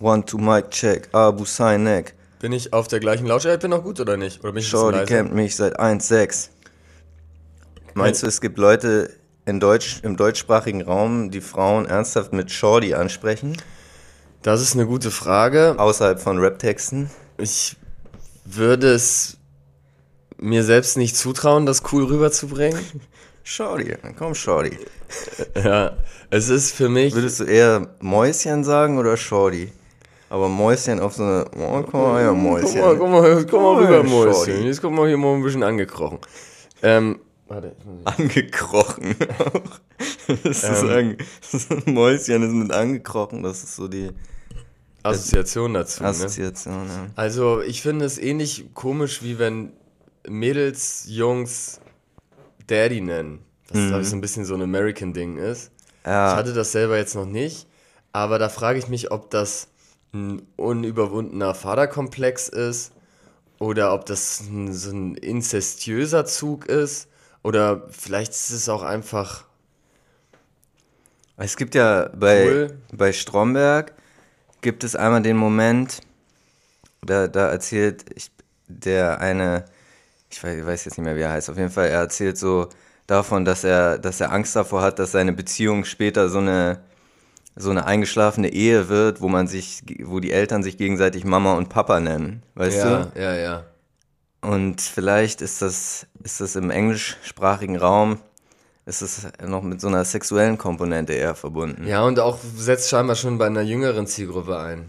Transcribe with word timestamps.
One 0.00 0.24
to 0.24 0.38
Mic 0.38 0.70
Check, 0.70 1.08
Abu 1.12 1.44
Sainek. 1.44 2.14
Bin 2.40 2.52
ich 2.52 2.72
auf 2.72 2.88
der 2.88 3.00
gleichen 3.00 3.26
Lautstärke? 3.26 3.58
Bin 3.58 3.70
noch 3.70 3.82
gut 3.82 4.00
oder 4.00 4.16
nicht? 4.16 4.42
Oder 4.42 4.52
bin 4.52 4.62
ich 4.62 4.68
Shorty 4.68 4.98
leiser? 4.98 5.06
kennt 5.06 5.34
mich 5.34 5.56
seit 5.56 5.78
1,6. 5.78 6.48
Meinst 7.92 8.22
du, 8.22 8.26
es 8.26 8.40
gibt 8.40 8.56
Leute 8.56 9.10
in 9.44 9.60
Deutsch, 9.60 10.00
im 10.02 10.16
deutschsprachigen 10.16 10.80
Raum, 10.80 11.30
die 11.30 11.42
Frauen 11.42 11.84
ernsthaft 11.84 12.32
mit 12.32 12.50
Shorty 12.50 12.94
ansprechen? 12.94 13.58
Das 14.40 14.62
ist 14.62 14.74
eine 14.74 14.86
gute 14.86 15.10
Frage. 15.10 15.74
Außerhalb 15.76 16.18
von 16.18 16.38
Rap-Texten? 16.38 17.10
Ich 17.36 17.76
würde 18.46 18.92
es 18.94 19.36
mir 20.38 20.64
selbst 20.64 20.96
nicht 20.96 21.14
zutrauen, 21.14 21.66
das 21.66 21.82
cool 21.92 22.04
rüberzubringen. 22.04 22.80
Shorty, 23.44 23.96
komm 24.16 24.34
Shorty. 24.34 24.78
ja, 25.54 25.96
es 26.30 26.48
ist 26.48 26.72
für 26.72 26.88
mich. 26.88 27.14
Würdest 27.14 27.40
du 27.40 27.44
eher 27.44 27.88
Mäuschen 28.00 28.64
sagen 28.64 28.98
oder 28.98 29.18
Shorty? 29.18 29.72
Aber 30.30 30.48
Mäuschen 30.48 31.00
auf 31.00 31.14
so 31.14 31.22
eine, 31.24 31.44
oh, 31.58 31.82
komm 31.82 32.00
mal 32.02 32.22
her, 32.22 32.32
Mäuschen. 32.32 32.80
Guck 32.80 32.82
mal, 32.82 32.96
guck 32.96 33.10
mal, 33.10 33.44
guck 33.44 33.60
mal 33.60 33.74
rüber, 33.84 34.00
Oh, 34.00 34.02
Mäuschen. 34.04 34.34
Shorty. 34.54 34.66
Jetzt 34.66 34.80
guck 34.80 34.92
mal 34.92 35.06
hier 35.08 35.18
mal 35.18 35.34
ein 35.34 35.42
bisschen 35.42 35.62
angekrochen. 35.64 36.18
Ähm, 36.82 37.18
warte. 37.48 37.74
Angekrochen. 38.04 39.14
Das 40.44 40.62
Ähm. 40.62 41.16
ist 41.52 41.70
ein 41.86 41.92
Mäuschen 41.92 42.42
ist 42.44 42.52
mit 42.52 42.70
angekrochen, 42.72 43.42
das 43.42 43.64
ist 43.64 43.74
so 43.76 43.88
die 43.88 44.10
Assoziation 45.02 45.74
dazu. 45.74 46.02
Ne? 46.02 46.08
Assoziation. 46.10 46.86
Ja. 46.86 47.06
Also, 47.16 47.60
ich 47.62 47.82
finde 47.82 48.04
es 48.04 48.16
ähnlich 48.16 48.66
komisch, 48.72 49.22
wie 49.22 49.38
wenn 49.40 49.72
Mädels 50.28 51.04
Jungs 51.08 51.80
Daddy 52.68 53.00
nennen. 53.00 53.40
Das, 53.72 53.88
glaube 53.88 54.02
ich, 54.02 54.08
so 54.08 54.16
ein 54.16 54.20
bisschen 54.20 54.44
so 54.44 54.54
ein 54.54 54.62
American-Ding 54.62 55.36
ist. 55.38 55.72
Ich 56.02 56.06
Ja, 56.06 56.36
hatte 56.36 56.52
das 56.52 56.72
selber 56.72 56.96
jetzt 56.96 57.14
noch 57.16 57.26
nicht, 57.26 57.66
aber 58.12 58.38
da 58.38 58.48
frage 58.48 58.78
ich 58.78 58.88
mich, 58.88 59.10
ob 59.10 59.30
das 59.30 59.68
ein 60.12 60.42
unüberwundener 60.56 61.54
Vaterkomplex 61.54 62.48
ist 62.48 62.92
oder 63.58 63.92
ob 63.94 64.06
das 64.06 64.40
ein, 64.40 64.72
so 64.72 64.90
ein 64.90 65.14
inzestiöser 65.14 66.24
Zug 66.24 66.66
ist 66.66 67.08
oder 67.42 67.88
vielleicht 67.90 68.32
ist 68.32 68.50
es 68.50 68.68
auch 68.68 68.82
einfach 68.82 69.44
es 71.42 71.56
gibt 71.56 71.74
ja 71.74 72.10
bei, 72.14 72.44
Cool. 72.44 72.78
bei 72.92 73.12
Stromberg 73.12 73.94
gibt 74.60 74.84
es 74.84 74.94
einmal 74.94 75.22
den 75.22 75.38
Moment, 75.38 76.00
da, 77.00 77.28
da 77.28 77.48
erzählt 77.48 78.04
ich, 78.14 78.30
der 78.68 79.20
eine, 79.20 79.64
ich 80.30 80.42
weiß, 80.42 80.58
ich 80.58 80.66
weiß 80.66 80.84
jetzt 80.84 80.98
nicht 80.98 81.04
mehr, 81.04 81.16
wie 81.16 81.22
er 81.22 81.32
heißt, 81.32 81.48
auf 81.48 81.56
jeden 81.56 81.70
Fall, 81.70 81.88
er 81.88 82.00
erzählt 82.00 82.36
so 82.36 82.68
davon, 83.06 83.46
dass 83.46 83.64
er, 83.64 83.98
dass 83.98 84.20
er 84.20 84.32
Angst 84.32 84.54
davor 84.54 84.82
hat, 84.82 84.98
dass 84.98 85.12
seine 85.12 85.32
Beziehung 85.32 85.84
später 85.86 86.28
so 86.28 86.38
eine, 86.38 86.82
so 87.56 87.70
eine 87.70 87.86
eingeschlafene 87.86 88.52
Ehe 88.52 88.88
wird, 88.88 89.20
wo 89.20 89.28
man 89.28 89.46
sich, 89.46 89.82
wo 90.04 90.20
die 90.20 90.32
Eltern 90.32 90.62
sich 90.62 90.76
gegenseitig 90.76 91.24
Mama 91.24 91.54
und 91.54 91.68
Papa 91.68 92.00
nennen, 92.00 92.42
weißt 92.54 92.78
ja, 92.78 93.04
du? 93.04 93.20
ja, 93.20 93.34
ja. 93.34 93.64
Und 94.40 94.80
vielleicht 94.80 95.42
ist 95.42 95.60
das, 95.60 96.06
ist 96.22 96.40
das 96.40 96.56
im 96.56 96.70
englischsprachigen 96.70 97.76
Raum, 97.76 98.18
ist 98.86 99.02
es 99.02 99.26
noch 99.46 99.62
mit 99.62 99.80
so 99.80 99.88
einer 99.88 100.04
sexuellen 100.04 100.56
Komponente 100.56 101.12
eher 101.12 101.34
verbunden. 101.34 101.86
Ja, 101.86 102.02
und 102.02 102.18
auch 102.18 102.38
setzt 102.56 102.88
scheinbar 102.88 103.16
schon 103.16 103.36
bei 103.36 103.46
einer 103.46 103.60
jüngeren 103.60 104.06
Zielgruppe 104.06 104.58
ein. 104.58 104.86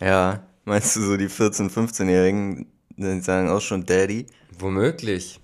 Ja, 0.00 0.42
meinst 0.64 0.96
du 0.96 1.00
so 1.00 1.16
die 1.16 1.28
14-, 1.28 1.70
15-Jährigen, 1.70 2.66
die 2.96 3.20
sagen 3.20 3.50
auch 3.50 3.60
schon 3.60 3.84
Daddy? 3.84 4.26
Womöglich. 4.58 5.41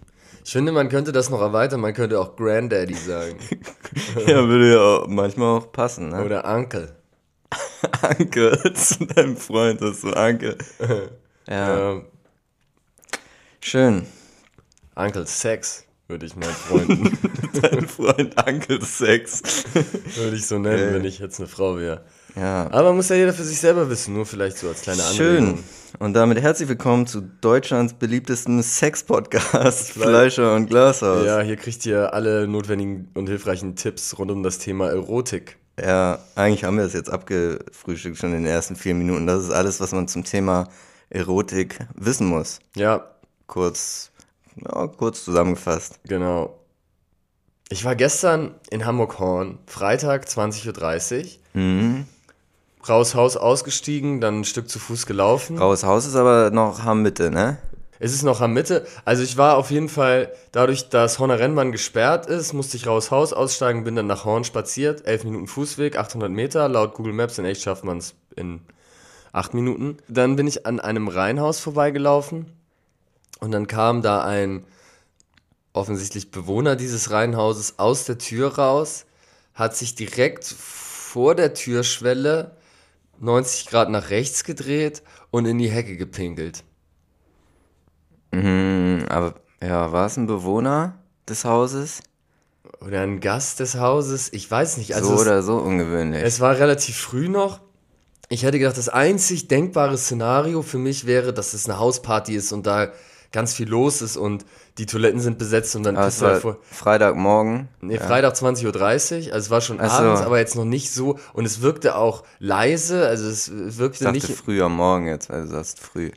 Ich 0.49 0.53
finde, 0.53 0.73
man 0.73 0.89
könnte 0.89 1.13
das 1.13 1.29
noch 1.29 1.43
erweitern, 1.43 1.81
man 1.83 1.93
könnte 1.93 2.19
auch 2.19 2.35
Granddaddy 2.35 2.95
sagen. 2.95 3.37
Ja, 4.27 4.49
würde 4.49 4.73
ja 4.73 4.81
auch 4.81 5.07
manchmal 5.07 5.59
auch 5.59 5.71
passen, 5.73 6.09
ne? 6.09 6.25
Oder 6.25 6.47
Uncle. 6.47 6.97
Anke, 8.01 8.59
zu 8.73 9.05
deinem 9.05 9.37
Freund 9.37 9.83
hast 9.83 10.05
du 10.05 10.11
Anke. 10.15 10.57
Ja, 11.47 11.91
Ähm, 11.93 12.07
schön. 13.61 14.07
Uncle 14.95 15.27
Sex, 15.27 15.85
würde 16.07 16.25
ich 16.25 16.35
meinen 16.35 16.49
Freunden, 16.55 17.19
Dein 17.61 17.87
Freund 17.87 18.39
Anke 18.39 18.83
Sex. 18.83 19.43
würde 20.17 20.35
ich 20.37 20.47
so 20.47 20.59
nennen, 20.59 20.89
Äh. 20.89 20.95
wenn 20.95 21.05
ich 21.05 21.19
jetzt 21.19 21.39
eine 21.41 21.49
Frau 21.49 21.77
wäre. 21.79 22.07
Ja, 22.39 22.71
Aber 22.71 22.93
muss 22.93 23.09
ja 23.09 23.17
jeder 23.17 23.33
für 23.33 23.43
sich 23.43 23.59
selber 23.59 23.91
wissen, 23.91 24.15
nur 24.15 24.25
vielleicht 24.27 24.59
so 24.59 24.69
als 24.69 24.83
kleine 24.83 25.03
Anregung. 25.03 25.57
schön. 25.57 25.65
Und 25.99 26.13
damit 26.15 26.41
herzlich 26.41 26.69
willkommen 26.69 27.07
zu 27.07 27.21
Deutschlands 27.23 27.95
beliebtestem 27.95 28.63
Sex-Podcast, 28.63 29.93
Fleischer 29.93 30.55
und 30.55 30.67
Glashaus. 30.69 31.25
Ja, 31.27 31.41
hier 31.41 31.57
kriegt 31.57 31.85
ihr 31.87 32.13
alle 32.15 32.47
notwendigen 32.47 33.09
und 33.15 33.29
hilfreichen 33.29 33.75
Tipps 33.75 34.17
rund 34.19 34.31
um 34.31 34.43
das 34.43 34.59
Thema 34.59 34.89
Erotik. 34.91 35.57
Ja, 35.81 36.19
eigentlich 36.37 36.65
haben 36.65 36.77
wir 36.77 36.85
das 36.85 36.93
jetzt 36.93 37.11
abgefrühstückt 37.11 38.19
schon 38.19 38.31
in 38.35 38.45
den 38.45 38.47
ersten 38.53 38.77
vier 38.77 38.95
Minuten. 38.95 39.27
Das 39.27 39.43
ist 39.43 39.51
alles, 39.51 39.81
was 39.81 39.93
man 39.93 40.07
zum 40.07 40.23
Thema 40.25 40.69
Erotik 41.11 41.79
wissen 41.95 42.27
muss. 42.29 42.61
Ja, 42.77 43.09
Kurz, 43.47 44.11
ja, 44.57 44.87
kurz 44.89 45.25
zusammengefasst. 45.25 45.99
genau. 46.07 46.55
Ich 47.71 47.85
war 47.85 47.97
gestern 47.97 48.55
in 48.71 48.85
Hamburg-Horn, 48.87 49.59
Freitag 49.67 50.27
20.30 50.27 51.25
Uhr. 51.55 51.61
Mhm. 51.61 52.05
Raus 52.89 53.15
Haus 53.15 53.37
ausgestiegen, 53.37 54.21
dann 54.21 54.41
ein 54.41 54.45
Stück 54.45 54.69
zu 54.69 54.79
Fuß 54.79 55.07
gelaufen. 55.07 55.59
Raues 55.59 55.85
Haus 55.85 56.07
ist 56.07 56.17
aber 56.17 56.51
noch 56.51 56.95
Mitte, 56.95 57.31
ne? 57.31 57.59
Es 58.01 58.13
ist 58.15 58.23
noch 58.23 58.41
am 58.41 58.53
Mitte. 58.53 58.87
Also 59.05 59.23
ich 59.23 59.37
war 59.37 59.57
auf 59.57 59.71
jeden 59.71 59.89
Fall, 59.89 60.33
dadurch, 60.53 60.89
dass 60.89 61.19
Horner 61.19 61.39
Rennbahn 61.39 61.73
gesperrt 61.73 62.27
ist, 62.27 62.53
musste 62.53 62.77
ich 62.77 62.87
raus 62.87 63.11
Haus 63.11 63.33
aussteigen, 63.33 63.85
bin 63.85 63.97
dann 63.97 64.07
nach 64.07 64.25
Horn 64.25 64.45
spaziert. 64.45 65.05
11 65.05 65.25
Minuten 65.25 65.47
Fußweg, 65.49 65.99
800 65.99 66.31
Meter. 66.31 66.69
Laut 66.69 66.95
Google 66.95 67.13
Maps 67.13 67.39
in 67.39 67.45
echt 67.45 67.63
schafft 67.63 67.85
man 67.85 67.99
es 67.99 68.15
in 68.37 68.61
8 69.33 69.55
Minuten. 69.55 69.97
Dann 70.09 70.37
bin 70.37 70.47
ich 70.47 70.65
an 70.65 70.79
einem 70.79 71.09
Reihenhaus 71.09 71.59
vorbeigelaufen 71.59 72.47
und 73.41 73.51
dann 73.51 73.67
kam 73.67 74.03
da 74.03 74.23
ein 74.23 74.65
offensichtlich 75.73 76.31
Bewohner 76.31 76.77
dieses 76.77 77.11
Reihenhauses 77.11 77.79
aus 77.79 78.05
der 78.05 78.19
Tür 78.19 78.57
raus, 78.59 79.07
hat 79.55 79.77
sich 79.77 79.95
direkt 79.95 80.45
vor 80.45 81.35
der 81.35 81.55
Türschwelle 81.55 82.53
90 83.21 83.67
Grad 83.67 83.91
nach 83.91 84.11
rechts 84.11 84.45
gedreht 84.45 85.03
und 85.31 85.47
in 85.47 85.59
die 85.59 85.71
Hecke 85.71 85.97
gepinkelt. 85.97 86.65
Mhm, 88.33 89.07
aber 89.09 89.35
ja, 89.63 89.93
war 89.93 90.07
es 90.07 90.17
ein 90.17 90.27
Bewohner 90.27 90.99
des 91.29 91.45
Hauses? 91.45 92.03
Oder 92.81 93.03
ein 93.03 93.21
Gast 93.21 93.61
des 93.61 93.77
Hauses, 93.77 94.33
ich 94.33 94.49
weiß 94.51 94.77
nicht. 94.77 94.95
Also 94.95 95.09
so 95.09 95.15
es, 95.15 95.21
oder 95.23 95.43
so 95.43 95.57
ungewöhnlich. 95.57 96.23
es 96.23 96.41
war 96.41 96.59
relativ 96.59 96.97
früh 96.97 97.29
noch. 97.29 97.61
Ich 98.29 98.45
hätte 98.45 98.59
gedacht, 98.59 98.77
das 98.77 98.89
einzig 98.89 99.49
denkbare 99.49 99.97
Szenario 99.97 100.63
für 100.63 100.79
mich 100.79 101.07
wäre, 101.07 101.33
dass 101.33 101.55
es 101.55 101.69
eine 101.69 101.79
Hausparty 101.79 102.35
ist 102.35 102.53
und 102.53 102.67
da 102.67 102.93
ganz 103.33 103.55
viel 103.55 103.69
los 103.69 104.01
ist 104.01 104.17
und 104.17 104.47
die 104.79 104.87
Toiletten 104.87 105.21
sind 105.21 105.39
besetzt 105.39 105.77
und 105.77 105.83
dann 105.83 105.97
es 105.97 106.19
du 106.19 106.27
halt 106.27 106.43
vor. 106.43 106.59
Freitagmorgen. 106.63 107.69
Nee, 107.81 107.99
Freitag 107.99 108.35
20.30 108.35 108.67
Uhr, 109.29 109.35
also 109.35 109.45
es 109.47 109.51
war 109.51 109.61
schon 109.61 109.81
Ach 109.81 109.91
so. 109.91 110.05
abends, 110.05 110.23
aber 110.23 110.39
jetzt 110.39 110.57
noch 110.57 110.65
nicht 110.65 110.93
so. 110.93 111.19
Und 111.35 111.45
es 111.45 111.61
wirkte 111.61 111.97
auch 111.97 112.25
leise, 112.39 113.07
also 113.07 113.29
es 113.29 113.49
Ich 113.49 113.79
wirkte 113.79 114.05
dachte 114.05 114.15
nicht. 114.15 114.31
früh 114.31 114.63
am 114.63 114.77
Morgen 114.77 115.07
jetzt, 115.07 115.29
weil 115.31 115.43
du 115.43 115.49
sagst 115.49 115.81
früh. 115.81 116.11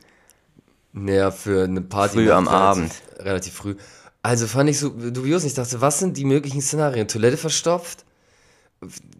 Naja, 0.92 1.30
für 1.30 1.64
eine 1.64 1.80
Party. 1.82 2.14
Früh 2.16 2.30
am 2.30 2.48
relativ, 2.48 2.52
Abend. 2.62 2.92
Relativ 3.18 3.54
früh. 3.54 3.76
Also 4.22 4.46
fand 4.46 4.70
ich 4.70 4.78
so 4.78 4.90
dubios. 4.90 5.44
Ich 5.44 5.54
dachte, 5.54 5.80
was 5.80 5.98
sind 5.98 6.16
die 6.16 6.24
möglichen 6.24 6.60
Szenarien? 6.62 7.08
Toilette 7.08 7.36
verstopft? 7.36 8.04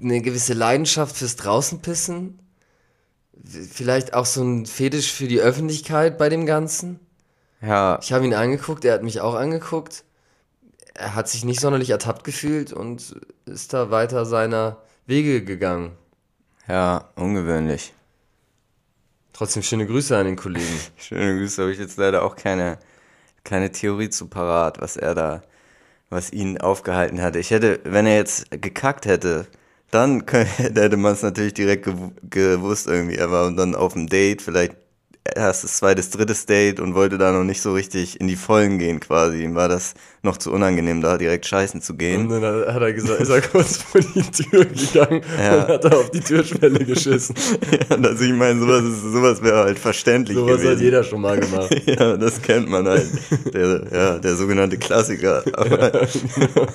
Eine 0.00 0.20
gewisse 0.22 0.54
Leidenschaft 0.54 1.16
fürs 1.16 1.36
Draußenpissen? 1.36 2.38
Vielleicht 3.72 4.14
auch 4.14 4.26
so 4.26 4.42
ein 4.42 4.66
Fetisch 4.66 5.12
für 5.12 5.26
die 5.26 5.41
Öffentlichkeit 5.41 6.19
bei 6.19 6.28
dem 6.28 6.47
Ganzen? 6.47 7.00
Ja, 7.62 8.00
Ich 8.00 8.12
habe 8.12 8.25
ihn 8.27 8.34
angeguckt, 8.34 8.84
er 8.84 8.95
hat 8.95 9.03
mich 9.03 9.21
auch 9.21 9.34
angeguckt. 9.34 10.05
Er 10.95 11.15
hat 11.15 11.28
sich 11.28 11.45
nicht 11.45 11.61
sonderlich 11.61 11.91
ertappt 11.91 12.25
gefühlt 12.25 12.73
und 12.73 13.17
ist 13.47 13.73
da 13.75 13.91
weiter 13.91 14.27
seiner 14.27 14.78
Wege 15.06 15.45
gegangen. 15.45 15.93
ja, 16.69 17.09
ungewöhnlich. 17.17 17.93
Trotzdem 19.33 19.63
schöne 19.63 19.86
Grüße 19.86 20.16
an 20.16 20.27
den 20.27 20.36
Kollegen. 20.36 20.86
Schöne 20.97 21.39
Grüße, 21.39 21.63
habe 21.63 21.72
ich 21.72 21.78
jetzt 21.78 21.97
leider 21.97 22.22
auch 22.22 22.36
keine, 22.36 22.78
keine 23.45 23.72
Theorie 23.72 24.10
zu 24.10 24.28
parat, 24.28 24.81
was 24.81 24.97
er 24.97 25.15
da, 25.15 25.42
was 26.10 26.33
ihn 26.33 26.60
aufgehalten 26.60 27.22
hatte. 27.22 27.39
Ich 27.41 27.51
hätte, 27.53 27.81
wenn 27.84 28.07
er 28.07 28.16
jetzt 28.16 28.51
gekackt 28.51 29.07
hätte, 29.07 29.47
dann 29.91 30.25
kö- 30.25 30.45
hätte 30.47 30.97
man 30.98 31.15
es 31.15 31.22
natürlich 31.22 31.54
direkt 31.54 31.84
gew 31.86 32.13
gewusst 32.31 32.86
irgendwie. 32.89 33.16
Er 33.16 33.31
war 33.33 33.51
dann 33.53 33.75
auf 33.77 33.95
dem 33.95 34.09
Date, 34.09 34.42
vielleicht 34.42 34.77
erstes, 35.24 35.77
zweites, 35.77 36.10
drittes 36.10 36.47
Date 36.47 36.80
und 36.80 36.95
wollte 36.95 37.16
da 37.16 37.30
noch 37.33 37.45
nicht 37.45 37.63
so 37.63 37.72
richtig 37.72 38.21
in 38.21 38.27
die 38.27 38.36
Vollen 38.36 38.78
gehen 38.78 38.98
quasi. 39.01 39.42
Ihm 39.45 39.54
war 39.54 39.69
das 39.69 39.95
noch 40.24 40.36
zu 40.36 40.53
unangenehm, 40.53 41.01
da 41.01 41.16
direkt 41.16 41.47
scheißen 41.47 41.80
zu 41.80 41.95
gehen. 41.95 42.30
Und 42.30 42.41
dann 42.42 42.72
hat 42.74 42.83
er 42.83 42.92
gesagt, 42.92 43.21
ist 43.21 43.28
er 43.28 43.41
kurz 43.41 43.77
vor 43.78 44.01
die 44.01 44.22
Tür 44.22 44.65
gegangen 44.65 45.22
Ja. 45.41 45.54
und 45.63 45.69
hat 45.69 45.84
er 45.84 45.97
auf 45.98 46.10
die 46.10 46.21
Türschwelle 46.21 46.84
geschissen. 46.84 47.34
Ja, 47.91 47.97
also 47.97 48.24
ich 48.24 48.33
meine, 48.33 48.60
sowas, 48.60 48.83
ist- 48.84 49.03
sowas 49.13 49.42
wäre 49.42 49.65
halt 49.65 49.78
verständlich 49.78 50.36
Sowas 50.36 50.57
gewesen. 50.57 50.72
hat 50.72 50.80
jeder 50.80 51.04
schon 51.04 51.21
mal 51.21 51.39
gemacht. 51.39 51.71
Ja, 51.86 52.16
das 52.16 52.41
kennt 52.42 52.69
man 52.69 52.86
halt. 52.86 53.07
Der, 53.54 53.84
ja, 53.92 54.19
der 54.19 54.36
sogenannte 54.36 54.77
Klassiker. 54.78 55.42
Aber, 55.54 55.92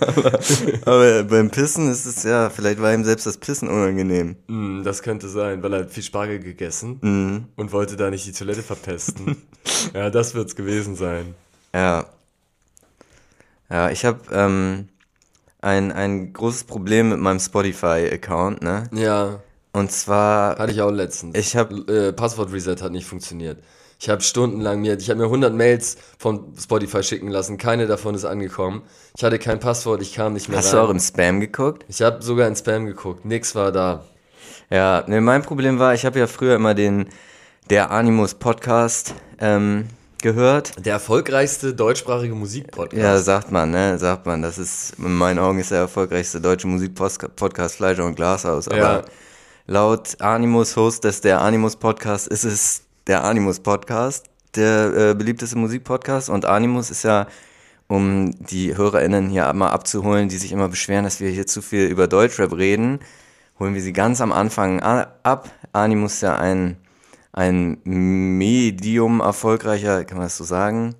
aber, 0.06 0.40
aber 0.86 1.24
beim 1.24 1.50
Pissen 1.50 1.90
ist 1.92 2.06
es 2.06 2.24
ja, 2.24 2.50
vielleicht 2.50 2.82
war 2.82 2.94
ihm 2.94 3.04
selbst 3.04 3.26
das 3.26 3.38
Pissen 3.38 3.68
unangenehm. 3.68 4.36
Hm, 4.48 4.82
das 4.84 5.02
könnte 5.02 5.28
sein, 5.30 5.62
weil 5.64 5.74
er 5.74 5.88
viel 5.88 6.04
Spargel 6.04 6.40
gegessen 6.40 7.00
Mhm. 7.02 7.46
und 7.56 7.72
wollte 7.72 7.96
da 7.96 8.10
nicht 8.10 8.26
die 8.26 8.32
Toilette 8.38 8.64
verpesten. 8.64 9.42
ja, 9.94 10.10
das 10.10 10.34
wird's 10.36 10.56
gewesen 10.56 10.96
sein. 10.96 11.36
Ja. 11.74 12.06
Ja, 13.70 13.90
ich 13.90 14.06
habe 14.06 14.20
ähm, 14.32 14.88
ein, 15.62 15.92
ein 15.92 16.32
großes 16.34 16.64
Problem 16.66 17.10
mit 17.10 17.20
meinem 17.20 17.40
Spotify-Account, 17.40 18.62
ne? 18.62 18.90
Ja, 18.94 19.40
Und 19.74 19.92
zwar, 19.92 20.58
hatte 20.58 20.72
ich 20.72 20.82
auch 20.82 20.92
letztens. 20.92 21.38
Ich 21.38 21.56
hab- 21.56 21.72
äh, 21.90 22.14
Passwort-Reset 22.14 22.78
hat 22.82 22.92
nicht 22.92 23.06
funktioniert. 23.06 23.62
Ich 24.00 24.10
habe 24.10 24.22
stundenlang 24.22 24.82
mir, 24.82 24.98
ich 24.98 25.10
habe 25.10 25.20
mir 25.20 25.26
100 25.26 25.54
Mails 25.54 25.98
von 26.20 26.54
Spotify 26.58 27.02
schicken 27.02 27.30
lassen, 27.30 27.58
keine 27.58 27.88
davon 27.88 28.14
ist 28.14 28.26
angekommen. 28.26 28.84
Ich 29.18 29.24
hatte 29.24 29.40
kein 29.40 29.60
Passwort, 29.60 30.02
ich 30.04 30.14
kam 30.14 30.34
nicht 30.34 30.50
mehr 30.50 30.60
hast 30.60 30.72
du 30.72 30.78
rein. 30.78 30.86
auch 30.86 30.90
im 30.92 31.00
Spam 31.00 31.40
geguckt? 31.40 31.84
ich 31.90 32.02
habe 32.04 32.22
sogar 32.22 32.48
in 32.48 32.56
Spam 32.56 32.86
geguckt, 32.86 33.26
nix 33.26 33.56
war 33.56 33.72
da. 33.72 34.06
Ja, 34.70 35.04
ne, 35.08 35.20
mein 35.20 35.42
Problem 35.42 35.80
war, 35.80 35.94
ich 35.96 36.06
habe 36.06 36.20
ja 36.20 36.28
früher 36.28 36.56
immer 36.56 36.76
den 36.76 37.08
der 37.70 37.92
Animus 37.92 38.34
Podcast 38.34 39.14
ähm, 39.40 39.88
gehört. 40.22 40.74
Der 40.86 40.94
erfolgreichste 40.94 41.74
deutschsprachige 41.74 42.34
Musikpodcast. 42.34 43.02
Ja, 43.02 43.18
sagt 43.20 43.52
man, 43.52 43.72
ne? 43.72 43.98
Sagt 43.98 44.26
man. 44.26 44.42
Das 44.42 44.58
ist, 44.58 44.94
in 44.98 45.14
meinen 45.14 45.40
Augen 45.40 45.60
ist 45.60 45.72
der 45.72 45.80
erfolgreichste 45.80 46.40
deutsche 46.40 46.68
Musikpodcast 46.68 47.76
Fleischer 47.76 48.06
und 48.06 48.16
Glashaus. 48.16 48.68
Aber 48.68 48.78
Ja. 48.78 49.06
laut 49.68 50.20
Animus, 50.22 50.76
Host 50.76 51.04
des 51.04 51.22
der 51.22 51.42
Animus 51.42 51.76
Podcast, 51.76 52.28
ist 52.28 52.46
es 52.46 52.84
der 53.06 53.24
Animus 53.24 53.60
Podcast, 53.60 54.26
der 54.56 54.94
äh, 55.12 55.14
beliebteste 55.14 55.58
Musikpodcast. 55.58 56.30
Und 56.30 56.46
Animus 56.46 56.90
ist 56.90 57.04
ja, 57.04 57.28
um 57.88 58.32
die 58.46 58.76
HörerInnen 58.76 59.30
hier 59.30 59.52
mal 59.54 59.70
abzuholen, 59.70 60.30
die 60.30 60.38
sich 60.38 60.52
immer 60.52 60.68
beschweren, 60.70 61.04
dass 61.04 61.20
wir 61.20 61.30
hier 61.30 61.48
zu 61.48 61.62
viel 61.62 61.86
über 61.88 62.08
Deutschrap 62.08 62.54
reden, 62.54 63.00
holen 63.60 63.74
wir 63.74 63.82
sie 63.82 63.94
ganz 63.94 64.20
am 64.22 64.32
Anfang 64.32 64.80
ab. 64.82 65.50
Animus 65.74 66.16
ist 66.16 66.22
ja 66.22 66.36
ein, 66.38 66.78
ein 67.38 67.78
medium 67.86 69.20
erfolgreicher, 69.20 70.04
kann 70.06 70.18
man 70.18 70.26
das 70.26 70.38
so 70.38 70.44
sagen? 70.44 70.96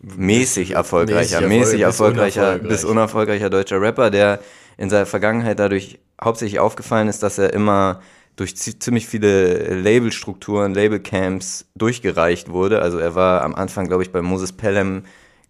Mäßig 0.00 0.72
erfolgreicher, 0.72 1.40
Mäßig 1.40 1.58
mäßig 1.58 1.80
erfolgreicher, 1.80 2.40
unerfolgreich. 2.42 2.68
bis 2.68 2.84
unerfolgreicher 2.84 3.50
deutscher 3.50 3.80
Rapper, 3.80 4.10
der 4.10 4.40
in 4.76 4.90
seiner 4.90 5.06
Vergangenheit 5.06 5.58
dadurch 5.58 5.98
hauptsächlich 6.22 6.60
aufgefallen 6.60 7.08
ist, 7.08 7.22
dass 7.22 7.38
er 7.38 7.52
immer 7.54 8.00
durch 8.36 8.56
zi- 8.56 8.78
ziemlich 8.78 9.06
viele 9.06 9.74
Labelstrukturen, 9.80 10.74
Labelcamps 10.74 11.66
durchgereicht 11.74 12.50
wurde. 12.50 12.82
Also 12.82 12.98
er 12.98 13.14
war 13.14 13.42
am 13.42 13.54
Anfang, 13.54 13.86
glaube 13.88 14.02
ich, 14.02 14.12
bei 14.12 14.20
Moses 14.22 14.52
Pelham 14.52 15.04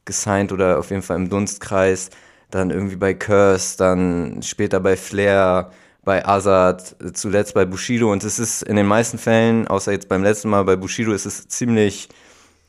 gesigned 0.05 0.53
oder 0.53 0.79
auf 0.79 0.91
jeden 0.91 1.03
Fall 1.03 1.17
im 1.17 1.29
Dunstkreis, 1.29 2.11
dann 2.51 2.71
irgendwie 2.71 2.97
bei 2.97 3.15
Curse, 3.15 3.77
dann 3.79 4.41
später 4.43 4.79
bei 4.81 4.97
Flair, 4.97 5.73
bei 6.07 6.25
Azad, 6.25 6.95
zuletzt 7.15 7.53
bei 7.53 7.65
Bushido 7.65 8.13
und 8.13 8.23
es 8.23 8.39
ist 8.39 8.63
in 8.63 8.77
den 8.77 8.87
meisten 8.87 9.19
Fällen, 9.19 9.67
außer 9.67 9.91
jetzt 9.91 10.09
beim 10.09 10.23
letzten 10.23 10.49
Mal 10.49 10.63
bei 10.63 10.77
Bushido, 10.77 11.13
ist 11.13 11.27
es 11.27 11.49
ziemlich 11.49 12.09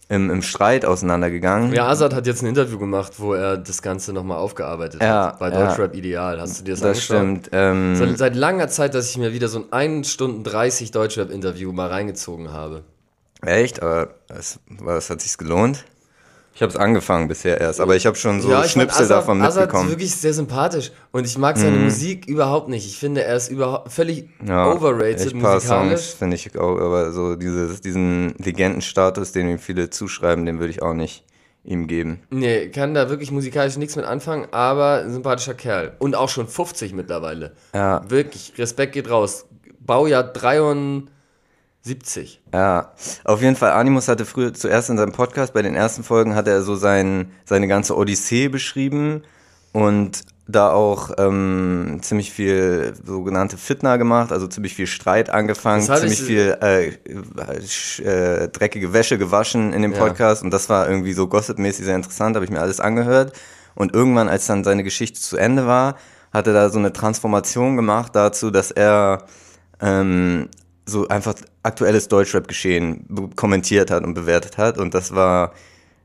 im, 0.09 0.31
im 0.31 0.41
Streit 0.41 0.85
auseinandergegangen. 0.85 1.71
Ja, 1.71 1.87
Azad 1.87 2.15
hat 2.15 2.25
jetzt 2.25 2.41
ein 2.41 2.47
Interview 2.47 2.79
gemacht, 2.79 3.13
wo 3.17 3.33
er 3.35 3.55
das 3.57 3.83
Ganze 3.83 4.11
nochmal 4.11 4.39
aufgearbeitet 4.39 5.01
Ja, 5.03 5.27
hat. 5.27 5.39
Bei 5.39 5.51
ja. 5.51 5.67
Deutschrap 5.67 5.95
Ideal. 5.95 6.41
Hast 6.41 6.59
du 6.59 6.63
dir 6.63 6.71
das, 6.71 6.79
das 6.79 6.89
angeschaut? 7.11 7.17
stimmt. 7.17 7.49
Ähm, 7.51 7.95
Seit, 7.95 8.17
seit 8.17 8.35
langer 8.35 8.69
Zeit, 8.69 8.95
dass 8.95 9.09
ich 9.11 9.17
mir 9.17 9.31
wieder 9.33 9.49
so 9.49 9.59
ein 9.59 9.71
1 9.71 10.09
Stunden 10.09 10.43
30 10.43 10.89
Deutschrap-Interview 10.89 11.71
mal 11.71 11.89
reingezogen 11.89 12.51
habe. 12.51 12.83
Echt? 13.43 13.83
Aber 13.83 14.15
es, 14.29 14.59
was 14.67 15.11
hat 15.11 15.21
sich's 15.21 15.37
gelohnt? 15.37 15.85
Ich 16.57 16.63
habe 16.63 16.71
es 16.71 16.75
angefangen 16.75 17.27
bisher 17.27 17.61
erst, 17.61 17.79
aber 17.79 17.95
ich 17.95 18.07
habe 18.07 18.15
schon 18.15 18.41
so 18.41 18.49
ja, 18.49 18.63
Schnipsel 18.63 19.03
Azad, 19.03 19.17
davon 19.19 19.39
Azad 19.43 19.49
ist 19.49 19.59
mitbekommen. 19.59 19.89
wirklich 19.91 20.15
sehr 20.15 20.33
sympathisch 20.33 20.91
und 21.11 21.23
ich 21.23 21.37
mag 21.37 21.55
seine 21.55 21.77
Musik 21.77 22.25
überhaupt 22.25 22.67
nicht. 22.67 22.87
Ich 22.87 22.97
finde, 22.97 23.23
er 23.23 23.35
ist 23.35 23.49
überhaupt 23.49 23.91
völlig 23.91 24.27
Ja, 24.43 24.71
overrated 24.71 25.27
echt 25.27 25.39
paar 25.39 25.53
musikalisch. 25.53 26.15
Finde 26.17 26.35
ich 26.35 26.57
auch, 26.57 26.79
aber 26.79 27.11
so 27.11 27.35
dieses, 27.35 27.81
diesen 27.81 28.33
Legendenstatus, 28.39 29.33
den 29.33 29.47
ihm 29.47 29.59
viele 29.59 29.91
zuschreiben, 29.91 30.47
den 30.47 30.57
würde 30.57 30.71
ich 30.71 30.81
auch 30.81 30.95
nicht 30.95 31.25
ihm 31.63 31.85
geben. 31.85 32.23
Nee, 32.31 32.69
kann 32.69 32.95
da 32.95 33.07
wirklich 33.07 33.29
musikalisch 33.29 33.77
nichts 33.77 33.95
mit 33.95 34.05
anfangen, 34.05 34.47
aber 34.49 35.03
ein 35.03 35.11
sympathischer 35.11 35.53
Kerl. 35.53 35.95
Und 35.99 36.15
auch 36.15 36.29
schon 36.29 36.47
50 36.47 36.91
mittlerweile. 36.91 37.51
Ja. 37.75 38.01
Wirklich, 38.09 38.53
Respekt 38.57 38.93
geht 38.93 39.11
raus. 39.11 39.45
Baujahr 39.79 40.23
73. 41.87 42.41
Ja, 42.53 42.91
auf 43.23 43.41
jeden 43.41 43.55
Fall, 43.55 43.71
Animus 43.71 44.07
hatte 44.07 44.25
früher 44.25 44.53
zuerst 44.53 44.89
in 44.89 44.97
seinem 44.97 45.11
Podcast, 45.13 45.53
bei 45.53 45.61
den 45.61 45.75
ersten 45.75 46.03
Folgen 46.03 46.35
hat 46.35 46.47
er 46.47 46.61
so 46.61 46.75
sein, 46.75 47.31
seine 47.45 47.67
ganze 47.67 47.95
Odyssee 47.95 48.47
beschrieben 48.49 49.23
und 49.73 50.21
da 50.49 50.71
auch 50.71 51.11
ähm, 51.17 51.99
ziemlich 52.01 52.31
viel 52.31 52.93
sogenannte 53.05 53.57
Fitna 53.57 53.97
gemacht, 53.97 54.31
also 54.31 54.47
ziemlich 54.47 54.75
viel 54.75 54.87
Streit 54.87 55.29
angefangen, 55.29 55.85
hatte 55.89 56.01
ziemlich 56.01 56.21
ich- 56.21 56.25
viel 56.25 56.57
äh, 56.61 56.87
äh, 58.03 58.47
dreckige 58.49 58.93
Wäsche 58.93 59.17
gewaschen 59.17 59.73
in 59.73 59.81
dem 59.81 59.93
Ja. 59.93 59.99
Podcast 59.99 60.43
und 60.43 60.51
das 60.51 60.69
war 60.69 60.89
irgendwie 60.89 61.13
so 61.13 61.27
gossipmäßig 61.27 61.85
sehr 61.85 61.95
interessant, 61.95 62.35
habe 62.35 62.45
ich 62.45 62.51
mir 62.51 62.61
alles 62.61 62.79
angehört 62.79 63.33
und 63.75 63.93
irgendwann, 63.93 64.29
als 64.29 64.45
dann 64.47 64.63
seine 64.63 64.83
Geschichte 64.83 65.19
zu 65.19 65.37
Ende 65.37 65.67
war, 65.67 65.95
hat 66.33 66.47
er 66.47 66.53
da 66.53 66.69
so 66.69 66.79
eine 66.79 66.93
Transformation 66.93 67.75
gemacht 67.75 68.15
dazu, 68.15 68.49
dass 68.51 68.71
er 68.71 69.23
ähm, 69.81 70.49
so 70.87 71.07
einfach 71.09 71.35
aktuelles 71.63 72.07
Deutschrap-Geschehen 72.07 73.33
kommentiert 73.35 73.91
hat 73.91 74.03
und 74.03 74.13
bewertet 74.13 74.57
hat. 74.57 74.77
Und 74.77 74.93
das 74.93 75.13
war 75.13 75.51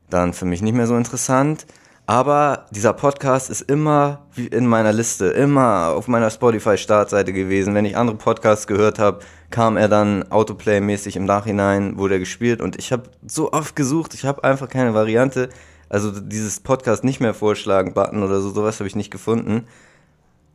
dann 0.09 0.33
für 0.33 0.45
mich 0.45 0.61
nicht 0.61 0.75
mehr 0.75 0.87
so 0.87 0.95
interessant. 0.95 1.65
Aber 2.05 2.65
dieser 2.71 2.91
Podcast 2.91 3.49
ist 3.49 3.61
immer 3.61 4.25
in 4.35 4.67
meiner 4.67 4.91
Liste, 4.91 5.27
immer 5.27 5.93
auf 5.95 6.09
meiner 6.09 6.29
Spotify-Startseite 6.29 7.31
gewesen. 7.31 7.73
Wenn 7.73 7.85
ich 7.85 7.95
andere 7.95 8.17
Podcasts 8.17 8.67
gehört 8.67 8.99
habe, 8.99 9.19
kam 9.51 9.77
er 9.77 9.87
dann 9.87 10.23
Autoplay-mäßig 10.23 11.15
im 11.15 11.23
Nachhinein, 11.23 11.97
wurde 11.97 12.15
er 12.15 12.19
gespielt. 12.19 12.61
Und 12.61 12.77
ich 12.77 12.91
habe 12.91 13.03
so 13.25 13.53
oft 13.53 13.77
gesucht, 13.77 14.13
ich 14.13 14.25
habe 14.25 14.43
einfach 14.43 14.67
keine 14.67 14.93
Variante. 14.93 15.47
Also 15.87 16.11
dieses 16.11 16.59
Podcast 16.59 17.05
nicht 17.05 17.21
mehr 17.21 17.33
vorschlagen, 17.33 17.93
Button 17.93 18.21
oder 18.21 18.41
so, 18.41 18.49
sowas 18.49 18.79
habe 18.79 18.87
ich 18.87 18.97
nicht 18.97 19.11
gefunden. 19.11 19.65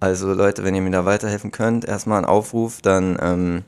Also 0.01 0.35
Leute, 0.35 0.65
wenn 0.65 0.75
ihr 0.75 0.83
mir 0.83 0.91
da 0.91 1.07
weiterhelfen 1.07 1.51
könnt, 1.51 1.87
erstmal 1.87 2.19
ein 2.19 2.25
Aufruf, 2.25 2.83
dann 2.83 3.17
ähm, 3.23 3.65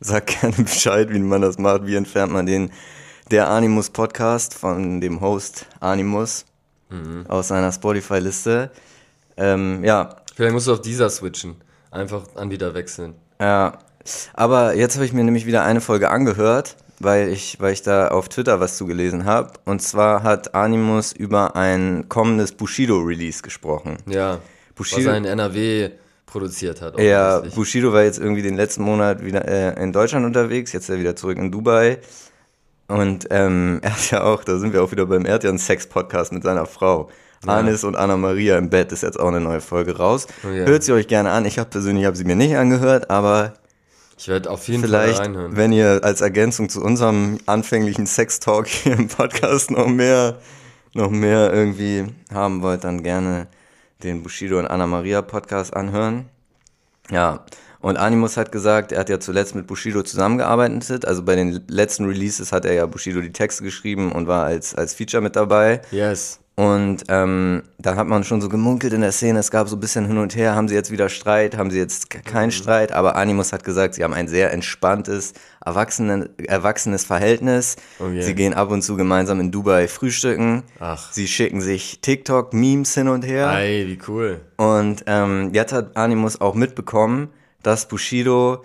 sagt 0.00 0.40
gerne 0.40 0.56
Bescheid, 0.56 1.08
wie 1.10 1.18
man 1.18 1.42
das 1.42 1.58
macht, 1.58 1.86
wie 1.86 1.96
entfernt 1.96 2.32
man 2.32 2.46
den 2.46 2.70
der 3.30 3.48
Animus 3.50 3.90
Podcast 3.90 4.54
von 4.54 5.00
dem 5.00 5.20
Host 5.20 5.66
Animus 5.80 6.44
aus 7.26 7.48
seiner 7.48 7.72
Spotify-Liste. 7.72 8.70
Ähm, 9.36 9.82
ja, 9.84 10.16
Vielleicht 10.36 10.52
musst 10.52 10.66
du 10.68 10.72
auf 10.72 10.80
dieser 10.80 11.10
switchen. 11.10 11.56
Einfach 11.90 12.22
Anbieter 12.36 12.74
wechseln. 12.74 13.14
ja. 13.40 13.78
Aber 14.34 14.74
jetzt 14.76 14.94
habe 14.94 15.04
ich 15.04 15.12
mir 15.12 15.24
nämlich 15.24 15.46
wieder 15.46 15.64
eine 15.64 15.80
Folge 15.80 16.10
angehört, 16.10 16.76
weil 17.00 17.28
ich, 17.28 17.58
weil 17.58 17.72
ich 17.72 17.82
da 17.82 18.06
auf 18.08 18.28
Twitter 18.28 18.60
was 18.60 18.76
zugelesen 18.76 19.24
habe. 19.24 19.54
Und 19.64 19.82
zwar 19.82 20.22
hat 20.22 20.54
Animus 20.54 21.10
über 21.10 21.56
ein 21.56 22.08
kommendes 22.08 22.52
Bushido-Release 22.52 23.42
gesprochen. 23.42 23.96
Ja. 24.06 24.38
Bushido- 24.76 24.98
Was 25.08 25.12
er 25.14 25.16
in 25.16 25.24
NRW 25.24 25.90
produziert 26.26 26.82
hat. 26.82 26.98
Ja. 27.00 27.40
Bushido 27.54 27.92
war 27.92 28.02
jetzt 28.02 28.18
irgendwie 28.18 28.42
den 28.42 28.56
letzten 28.56 28.82
Monat 28.82 29.24
wieder 29.24 29.46
äh, 29.46 29.82
in 29.82 29.92
Deutschland 29.92 30.26
unterwegs, 30.26 30.72
jetzt 30.72 30.84
ist 30.84 30.90
er 30.90 31.00
wieder 31.00 31.16
zurück 31.16 31.38
in 31.38 31.50
Dubai. 31.50 31.98
Und 32.88 33.26
ähm, 33.30 33.78
er 33.82 33.92
hat 33.92 34.10
ja 34.10 34.22
auch, 34.22 34.44
da 34.44 34.58
sind 34.58 34.72
wir 34.72 34.82
auch 34.82 34.90
wieder 34.92 35.06
beim, 35.06 35.24
er 35.24 35.34
hat 35.34 35.44
ja 35.44 35.50
einen 35.50 35.58
Sex-Podcast 35.58 36.32
mit 36.32 36.42
seiner 36.42 36.66
Frau. 36.66 37.08
Anis 37.46 37.84
und 37.84 37.94
Anna 37.94 38.16
Maria 38.16 38.58
im 38.58 38.70
Bett 38.70 38.90
ist 38.90 39.02
jetzt 39.04 39.20
auch 39.20 39.28
eine 39.28 39.40
neue 39.40 39.60
Folge 39.60 39.96
raus. 39.96 40.26
Oh 40.44 40.48
ja. 40.48 40.64
Hört 40.64 40.82
sie 40.82 40.92
euch 40.92 41.06
gerne 41.06 41.30
an. 41.30 41.44
Ich 41.44 41.60
habe 41.60 41.70
persönlich 41.70 42.04
habe 42.04 42.16
sie 42.16 42.24
mir 42.24 42.34
nicht 42.34 42.56
angehört, 42.56 43.08
aber 43.08 43.54
Ich 44.18 44.26
werde 44.26 44.50
auf 44.50 44.66
jeden 44.66 44.82
vielleicht, 44.82 45.18
Fall 45.18 45.26
reinhören. 45.26 45.56
wenn 45.56 45.70
ihr 45.70 46.00
als 46.02 46.22
Ergänzung 46.22 46.68
zu 46.68 46.82
unserem 46.82 47.38
anfänglichen 47.46 48.06
Sex-Talk 48.06 48.66
hier 48.66 48.94
im 48.94 49.06
Podcast 49.06 49.70
noch 49.70 49.86
mehr, 49.86 50.38
noch 50.92 51.10
mehr 51.10 51.52
irgendwie 51.52 52.06
haben 52.32 52.62
wollt, 52.62 52.82
dann 52.82 53.04
gerne 53.04 53.46
den 54.02 54.22
Bushido 54.22 54.58
und 54.58 54.66
Anna 54.66 54.86
Maria 54.86 55.22
Podcast 55.22 55.74
anhören. 55.74 56.28
Ja, 57.10 57.44
und 57.80 57.98
Animus 57.98 58.36
hat 58.36 58.50
gesagt, 58.50 58.92
er 58.92 59.00
hat 59.00 59.08
ja 59.08 59.20
zuletzt 59.20 59.54
mit 59.54 59.66
Bushido 59.66 60.02
zusammengearbeitet. 60.02 61.04
Also 61.04 61.22
bei 61.22 61.36
den 61.36 61.64
letzten 61.68 62.06
Releases 62.06 62.52
hat 62.52 62.64
er 62.64 62.72
ja 62.72 62.86
Bushido 62.86 63.20
die 63.20 63.32
Texte 63.32 63.62
geschrieben 63.62 64.12
und 64.12 64.26
war 64.26 64.44
als, 64.44 64.74
als 64.74 64.94
Feature 64.94 65.22
mit 65.22 65.36
dabei. 65.36 65.82
Yes. 65.90 66.40
Und 66.58 67.04
ähm, 67.08 67.64
dann 67.78 67.96
hat 67.96 68.06
man 68.06 68.24
schon 68.24 68.40
so 68.40 68.48
gemunkelt 68.48 68.94
in 68.94 69.02
der 69.02 69.12
Szene, 69.12 69.40
es 69.40 69.50
gab 69.50 69.68
so 69.68 69.76
ein 69.76 69.80
bisschen 69.80 70.06
hin 70.06 70.16
und 70.16 70.34
her, 70.34 70.54
haben 70.54 70.68
sie 70.68 70.74
jetzt 70.74 70.90
wieder 70.90 71.10
Streit, 71.10 71.58
haben 71.58 71.70
sie 71.70 71.76
jetzt 71.76 72.08
keinen 72.08 72.50
Streit, 72.50 72.92
aber 72.92 73.14
Animus 73.16 73.52
hat 73.52 73.62
gesagt, 73.62 73.92
sie 73.94 74.02
haben 74.02 74.14
ein 74.14 74.26
sehr 74.26 74.54
entspanntes, 74.54 75.34
erwachsenen, 75.62 76.30
erwachsenes 76.38 77.04
Verhältnis. 77.04 77.76
Okay. 77.98 78.22
Sie 78.22 78.34
gehen 78.34 78.54
ab 78.54 78.70
und 78.70 78.80
zu 78.80 78.96
gemeinsam 78.96 79.38
in 79.40 79.50
Dubai 79.50 79.86
frühstücken. 79.86 80.62
Ach. 80.80 81.12
Sie 81.12 81.28
schicken 81.28 81.60
sich 81.60 82.00
TikTok-Memes 82.00 82.94
hin 82.94 83.08
und 83.08 83.26
her. 83.26 83.52
Ey, 83.52 83.86
wie 83.86 83.98
cool. 84.08 84.40
Und 84.56 85.04
ähm, 85.06 85.50
jetzt 85.52 85.74
hat 85.74 85.94
Animus 85.94 86.40
auch 86.40 86.54
mitbekommen, 86.54 87.28
dass 87.62 87.86
Bushido 87.86 88.64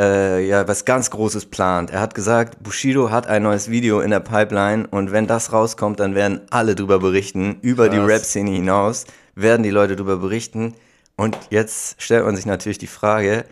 äh, 0.00 0.46
ja 0.48 0.66
was 0.66 0.84
ganz 0.86 1.10
Großes 1.10 1.46
plant. 1.46 1.90
Er 1.90 2.00
hat 2.00 2.14
gesagt, 2.14 2.62
Bushido 2.62 3.10
hat 3.10 3.26
ein 3.26 3.42
neues 3.42 3.70
Video 3.70 4.00
in 4.00 4.10
der 4.10 4.20
Pipeline 4.20 4.86
und 4.90 5.12
wenn 5.12 5.26
das 5.26 5.52
rauskommt, 5.52 6.00
dann 6.00 6.14
werden 6.14 6.40
alle 6.50 6.74
drüber 6.74 6.98
berichten. 6.98 7.58
Über 7.60 7.88
die 7.90 7.98
Krass. 7.98 8.08
Rap-Szene 8.08 8.50
hinaus 8.50 9.04
werden 9.34 9.62
die 9.62 9.70
Leute 9.70 9.94
drüber 9.96 10.16
berichten. 10.16 10.74
Und 11.16 11.36
jetzt 11.50 12.00
stellt 12.02 12.24
man 12.24 12.34
sich 12.34 12.46
natürlich 12.46 12.78
die 12.78 12.86
Frage, 12.86 13.44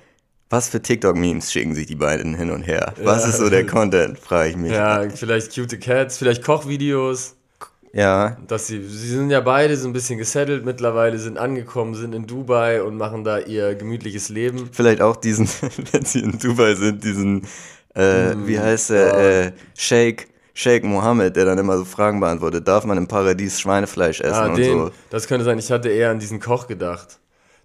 was 0.51 0.71
für 0.71 0.81
TikTok-Memes 0.81 1.53
schicken 1.53 1.75
sich 1.75 1.87
die 1.87 1.95
beiden 1.97 2.35
hin 2.35 2.51
und 2.51 2.63
her? 2.63 2.95
Was 3.03 3.25
Ja. 3.25 3.29
ist 3.29 3.37
so 3.39 3.51
der 3.51 3.67
Content, 3.67 4.19
frage 4.19 4.49
ich 4.51 4.57
mich. 4.57 4.73
Ja, 4.73 5.07
vielleicht 5.15 5.55
cute 5.55 5.79
Cats, 5.79 6.17
vielleicht 6.17 6.43
Kochvideos. 6.43 7.35
Ja 7.93 8.37
Dass 8.47 8.67
sie, 8.67 8.83
sie 8.85 9.09
sind 9.09 9.31
ja 9.31 9.41
beide 9.41 9.77
so 9.77 9.89
ein 9.89 9.93
bisschen 9.93 10.19
gesettelt 10.19 10.65
mittlerweile, 10.65 11.19
sind 11.19 11.39
angekommen, 11.39 11.95
sind 11.95 12.15
in 12.15 12.27
Dubai 12.27 12.83
und 12.83 12.97
machen 12.97 13.25
da 13.25 13.39
ihr 13.39 13.75
gemütliches 13.75 14.29
Leben. 14.29 14.69
vielleicht 14.73 15.01
auch 15.01 15.17
diesen, 15.17 15.49
wenn 15.93 16.05
sie 16.05 16.21
in 16.21 16.39
Dubai 16.39 16.75
sind, 16.75 17.03
diesen, 17.05 17.43
äh, 17.95 18.35
wie 18.45 18.59
heißt 18.59 18.91
er, 18.91 19.07
ja. 19.07 19.47
äh, 19.47 19.53
Sheikh, 19.77 20.27
Sheikh 20.55 20.87
Mohammed, 20.87 21.37
der 21.37 21.45
dann 21.45 21.59
immer 21.59 21.77
so 21.79 21.85
Fragen 21.85 22.21
beantwortet, 22.21 22.67
darf 22.67 22.85
man 22.85 22.99
im 22.99 23.07
Paradies 23.07 23.61
Schweinefleisch 23.61 24.21
essen 24.21 24.35
Ah, 24.35 24.47
und 24.49 24.57
den, 24.57 24.79
so. 24.79 24.91
das 25.11 25.27
könnte 25.29 25.45
sein. 25.45 25.59
Ich 25.59 25.71
hatte 25.71 25.89
eher 25.89 26.11
an 26.11 26.19
diesen 26.19 26.41
Koch 26.41 26.67
gedacht, 26.67 27.19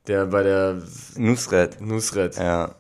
der 0.08 0.28
bei 0.28 0.44
der 0.44 0.82
Nusret, 1.18 1.82
Nusret, 1.82 2.38
ja. 2.38 2.76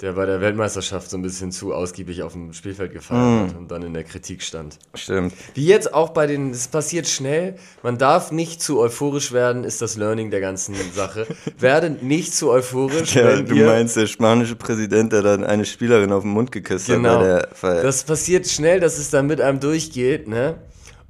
Der 0.00 0.12
bei 0.14 0.24
der 0.26 0.40
Weltmeisterschaft 0.40 1.10
so 1.10 1.16
ein 1.18 1.22
bisschen 1.22 1.52
zu 1.52 1.74
ausgiebig 1.74 2.22
auf 2.22 2.32
dem 2.32 2.52
Spielfeld 2.52 2.92
Mm. 2.92 2.94
gefallen 2.94 3.48
hat 3.50 3.56
und 3.56 3.70
dann 3.70 3.82
in 3.82 3.92
der 3.94 4.04
Kritik 4.04 4.42
stand. 4.42 4.78
Stimmt. 4.94 5.34
Wie 5.54 5.66
jetzt 5.66 5.92
auch 5.92 6.10
bei 6.10 6.26
den, 6.26 6.50
es 6.50 6.68
passiert 6.68 7.06
schnell, 7.06 7.56
man 7.82 7.98
darf 7.98 8.32
nicht 8.32 8.62
zu 8.62 8.80
euphorisch 8.80 9.32
werden, 9.32 9.64
ist 9.64 9.82
das 9.82 9.96
Learning 9.96 10.30
der 10.30 10.40
ganzen 10.40 10.74
Sache. 10.94 11.26
Werde 11.58 11.90
nicht 11.90 12.34
zu 12.34 12.50
euphorisch, 12.50 13.14
Ja, 13.14 13.26
wenn 13.28 13.46
du 13.46 13.54
ihr, 13.54 13.66
meinst 13.66 13.96
der 13.96 14.06
spanische 14.06 14.56
Präsident, 14.56 15.12
der 15.12 15.22
dann 15.22 15.44
eine 15.44 15.64
Spielerin 15.64 16.12
auf 16.12 16.22
den 16.22 16.32
Mund 16.32 16.50
geküsst 16.52 16.86
Genau. 16.86 17.10
hat 17.10 17.18
bei 17.20 17.24
der 17.26 17.48
Ver 17.52 17.82
Das 17.82 18.04
passiert 18.04 18.46
schnell, 18.46 18.80
dass 18.80 18.98
es 18.98 19.10
dann 19.10 19.26
mit 19.26 19.40
einem 19.40 19.60
durchgeht, 19.60 20.28
ne? 20.28 20.56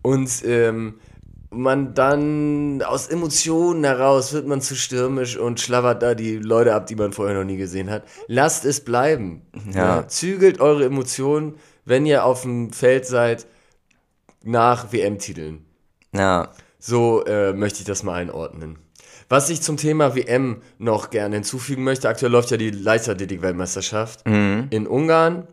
Und 0.02 0.30
ähm, 0.44 0.94
man 1.50 1.94
dann 1.94 2.82
aus 2.82 3.08
Emotionen 3.08 3.84
heraus 3.84 4.32
wird 4.32 4.46
man 4.46 4.60
zu 4.60 4.76
stürmisch 4.76 5.36
und 5.36 5.60
schlabbert 5.60 6.02
da 6.02 6.14
die 6.14 6.36
Leute 6.36 6.74
ab, 6.74 6.86
die 6.86 6.94
man 6.94 7.12
vorher 7.12 7.36
noch 7.36 7.44
nie 7.44 7.56
gesehen 7.56 7.90
hat. 7.90 8.04
Lasst 8.28 8.64
es 8.64 8.84
bleiben. 8.84 9.42
Ja. 9.74 9.96
Ne? 9.96 10.06
Zügelt 10.06 10.60
eure 10.60 10.84
Emotionen, 10.84 11.56
wenn 11.84 12.06
ihr 12.06 12.24
auf 12.24 12.42
dem 12.42 12.72
Feld 12.72 13.04
seid, 13.06 13.46
nach 14.44 14.92
WM-Titeln. 14.92 15.64
Ja, 16.14 16.50
So 16.78 17.24
äh, 17.24 17.52
möchte 17.52 17.80
ich 17.80 17.84
das 17.84 18.02
mal 18.02 18.14
einordnen. 18.14 18.78
Was 19.28 19.50
ich 19.50 19.60
zum 19.62 19.76
Thema 19.76 20.16
WM 20.16 20.62
noch 20.78 21.10
gerne 21.10 21.36
hinzufügen 21.36 21.84
möchte, 21.84 22.08
aktuell 22.08 22.32
läuft 22.32 22.50
ja 22.50 22.56
die 22.56 22.70
Leichtathletik-Weltmeisterschaft 22.70 24.26
in 24.70 24.86
Ungarn. 24.88 25.46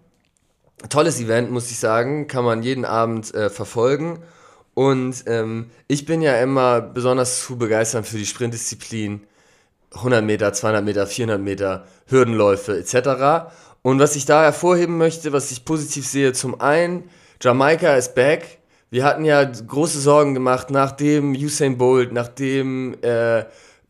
Tolles 0.90 1.20
Event, 1.20 1.52
muss 1.52 1.70
ich 1.70 1.78
sagen, 1.80 2.28
kann 2.28 2.44
man 2.46 2.64
jeden 2.64 2.86
Abend 2.86 3.34
äh, 3.36 3.50
verfolgen. 3.50 4.20
Und 4.78 5.24
ähm, 5.26 5.72
ich 5.88 6.06
bin 6.06 6.22
ja 6.22 6.40
immer 6.40 6.82
besonders 6.82 7.42
zu 7.42 7.58
begeistern 7.58 8.04
für 8.04 8.20
die 8.20 8.28
Sprintdisziplin. 8.28 9.22
100 9.96 10.24
Meter, 10.24 10.54
200 10.54 10.86
Meter, 10.86 11.08
400 11.08 11.42
Meter, 11.42 11.88
Hürdenläufe 12.06 12.78
etc. 12.78 13.50
Und 13.82 13.98
was 13.98 14.16
ich 14.16 14.26
da 14.26 14.44
hervorheben 14.44 15.00
möchte, 15.00 15.34
was 15.34 15.50
ich 15.50 15.66
positiv 15.66 16.06
sehe, 16.06 16.32
zum 16.34 16.62
einen, 16.62 17.10
Jamaika 17.42 17.96
ist 17.96 18.14
back. 18.14 18.60
Wir 18.92 19.04
hatten 19.04 19.26
ja 19.26 19.44
große 19.46 20.00
Sorgen 20.00 20.36
gemacht, 20.36 20.70
nachdem 20.70 21.32
Usain 21.32 21.80
Bolt, 21.80 22.12
nachdem 22.12 22.98
äh, 23.02 23.46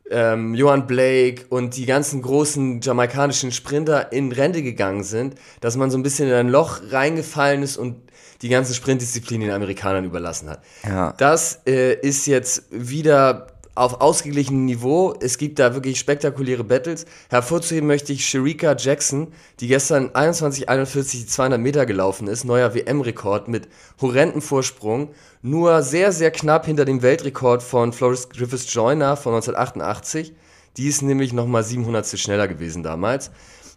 ähm, 0.10 0.56
Johan 0.56 0.88
Blake 0.88 1.48
und 1.50 1.76
die 1.76 1.86
ganzen 1.86 2.22
großen 2.22 2.80
jamaikanischen 2.80 3.52
Sprinter 3.52 4.14
in 4.14 4.32
Rente 4.32 4.64
gegangen 4.64 5.04
sind, 5.04 5.36
dass 5.60 5.76
man 5.76 5.92
so 5.92 5.98
ein 5.98 6.04
bisschen 6.04 6.30
in 6.30 6.34
ein 6.34 6.48
Loch 6.48 6.80
reingefallen 6.92 7.62
ist 7.62 7.76
und 7.76 8.07
die 8.42 8.50
ganzen 8.50 8.74
Sprintdisziplinen 8.74 9.48
den 9.48 9.56
Amerikanern 9.56 10.06
überlassen 10.06 10.50
hat. 10.50 10.64
Ja. 10.84 11.14
Das 11.18 11.62
äh, 11.66 11.94
ist 11.96 12.28
jetzt 12.28 12.64
wieder 12.72 13.48
auf 13.78 14.02
ausgeglichenem 14.02 14.66
Niveau. 14.66 15.14
Es 15.20 15.38
gibt 15.38 15.60
da 15.60 15.74
wirklich 15.74 16.00
spektakuläre 16.00 16.64
Battles. 16.64 17.06
Hervorzuheben 17.30 17.88
möchte 17.88 18.12
ich 18.12 18.26
Sherika 18.26 18.76
Jackson, 18.78 19.28
die 19.60 19.68
gestern 19.68 20.10
21,41 20.10 21.12
die 21.12 21.26
200 21.28 21.60
Meter 21.60 21.86
gelaufen 21.86 22.28
ist. 22.28 22.44
Neuer 22.44 22.74
WM-Rekord 22.74 23.48
mit 23.48 23.68
horrendem 24.02 24.42
Vorsprung. 24.42 25.10
Nur 25.42 25.84
sehr, 25.84 26.12
sehr 26.12 26.32
knapp 26.32 26.66
hinter 26.66 26.86
dem 26.86 27.02
Weltrekord 27.02 27.62
von 27.62 27.94
Floris 27.94 28.30
Griffiths 28.30 28.74
Joyner 28.74 29.16
von 29.16 29.34
1988. 29.36 30.34
Die 30.78 30.88
ist 30.88 31.02
nämlich 31.02 31.34
nochmal 31.34 31.64
700 31.64 32.20
schneller 32.20 32.48
gewesen 32.48 32.84
damals. 32.84 33.32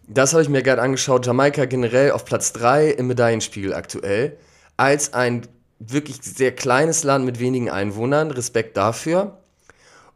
Das 0.07 0.33
habe 0.33 0.43
ich 0.43 0.49
mir 0.49 0.63
gerade 0.63 0.81
angeschaut. 0.81 1.25
Jamaika 1.25 1.65
generell 1.65 2.11
auf 2.11 2.25
Platz 2.25 2.53
3 2.53 2.89
im 2.89 3.07
Medaillenspiegel 3.07 3.73
aktuell. 3.73 4.37
Als 4.77 5.13
ein 5.13 5.47
wirklich 5.79 6.17
sehr 6.21 6.51
kleines 6.55 7.03
Land 7.03 7.25
mit 7.25 7.39
wenigen 7.39 7.69
Einwohnern. 7.69 8.31
Respekt 8.31 8.77
dafür. 8.77 9.37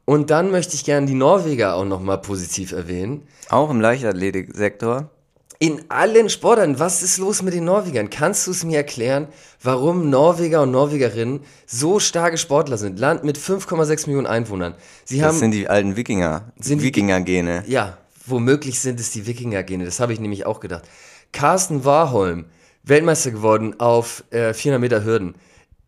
Und 0.05 0.29
dann 0.29 0.51
möchte 0.51 0.75
ich 0.75 0.85
gerne 0.85 1.07
die 1.07 1.15
Norweger 1.15 1.75
auch 1.75 1.85
nochmal 1.85 2.19
positiv 2.19 2.71
erwähnen. 2.71 3.27
auch 3.49 3.69
im 3.71 3.81
Leichtathletiksektor. 3.81 5.09
In 5.57 5.85
allen 5.89 6.29
Sportarten, 6.29 6.79
was 6.79 7.01
ist 7.01 7.17
los 7.17 7.41
mit 7.41 7.53
den 7.53 7.63
Norwegern? 7.63 8.09
Kannst 8.09 8.45
du 8.45 8.51
es 8.51 8.65
mir 8.65 8.75
erklären, 8.77 9.27
warum 9.63 10.09
Norweger 10.09 10.61
und 10.63 10.71
Norwegerinnen 10.71 11.39
so 11.65 11.99
starke 11.99 12.37
Sportler 12.37 12.77
sind? 12.77 12.99
Land 12.99 13.23
mit 13.23 13.37
5,6 13.39 14.05
Millionen 14.07 14.27
Einwohnern. 14.27 14.75
Sie 15.05 15.19
Das 15.19 15.27
haben 15.29 15.37
sind 15.39 15.51
die 15.51 15.69
alten 15.69 15.95
Wikinger, 15.95 16.51
Sind 16.59 16.79
die- 16.79 16.85
Wikinger-Gene. 16.85 17.63
Ja, 17.67 17.97
womöglich 18.27 18.81
sind 18.81 18.99
es 18.99 19.11
die 19.11 19.25
Wikinger-Gene. 19.25 19.85
Das 19.85 19.99
habe 20.01 20.11
ich 20.11 20.19
nämlich 20.19 20.45
auch 20.45 20.59
gedacht. 20.59 20.83
Carsten 21.31 21.85
Warholm, 21.85 22.45
Weltmeister 22.85 23.31
geworden 23.31 23.79
auf 23.79 24.23
äh, 24.31 24.53
400 24.53 24.81
Meter 24.81 25.03
Hürden. 25.03 25.35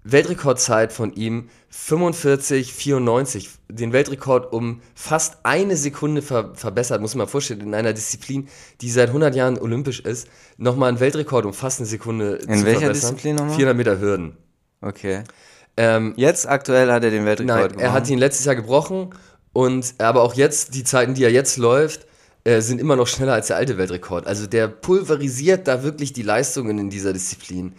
Weltrekordzeit 0.04 0.94
von 0.94 1.14
ihm 1.14 1.50
45,94. 1.72 3.48
Den 3.70 3.92
Weltrekord 3.92 4.54
um 4.54 4.82
fast 4.96 5.40
eine 5.44 5.76
Sekunde 5.76 6.22
ver 6.22 6.56
verbessert, 6.56 7.02
muss 7.02 7.14
man 7.14 7.26
mal 7.26 7.32
vorstellen, 7.32 7.62
in 7.62 7.74
einer 7.74 7.94
Disziplin, 7.94 8.48
die 8.82 8.90
seit 8.90 9.10
100 9.10 9.36
Jahren 9.36 9.60
olympisch 9.60 10.00
ist, 10.00 10.28
nochmal 10.58 10.90
einen 10.90 11.00
Weltrekord 11.00 11.46
um 11.46 11.54
fast 11.54 11.80
eine 11.80 11.88
Sekunde 11.88 12.36
In 12.36 12.60
zu 12.60 12.66
welcher 12.66 12.80
verbessern. 12.82 13.16
Disziplin 13.16 13.36
nochmal? 13.36 13.56
400 13.56 13.78
Meter 13.78 14.00
Hürden. 14.00 14.38
Okay. 14.82 15.24
Ähm, 15.76 16.14
Jetzt 16.16 16.48
aktuell 16.48 16.92
hat 16.92 17.04
er 17.04 17.12
den 17.12 17.26
Weltrekord 17.26 17.72
Nein, 17.72 17.80
er 17.80 17.94
hat 17.94 18.10
ihn 18.10 18.18
letztes 18.18 18.46
Jahr 18.46 18.56
gebrochen 18.56 19.14
und 19.54 19.96
aber 19.98 20.22
auch 20.22 20.36
jetzt, 20.36 20.74
die 20.74 20.84
Zeiten, 20.84 21.14
die 21.14 21.24
er 21.24 21.32
jetzt 21.32 21.58
läuft, 21.58 22.08
äh, 22.48 22.62
sind 22.62 22.80
immer 22.80 22.96
noch 22.96 23.08
schneller 23.08 23.34
als 23.34 23.48
der 23.48 23.58
alte 23.58 23.78
Weltrekord. 23.78 24.26
Also 24.26 24.48
der 24.48 24.70
pulverisiert 24.70 25.68
da 25.68 25.84
wirklich 25.84 26.14
die 26.14 26.22
Leistungen 26.22 26.80
in 26.80 26.90
dieser 26.90 27.12
Disziplin. 27.12 27.74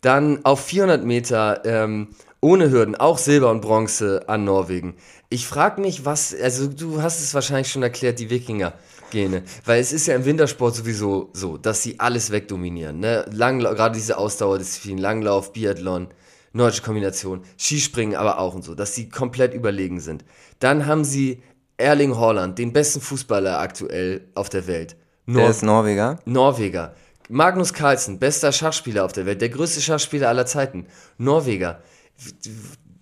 Dann 0.00 0.42
auf 0.46 0.64
400 0.64 1.04
Meter 1.04 1.60
ähm, 1.66 2.08
ohne 2.40 2.70
Hürden, 2.70 2.94
auch 2.94 3.18
Silber 3.18 3.50
und 3.50 3.60
Bronze 3.60 4.22
an 4.26 4.44
Norwegen. 4.44 4.94
Ich 5.28 5.46
frage 5.46 5.82
mich, 5.82 6.06
was, 6.06 6.34
also 6.34 6.68
du 6.68 7.02
hast 7.02 7.20
es 7.20 7.34
wahrscheinlich 7.34 7.70
schon 7.70 7.82
erklärt, 7.82 8.18
die 8.18 8.30
Wikinger-Gene. 8.30 9.42
Weil 9.66 9.80
es 9.82 9.92
ist 9.92 10.06
ja 10.06 10.14
im 10.14 10.24
Wintersport 10.24 10.74
sowieso 10.74 11.28
so, 11.34 11.58
dass 11.58 11.82
sie 11.82 12.00
alles 12.00 12.30
wegdominieren. 12.30 13.00
Ne? 13.00 13.26
Gerade 13.30 13.94
diese 13.94 14.16
Ausdauerdisziplin, 14.16 14.96
Langlauf, 14.96 15.52
Biathlon, 15.52 16.08
nordische 16.54 16.82
Kombination, 16.82 17.42
Skispringen 17.58 18.16
aber 18.16 18.38
auch 18.38 18.54
und 18.54 18.62
so, 18.62 18.74
dass 18.74 18.94
sie 18.94 19.10
komplett 19.10 19.52
überlegen 19.52 20.00
sind. 20.00 20.24
Dann 20.60 20.86
haben 20.86 21.04
sie 21.04 21.42
Erling 21.76 22.16
Haaland, 22.16 22.58
den 22.58 22.72
besten 22.72 23.00
Fußballer 23.00 23.58
aktuell 23.58 24.28
auf 24.34 24.48
der 24.48 24.66
Welt. 24.66 24.96
Der 25.26 25.34
Nor 25.34 25.50
ist 25.50 25.62
Norweger. 25.62 26.18
Norweger. 26.24 26.94
Magnus 27.28 27.72
Carlsen, 27.72 28.18
bester 28.18 28.52
Schachspieler 28.52 29.04
auf 29.04 29.12
der 29.12 29.24
Welt, 29.26 29.40
der 29.40 29.48
größte 29.48 29.80
Schachspieler 29.80 30.28
aller 30.28 30.46
Zeiten. 30.46 30.86
Norweger. 31.18 31.82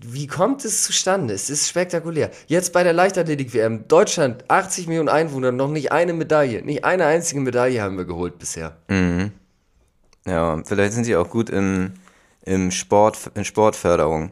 Wie- 0.04 0.26
kommt 0.26 0.64
es 0.64 0.84
zustande? 0.84 1.34
Es 1.34 1.50
ist 1.50 1.68
spektakulär. 1.68 2.30
Jetzt 2.46 2.72
bei 2.72 2.82
der 2.82 2.92
Leichtathletik-WM, 2.92 3.86
Deutschland, 3.88 4.44
80 4.48 4.86
Millionen 4.86 5.08
Einwohner, 5.08 5.52
noch 5.52 5.68
nicht 5.68 5.92
eine 5.92 6.12
Medaille. 6.12 6.62
Nicht 6.62 6.84
eine 6.84 7.06
einzige 7.06 7.40
Medaille 7.40 7.82
haben 7.82 7.96
wir 7.98 8.04
geholt 8.04 8.38
bisher. 8.38 8.76
Ja, 10.26 10.62
vielleicht 10.64 10.92
sind 10.92 11.04
sie 11.04 11.16
auch 11.16 11.28
gut 11.28 11.50
im, 11.50 11.92
im 12.44 12.70
Sport, 12.70 13.18
in 13.34 13.44
Sportförderung. 13.44 14.30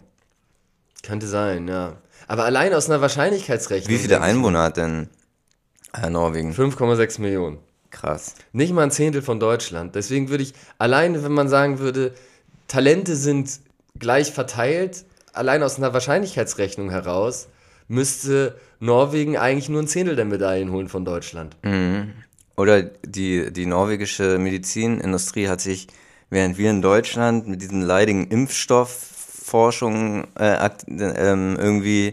Könnte 1.03 1.27
sein, 1.27 1.67
ja. 1.69 1.95
Aber 2.31 2.45
allein 2.45 2.73
aus 2.75 2.89
einer 2.89 3.01
Wahrscheinlichkeitsrechnung. 3.01 3.93
Wie 3.93 3.99
viele 3.99 4.21
Einwohner 4.21 4.63
hat 4.63 4.77
denn 4.77 5.09
äh, 6.01 6.09
Norwegen? 6.09 6.51
mir, 6.51 6.55
5,6 6.55 7.21
Millionen. 7.21 7.59
Krass. 7.91 8.37
Nicht 8.53 8.73
mal 8.73 8.85
ein 8.85 8.93
Zehntel 8.93 9.21
von 9.21 9.41
Deutschland. 9.41 9.97
Deswegen 9.97 10.29
würde 10.29 10.45
ich, 10.45 10.55
alleine 10.79 11.25
wenn 11.25 11.33
man 11.33 11.49
sagen 11.49 11.81
würde, 11.81 12.15
Talente 12.69 13.17
sind 13.17 13.59
gleich 13.99 14.31
verteilt, 14.31 15.07
allein 15.33 15.65
aus 15.65 15.79
einer 15.79 15.93
Wahrscheinlichkeitsrechnung 15.93 16.91
heraus 16.91 17.49
müsste 17.89 18.55
Norwegen 18.79 19.37
eigentlich 19.37 19.69
nur 19.69 19.83
ein 19.83 19.89
Zehntel 19.89 20.15
der 20.15 20.25
Medaillen 20.25 20.71
holen 20.71 20.89
von 20.89 21.05
Deutschland. 21.05 21.57
Mhm. 21.65 22.13
Oder 22.57 22.83
die, 22.83 23.53
die 23.53 23.67
norwegische 23.67 24.39
Medizinindustrie 24.39 25.49
hat 25.49 25.61
sich, 25.61 25.89
während 26.29 26.59
wir 26.59 26.71
in 26.71 26.81
Deutschland 26.81 27.49
mit 27.49 27.61
diesen 27.61 27.83
leidigen 27.83 28.29
Impfstoffforschungen 29.51 30.29
äh, 30.39 30.45
akt, 30.45 30.87
äh, 30.89 31.35
irgendwie 31.35 32.13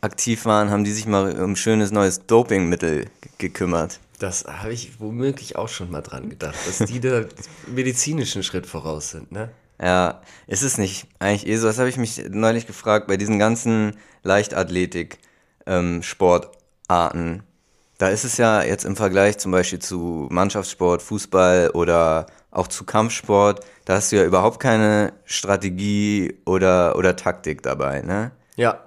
aktiv 0.00 0.44
waren, 0.44 0.70
haben 0.70 0.84
die 0.84 0.92
sich 0.92 1.06
mal 1.06 1.36
um 1.40 1.56
schönes 1.56 1.90
neues 1.90 2.26
Dopingmittel 2.26 3.06
gekümmert. 3.38 3.98
Das 4.18 4.44
habe 4.44 4.74
ich 4.74 5.00
womöglich 5.00 5.56
auch 5.56 5.68
schon 5.68 5.90
mal 5.90 6.02
dran 6.02 6.28
gedacht, 6.28 6.58
dass 6.66 6.78
die 6.86 7.00
da 7.00 7.24
medizinischen 7.66 8.42
Schritt 8.42 8.66
voraus 8.66 9.10
sind, 9.10 9.32
ne? 9.32 9.48
Ja, 9.82 10.20
ist 10.46 10.62
es 10.62 10.76
nicht 10.76 11.06
eigentlich 11.18 11.46
eh 11.46 11.56
so? 11.56 11.66
Das 11.66 11.78
habe 11.78 11.88
ich 11.88 11.96
mich 11.96 12.22
neulich 12.28 12.66
gefragt 12.66 13.06
bei 13.06 13.16
diesen 13.16 13.38
ganzen 13.38 13.96
Leichtathletik-Sportarten. 14.22 16.50
Ähm, 16.90 17.42
da 18.00 18.08
ist 18.08 18.24
es 18.24 18.38
ja 18.38 18.62
jetzt 18.62 18.86
im 18.86 18.96
Vergleich 18.96 19.36
zum 19.36 19.52
Beispiel 19.52 19.78
zu 19.78 20.26
Mannschaftssport, 20.30 21.02
Fußball 21.02 21.70
oder 21.74 22.24
auch 22.50 22.66
zu 22.66 22.84
Kampfsport, 22.84 23.60
da 23.84 23.96
hast 23.96 24.10
du 24.10 24.16
ja 24.16 24.24
überhaupt 24.24 24.58
keine 24.58 25.12
Strategie 25.26 26.38
oder, 26.46 26.96
oder 26.96 27.14
Taktik 27.14 27.62
dabei, 27.62 28.00
ne? 28.00 28.32
Ja. 28.56 28.80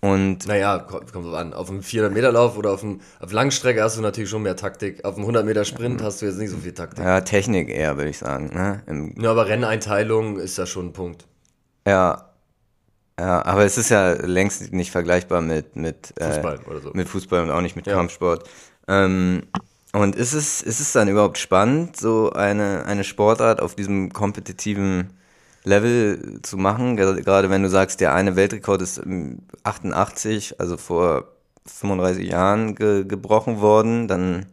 Und 0.00 0.46
naja, 0.48 0.80
kommt, 0.80 1.10
so 1.12 1.34
an. 1.34 1.54
Auf 1.54 1.70
einem 1.70 1.80
400-Meter-Lauf 1.80 2.58
oder 2.58 2.72
auf, 2.72 2.82
einem, 2.82 3.00
auf 3.20 3.30
Langstrecke 3.32 3.82
hast 3.82 3.96
du 3.96 4.02
natürlich 4.02 4.28
schon 4.28 4.42
mehr 4.42 4.56
Taktik. 4.56 5.04
Auf 5.04 5.16
einem 5.16 5.26
100-Meter-Sprint 5.28 6.02
hast 6.02 6.20
du 6.20 6.26
jetzt 6.26 6.36
nicht 6.36 6.50
so 6.50 6.56
viel 6.56 6.74
Taktik. 6.74 7.04
Ja, 7.04 7.20
Technik 7.20 7.70
eher, 7.70 7.96
würde 7.96 8.10
ich 8.10 8.18
sagen. 8.18 8.50
Ne? 8.52 8.82
Im 8.86 9.14
ja, 9.18 9.30
aber 9.30 9.46
Renneinteilung 9.46 10.38
ist 10.38 10.58
ja 10.58 10.66
schon 10.66 10.88
ein 10.88 10.92
Punkt. 10.92 11.24
Ja. 11.86 12.33
Ja, 13.18 13.44
aber 13.44 13.64
es 13.64 13.78
ist 13.78 13.90
ja 13.90 14.12
längst 14.12 14.72
nicht 14.72 14.90
vergleichbar 14.90 15.40
mit, 15.40 15.76
mit, 15.76 16.12
äh, 16.18 16.32
Fußball, 16.32 16.60
oder 16.68 16.80
so. 16.80 16.90
mit 16.94 17.08
Fußball 17.08 17.42
und 17.42 17.50
auch 17.50 17.60
nicht 17.60 17.76
mit 17.76 17.86
ja. 17.86 17.94
Kampfsport. 17.94 18.48
Ähm, 18.88 19.42
und 19.92 20.16
ist 20.16 20.32
es, 20.32 20.60
ist 20.60 20.80
es 20.80 20.92
dann 20.92 21.06
überhaupt 21.06 21.38
spannend, 21.38 21.96
so 21.96 22.32
eine, 22.32 22.84
eine 22.86 23.04
Sportart 23.04 23.62
auf 23.62 23.76
diesem 23.76 24.12
kompetitiven 24.12 25.10
Level 25.62 26.40
zu 26.42 26.56
machen. 26.56 26.96
Gerade 26.96 27.50
wenn 27.50 27.62
du 27.62 27.68
sagst, 27.68 28.00
der 28.00 28.12
eine 28.14 28.34
Weltrekord 28.34 28.82
ist 28.82 29.00
88, 29.62 30.60
also 30.60 30.76
vor 30.76 31.28
35 31.66 32.28
Jahren 32.28 32.74
ge 32.74 33.04
gebrochen 33.04 33.60
worden, 33.60 34.08
dann 34.08 34.46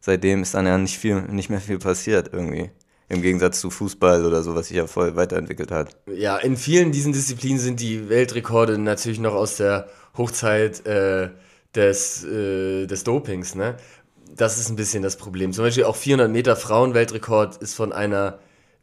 seitdem 0.00 0.42
ist 0.42 0.54
dann 0.54 0.66
ja 0.66 0.78
nicht 0.78 0.98
viel, 0.98 1.22
nicht 1.22 1.50
mehr 1.50 1.60
viel 1.60 1.78
passiert 1.78 2.30
irgendwie. 2.32 2.70
Im 3.10 3.22
Gegensatz 3.22 3.60
zu 3.60 3.70
Fußball 3.70 4.26
oder 4.26 4.42
so, 4.42 4.54
was 4.54 4.68
sich 4.68 4.76
ja 4.76 4.86
voll 4.86 5.16
weiterentwickelt 5.16 5.70
hat. 5.70 5.96
Ja, 6.14 6.36
in 6.36 6.56
vielen 6.56 6.92
diesen 6.92 7.12
Disziplinen 7.12 7.58
sind 7.58 7.80
die 7.80 8.10
Weltrekorde 8.10 8.76
natürlich 8.76 9.18
noch 9.18 9.34
aus 9.34 9.56
der 9.56 9.88
Hochzeit 10.16 10.84
äh, 10.86 11.30
des, 11.74 12.24
äh, 12.24 12.86
des 12.86 13.04
Dopings, 13.04 13.54
ne? 13.54 13.76
Das 14.36 14.58
ist 14.58 14.68
ein 14.68 14.76
bisschen 14.76 15.02
das 15.02 15.16
Problem. 15.16 15.52
Zum 15.52 15.64
Beispiel 15.64 15.84
auch 15.84 15.96
400 15.96 16.30
Meter 16.30 16.54
Frauenweltrekord 16.54 17.56
ist 17.56 17.74
von 17.74 17.92
einer 17.92 18.38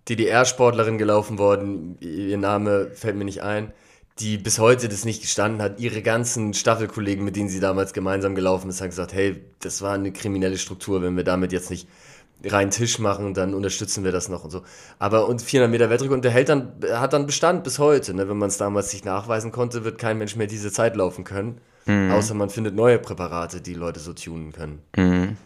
DDR-Sportlerin 0.10 0.98
gelaufen 0.98 1.38
worden, 1.38 1.98
ihr 2.00 2.38
Name 2.38 2.92
fällt 2.94 3.16
mir 3.16 3.26
nicht 3.26 3.42
ein, 3.44 3.72
die 4.20 4.38
bis 4.38 4.60
heute 4.60 4.88
das 4.88 5.04
nicht 5.06 5.22
gestanden 5.22 5.62
hat. 5.62 5.80
Ihre 5.80 6.02
ganzen 6.02 6.54
Staffelkollegen, 6.54 7.26
mit 7.26 7.36
denen 7.36 7.50
sie 7.50 7.60
damals 7.60 7.94
gemeinsam 7.94 8.34
gelaufen 8.34 8.70
ist, 8.70 8.82
haben 8.82 8.90
gesagt, 8.90 9.14
hey, 9.14 9.44
das 9.60 9.82
war 9.82 9.94
eine 9.94 10.12
kriminelle 10.14 10.58
Struktur, 10.58 11.02
wenn 11.02 11.18
wir 11.18 11.24
damit 11.24 11.52
jetzt 11.52 11.70
nicht 11.70 11.88
rein 12.46 12.72
Tisch 12.72 13.00
machen, 13.00 13.34
dann 13.34 13.54
unterstützen 13.54 14.04
wir 14.04 14.12
das 14.12 14.30
noch 14.30 14.44
und 14.44 14.52
so. 14.52 14.64
Aber 15.00 15.28
und 15.28 15.42
400 15.42 15.72
Meter 15.72 15.90
Weltrekord, 15.90 16.18
und 16.18 16.26
der 16.26 16.32
hält 16.32 16.50
dann, 16.50 16.74
hat 16.94 17.14
dann 17.14 17.26
Bestand 17.26 17.64
bis 17.64 17.80
heute. 17.80 18.14
Ne? 18.14 18.30
Wenn 18.30 18.38
man 18.38 18.50
es 18.50 18.58
damals 18.58 18.94
nicht 18.94 19.06
nachweisen 19.06 19.52
konnte, 19.52 19.84
wird 19.84 19.98
kein 19.98 20.18
Mensch 20.18 20.36
mehr 20.36 20.48
diese 20.48 20.72
Zeit 20.72 20.96
laufen 20.96 21.24
können. 21.24 21.60
Mhm. 21.86 22.12
Außer 22.12 22.34
man 22.34 22.50
findet 22.50 22.76
neue 22.76 23.00
Präparate, 23.00 23.62
die 23.62 23.74
Leute 23.74 24.00
so 24.00 24.14
tunen 24.14 24.52
können. 24.52 24.82
Mhm. 24.96 25.38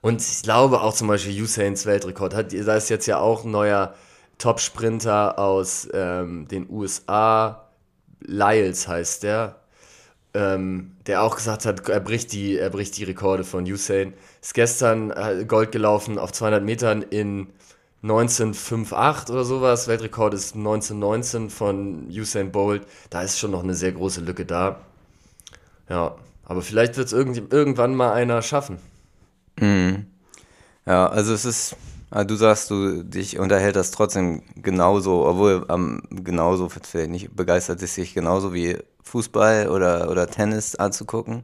Und 0.00 0.20
ich 0.20 0.42
glaube 0.42 0.80
auch 0.80 0.94
zum 0.94 1.08
Beispiel 1.08 1.40
Usains 1.42 1.86
Weltrekord 1.86 2.34
hat, 2.34 2.52
da 2.52 2.76
ist 2.76 2.90
jetzt 2.90 3.06
ja 3.06 3.18
auch 3.18 3.44
ein 3.44 3.52
neuer 3.52 3.94
Top-Sprinter 4.38 5.38
aus 5.38 5.88
ähm, 5.92 6.48
den 6.48 6.68
USA, 6.68 7.68
Lyles 8.20 8.88
heißt 8.88 9.22
der, 9.22 9.61
ähm, 10.34 10.92
der 11.06 11.22
auch 11.22 11.36
gesagt 11.36 11.66
hat, 11.66 11.88
er 11.88 12.00
bricht 12.00 12.32
die, 12.32 12.58
er 12.58 12.70
bricht 12.70 12.96
die 12.96 13.04
Rekorde 13.04 13.44
von 13.44 13.64
Usain. 13.64 14.14
Ist 14.40 14.54
gestern 14.54 15.10
äh, 15.10 15.44
Gold 15.46 15.72
gelaufen 15.72 16.18
auf 16.18 16.32
200 16.32 16.64
Metern 16.64 17.02
in 17.02 17.48
1958 18.02 19.32
oder 19.32 19.44
sowas. 19.44 19.88
Weltrekord 19.88 20.34
ist 20.34 20.56
1919 20.56 21.50
von 21.50 22.08
Usain 22.08 22.50
Bolt. 22.50 22.86
Da 23.10 23.22
ist 23.22 23.38
schon 23.38 23.50
noch 23.50 23.62
eine 23.62 23.74
sehr 23.74 23.92
große 23.92 24.20
Lücke 24.22 24.44
da. 24.44 24.80
Ja, 25.88 26.16
aber 26.44 26.62
vielleicht 26.62 26.96
wird 26.96 27.06
es 27.06 27.12
irgendwann 27.12 27.94
mal 27.94 28.12
einer 28.12 28.42
schaffen. 28.42 28.78
Mhm. 29.60 30.06
Ja, 30.86 31.06
also 31.08 31.32
es 31.32 31.44
ist, 31.44 31.76
ah, 32.12 32.24
du 32.24 32.36
sagst, 32.36 32.70
du 32.70 33.02
dich 33.02 33.38
unterhält 33.38 33.76
das 33.76 33.90
trotzdem 33.90 34.42
genauso, 34.56 35.26
obwohl 35.26 35.66
ähm, 35.68 36.02
genauso, 36.10 36.68
vielleicht 36.68 37.10
nicht 37.10 37.34
begeistert 37.34 37.82
ist 37.82 37.94
sich 37.94 38.14
genauso 38.14 38.54
wie 38.54 38.78
Fußball 39.02 39.68
oder, 39.68 40.10
oder 40.10 40.28
Tennis 40.28 40.76
anzugucken. 40.76 41.42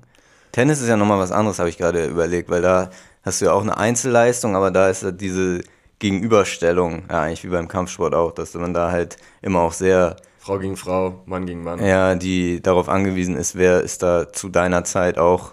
Tennis 0.53 0.81
ist 0.81 0.89
ja 0.89 0.97
nochmal 0.97 1.19
was 1.19 1.33
anderes, 1.33 1.59
habe 1.59 1.69
ich 1.69 1.79
gerade 1.79 2.07
überlegt, 2.07 2.51
weil 2.51 2.63
da 2.63 2.91
hast 3.23 3.41
du 3.41 3.47
ja 3.47 3.53
auch 3.53 3.63
eine 3.63 3.77
Einzelleistung, 3.77 4.57
aber 4.57 4.71
da 4.71 4.89
ist 4.89 5.03
ja 5.03 5.11
diese 5.11 5.63
Gegenüberstellung, 5.99 7.05
ja, 7.11 7.23
eigentlich 7.23 7.45
wie 7.45 7.49
beim 7.49 7.69
Kampfsport 7.69 8.15
auch, 8.15 8.33
dass 8.33 8.55
man 8.55 8.75
da 8.75 8.91
halt 8.91 9.17
immer 9.43 9.61
auch 9.61 9.73
sehr 9.73 10.17
Frau 10.39 10.59
gegen 10.59 10.77
Frau, 10.77 11.23
Mann 11.27 11.45
gegen 11.45 11.63
Mann. 11.63 11.85
Ja, 11.85 12.15
die 12.15 12.63
darauf 12.63 12.89
angewiesen 12.89 13.37
ist, 13.37 13.57
wer 13.57 13.83
ist 13.83 14.03
da 14.03 14.33
zu 14.33 14.49
deiner 14.49 14.85
Zeit 14.85 15.19
auch 15.19 15.53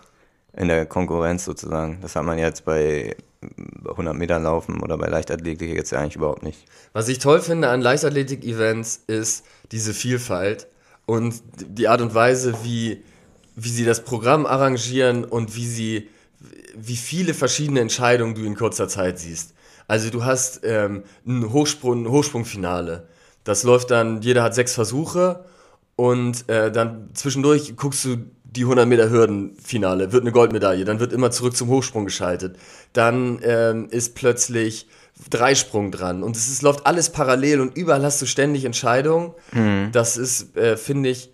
in 0.56 0.70
der 0.70 0.86
Konkurrenz 0.86 1.44
sozusagen. 1.44 2.00
Das 2.02 2.16
hat 2.16 2.24
man 2.24 2.38
jetzt 2.38 2.64
bei 2.64 3.16
100 3.88 4.16
Metern 4.16 4.44
laufen 4.44 4.82
oder 4.82 4.98
bei 4.98 5.08
Leichtathletik 5.08 5.74
jetzt 5.74 5.94
eigentlich 5.94 6.16
überhaupt 6.16 6.44
nicht. 6.44 6.66
Was 6.94 7.08
ich 7.08 7.20
toll 7.20 7.42
finde 7.42 7.70
an 7.70 7.82
Leichtathletik-Events 7.82 9.04
ist 9.08 9.46
diese 9.72 9.94
Vielfalt 9.94 10.68
und 11.06 11.36
die 11.56 11.88
Art 11.88 12.02
und 12.02 12.14
Weise, 12.14 12.56
wie, 12.64 13.04
wie 13.56 13.70
sie 13.70 13.86
das 13.86 14.04
Programm 14.04 14.46
arrangieren 14.46 15.24
und 15.24 15.56
wie 15.56 15.68
sie, 15.68 16.10
wie 16.76 16.96
viele 16.96 17.34
verschiedene 17.34 17.80
Entscheidungen 17.80 18.36
du 18.36 18.44
in 18.44 18.56
kurzer 18.56 18.88
Zeit 18.88 19.20
siehst. 19.20 19.54
Also 19.88 20.10
du 20.10 20.26
hast 20.26 20.62
ähm, 20.64 21.04
ein, 21.26 21.52
Hochsprung, 21.52 22.04
ein 22.04 22.12
Hochsprungfinale. 22.12 23.08
Das 23.44 23.64
läuft 23.64 23.92
dann, 23.92 24.22
jeder 24.22 24.42
hat 24.42 24.56
sechs 24.56 24.74
Versuche 24.74 25.46
und 25.96 26.50
äh, 26.50 26.72
dann 26.72 27.10
zwischendurch 27.14 27.76
guckst 27.78 28.04
du 28.06 28.18
die 28.56 28.62
100 28.62 28.88
Meter 28.88 29.10
Hürdenfinale, 29.10 30.12
wird 30.12 30.24
eine 30.24 30.32
Goldmedaille, 30.32 30.86
dann 30.86 31.00
wird 31.00 31.14
immer 31.14 31.32
zurück 31.32 31.56
zum 31.56 31.70
Hochsprung 31.70 32.06
geschaltet. 32.06 32.58
Dann 32.94 33.40
ähm, 33.44 33.88
ist 33.90 34.16
plötzlich 34.16 34.88
Dreisprung 35.30 35.92
dran 35.92 36.24
und 36.24 36.36
es 36.36 36.50
ist, 36.50 36.62
läuft 36.62 36.86
alles 36.86 37.10
parallel 37.10 37.62
und 37.62 37.78
überall 37.78 38.04
hast 38.04 38.22
du 38.22 38.26
ständig 38.26 38.66
Entscheidungen. 38.66 39.34
Mhm. 39.52 39.90
Das 39.92 40.18
ist, 40.18 40.58
äh, 40.58 40.78
finde 40.78 41.10
ich, 41.10 41.32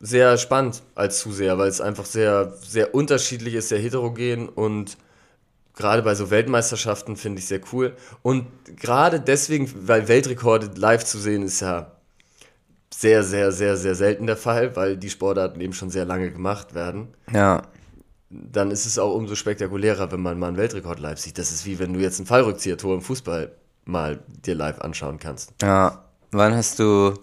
sehr 0.00 0.38
spannend 0.38 0.82
als 0.94 1.18
Zuseher, 1.20 1.58
weil 1.58 1.68
es 1.68 1.80
einfach 1.80 2.06
sehr, 2.06 2.54
sehr 2.66 2.94
unterschiedlich 2.94 3.54
ist, 3.54 3.68
sehr 3.68 3.78
heterogen 3.78 4.48
und 4.48 4.96
gerade 5.76 6.02
bei 6.02 6.14
so 6.14 6.30
Weltmeisterschaften 6.30 7.16
finde 7.16 7.40
ich 7.40 7.46
sehr 7.46 7.60
cool. 7.72 7.94
Und 8.22 8.46
gerade 8.76 9.20
deswegen, 9.20 9.70
weil 9.86 10.08
Weltrekorde 10.08 10.70
live 10.74 11.04
zu 11.04 11.18
sehen 11.18 11.42
ist 11.42 11.60
ja 11.60 11.92
sehr, 13.00 13.22
sehr, 13.22 13.50
sehr, 13.50 13.78
sehr 13.78 13.94
selten 13.94 14.26
der 14.26 14.36
Fall, 14.36 14.76
weil 14.76 14.98
die 14.98 15.08
Sportarten 15.08 15.58
eben 15.62 15.72
schon 15.72 15.88
sehr 15.88 16.04
lange 16.04 16.30
gemacht 16.30 16.74
werden. 16.74 17.08
Ja. 17.32 17.62
Dann 18.28 18.70
ist 18.70 18.84
es 18.84 18.98
auch 18.98 19.14
umso 19.14 19.36
spektakulärer, 19.36 20.12
wenn 20.12 20.20
man 20.20 20.38
mal 20.38 20.48
einen 20.48 20.58
Weltrekord 20.58 21.00
live 21.00 21.18
sieht. 21.18 21.38
Das 21.38 21.50
ist 21.50 21.64
wie 21.64 21.78
wenn 21.78 21.94
du 21.94 22.00
jetzt 22.00 22.18
ein 22.18 22.26
Fallrückzieher-Tor 22.26 22.94
im 22.94 23.00
Fußball 23.00 23.52
mal 23.86 24.20
dir 24.44 24.54
live 24.54 24.80
anschauen 24.80 25.18
kannst. 25.18 25.54
Ja. 25.62 26.04
Wann 26.32 26.54
hast 26.54 26.78
du 26.78 27.14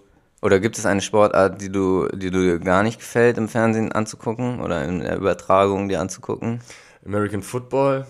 oder 0.42 0.60
gibt 0.60 0.80
es 0.80 0.86
eine 0.88 1.02
Sportart, 1.02 1.62
die 1.62 1.72
du, 1.72 2.08
die 2.08 2.32
dir 2.32 2.60
gar 2.60 2.82
nicht 2.82 3.00
gefällt, 3.00 3.38
im 3.38 3.48
Fernsehen 3.48 3.92
anzugucken 3.92 4.60
oder 4.60 4.84
in 4.84 5.00
der 5.00 5.16
Übertragung 5.16 5.90
dir 5.90 6.02
anzugucken? 6.02 6.60
American 7.06 7.44
Football. 7.44 8.08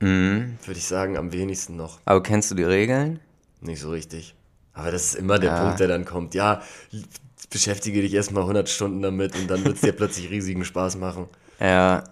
Mhm. 0.00 0.58
Würde 0.64 0.78
ich 0.78 0.86
sagen, 0.86 1.16
am 1.16 1.32
wenigsten 1.32 1.76
noch. 1.76 1.98
Aber 2.04 2.22
kennst 2.22 2.50
du 2.50 2.54
die 2.54 2.62
Regeln? 2.62 3.20
Nicht 3.62 3.80
so 3.80 3.90
richtig. 3.90 4.34
Aber 4.74 4.90
das 4.90 5.04
ist 5.06 5.14
immer 5.14 5.38
der 5.38 5.52
ja. 5.52 5.62
Punkt, 5.62 5.80
der 5.80 5.88
dann 5.88 6.04
kommt. 6.04 6.34
Ja, 6.34 6.62
beschäftige 7.50 8.02
dich 8.02 8.12
erstmal 8.12 8.42
100 8.42 8.68
Stunden 8.68 9.00
damit 9.00 9.36
und 9.36 9.48
dann 9.48 9.64
wird 9.64 9.76
es 9.76 9.80
dir 9.80 9.92
plötzlich 9.96 10.28
riesigen 10.30 10.64
Spaß 10.64 10.96
machen. 10.96 11.28
Ja. 11.60 12.02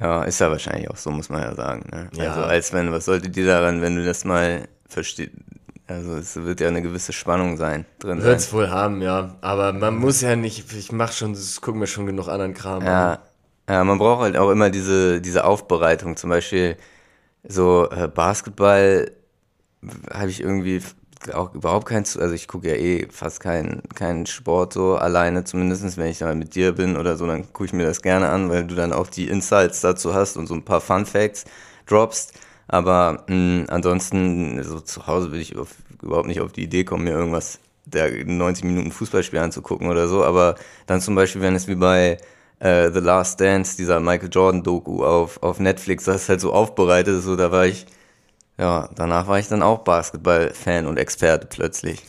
Ja, 0.00 0.24
ist 0.24 0.40
ja 0.40 0.50
wahrscheinlich 0.50 0.90
auch 0.90 0.96
so, 0.96 1.10
muss 1.10 1.30
man 1.30 1.40
ja 1.40 1.54
sagen. 1.54 1.88
Ne? 1.90 2.10
Ja. 2.14 2.30
Also 2.30 2.42
als 2.42 2.72
wenn, 2.72 2.92
was 2.92 3.06
sollte 3.06 3.30
dir 3.30 3.46
daran, 3.46 3.80
wenn 3.80 3.96
du 3.96 4.04
das 4.04 4.24
mal 4.24 4.68
verstehst? 4.88 5.30
Also 5.86 6.16
es 6.16 6.34
wird 6.34 6.60
ja 6.60 6.66
eine 6.66 6.82
gewisse 6.82 7.12
Spannung 7.12 7.56
sein 7.56 7.86
drin. 8.00 8.20
Wird 8.20 8.40
es 8.40 8.52
wohl 8.52 8.70
haben, 8.70 9.02
ja. 9.02 9.36
Aber 9.40 9.72
man 9.72 9.96
muss 9.96 10.20
ja 10.20 10.34
nicht, 10.34 10.72
ich 10.72 10.90
mach 10.90 11.12
schon, 11.12 11.32
das 11.32 11.60
gucken 11.60 11.78
mir 11.78 11.86
schon 11.86 12.06
genug 12.06 12.26
anderen 12.28 12.54
Kram 12.54 12.84
ja. 12.84 13.12
an. 13.12 13.18
Ja, 13.68 13.84
man 13.84 13.98
braucht 13.98 14.22
halt 14.22 14.36
auch 14.36 14.50
immer 14.50 14.68
diese, 14.70 15.20
diese 15.20 15.44
Aufbereitung. 15.44 16.16
Zum 16.16 16.30
Beispiel 16.30 16.76
so 17.44 17.88
äh, 17.90 18.08
Basketball 18.08 19.12
habe 20.12 20.30
ich 20.30 20.40
irgendwie 20.40 20.82
auch 21.32 21.54
überhaupt 21.54 21.86
kein, 21.86 22.04
also 22.04 22.32
ich 22.32 22.46
gucke 22.48 22.68
ja 22.68 22.74
eh 22.74 23.08
fast 23.10 23.40
keinen 23.40 23.82
keinen 23.94 24.26
Sport 24.26 24.72
so 24.74 24.96
alleine, 24.96 25.44
zumindest 25.44 25.96
wenn 25.96 26.06
ich 26.06 26.18
da 26.18 26.34
mit 26.34 26.54
dir 26.54 26.72
bin 26.72 26.96
oder 26.96 27.16
so, 27.16 27.26
dann 27.26 27.52
gucke 27.52 27.66
ich 27.66 27.72
mir 27.72 27.86
das 27.86 28.02
gerne 28.02 28.28
an, 28.28 28.50
weil 28.50 28.64
du 28.66 28.74
dann 28.74 28.92
auch 28.92 29.08
die 29.08 29.28
Insights 29.28 29.80
dazu 29.80 30.14
hast 30.14 30.36
und 30.36 30.46
so 30.46 30.54
ein 30.54 30.64
paar 30.64 30.80
Fun 30.80 31.06
Facts 31.06 31.44
droppst. 31.86 32.34
Aber 32.68 33.24
mh, 33.28 33.66
ansonsten, 33.68 34.62
so 34.62 34.80
zu 34.80 35.06
Hause 35.06 35.28
würde 35.28 35.40
ich 35.40 35.56
auf, 35.56 35.70
überhaupt 36.02 36.26
nicht 36.28 36.40
auf 36.40 36.52
die 36.52 36.64
Idee 36.64 36.84
kommen, 36.84 37.04
mir 37.04 37.12
irgendwas 37.12 37.60
der 37.84 38.24
90 38.24 38.64
Minuten 38.64 38.90
Fußballspiel 38.92 39.38
anzugucken 39.38 39.88
oder 39.88 40.08
so. 40.08 40.24
Aber 40.24 40.56
dann 40.86 41.00
zum 41.00 41.14
Beispiel, 41.14 41.42
wenn 41.42 41.54
es 41.54 41.68
wie 41.68 41.76
bei 41.76 42.18
äh, 42.58 42.90
The 42.92 42.98
Last 43.00 43.40
Dance, 43.40 43.76
dieser 43.76 44.00
Michael 44.00 44.30
Jordan 44.32 44.62
Doku 44.62 45.04
auf, 45.04 45.42
auf 45.42 45.60
Netflix, 45.60 46.04
das 46.04 46.22
ist 46.22 46.28
halt 46.28 46.40
so 46.40 46.52
aufbereitet, 46.52 47.22
so 47.22 47.36
da 47.36 47.52
war 47.52 47.66
ich, 47.66 47.86
ja, 48.58 48.88
danach 48.94 49.26
war 49.28 49.38
ich 49.38 49.48
dann 49.48 49.62
auch 49.62 49.78
Basketball-Fan 49.80 50.86
und 50.86 50.96
Experte 50.96 51.46
plötzlich. 51.46 52.02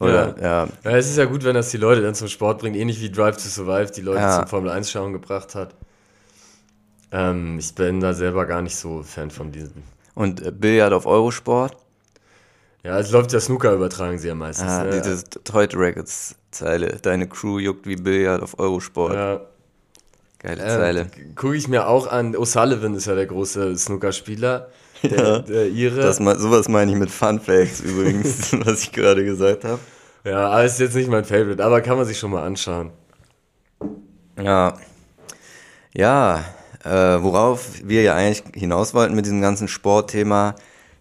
Oder, 0.00 0.36
ja. 0.38 0.64
ja. 0.64 0.68
ja. 0.84 0.90
es 0.96 1.08
ist 1.08 1.16
ja 1.16 1.24
gut, 1.24 1.44
wenn 1.44 1.54
das 1.54 1.70
die 1.70 1.76
Leute 1.76 2.02
dann 2.02 2.14
zum 2.14 2.28
Sport 2.28 2.60
bringt, 2.60 2.76
ähnlich 2.76 3.00
wie 3.00 3.10
Drive 3.10 3.36
to 3.36 3.48
Survive 3.48 3.90
die 3.92 4.02
Leute 4.02 4.20
ja. 4.20 4.40
zum 4.40 4.48
Formel 4.48 4.70
1 4.70 4.90
schauen 4.90 5.12
gebracht 5.12 5.54
hat. 5.54 5.74
Ähm, 7.12 7.58
ich 7.58 7.74
bin 7.74 8.00
da 8.00 8.12
selber 8.12 8.44
gar 8.46 8.60
nicht 8.60 8.76
so 8.76 9.02
Fan 9.02 9.30
von 9.30 9.52
diesen. 9.52 9.84
Und 10.14 10.44
äh, 10.44 10.50
Billard 10.50 10.92
auf 10.92 11.06
Eurosport? 11.06 11.76
Ja, 12.82 12.98
es 12.98 13.10
läuft 13.12 13.32
ja 13.32 13.40
Snooker, 13.40 13.72
übertragen 13.72 14.18
sie 14.18 14.28
ja 14.28 14.34
meistens. 14.34 14.68
Ah, 14.68 14.84
ne? 14.84 15.00
diese 15.00 15.24
Toy 15.24 15.66
Records 15.72 16.34
Zeile. 16.50 16.98
Deine 17.00 17.28
Crew 17.28 17.58
juckt 17.58 17.86
wie 17.86 17.96
Billard 17.96 18.42
auf 18.42 18.58
Eurosport. 18.58 19.14
Ja. 19.14 19.40
Geile 20.38 20.62
äh, 20.62 20.68
Zeile. 20.68 21.10
Gucke 21.34 21.56
ich 21.56 21.68
mir 21.68 21.88
auch 21.88 22.06
an. 22.06 22.36
O'Sullivan 22.36 22.94
ist 22.94 23.06
ja 23.06 23.14
der 23.14 23.26
große 23.26 23.76
Snookerspieler. 23.78 24.68
Der, 25.10 25.24
ja, 25.24 25.38
der 25.40 25.68
Ihre. 25.68 26.00
Das, 26.00 26.16
sowas 26.16 26.68
meine 26.68 26.90
ich 26.90 26.96
mit 26.96 27.10
Fun 27.10 27.40
Facts 27.40 27.80
übrigens, 27.80 28.52
was 28.64 28.82
ich 28.82 28.92
gerade 28.92 29.24
gesagt 29.24 29.64
habe. 29.64 29.78
Ja, 30.24 30.48
aber 30.48 30.64
ist 30.64 30.80
jetzt 30.80 30.96
nicht 30.96 31.10
mein 31.10 31.24
Favorite, 31.24 31.62
aber 31.62 31.80
kann 31.80 31.96
man 31.96 32.06
sich 32.06 32.18
schon 32.18 32.30
mal 32.30 32.44
anschauen. 32.44 32.90
Ja. 34.42 34.76
Ja, 35.94 36.44
äh, 36.82 36.90
worauf 36.90 37.68
wir 37.84 38.02
ja 38.02 38.14
eigentlich 38.14 38.42
hinaus 38.54 38.94
wollten 38.94 39.14
mit 39.14 39.26
diesem 39.26 39.40
ganzen 39.40 39.68
Sportthema, 39.68 40.54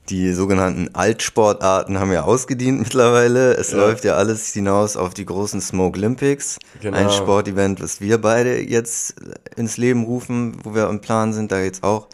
die 0.10 0.34
sogenannten 0.34 0.94
Altsportarten 0.94 1.98
haben 1.98 2.12
ja 2.12 2.24
ausgedient 2.24 2.80
mittlerweile. 2.80 3.54
Es 3.54 3.72
ja. 3.72 3.78
läuft 3.78 4.04
ja 4.04 4.16
alles 4.16 4.52
hinaus 4.52 4.98
auf 4.98 5.14
die 5.14 5.26
großen 5.26 5.62
Smoke 5.62 5.98
Olympics. 5.98 6.60
Genau. 6.82 6.98
Ein 6.98 7.10
Sportevent, 7.10 7.82
was 7.82 8.02
wir 8.02 8.20
beide 8.20 8.60
jetzt 8.62 9.16
ins 9.56 9.78
Leben 9.78 10.04
rufen, 10.04 10.58
wo 10.64 10.76
wir 10.76 10.90
im 10.90 11.00
Plan 11.00 11.32
sind. 11.32 11.52
Da 11.52 11.62
geht's 11.62 11.84
auch 11.84 12.08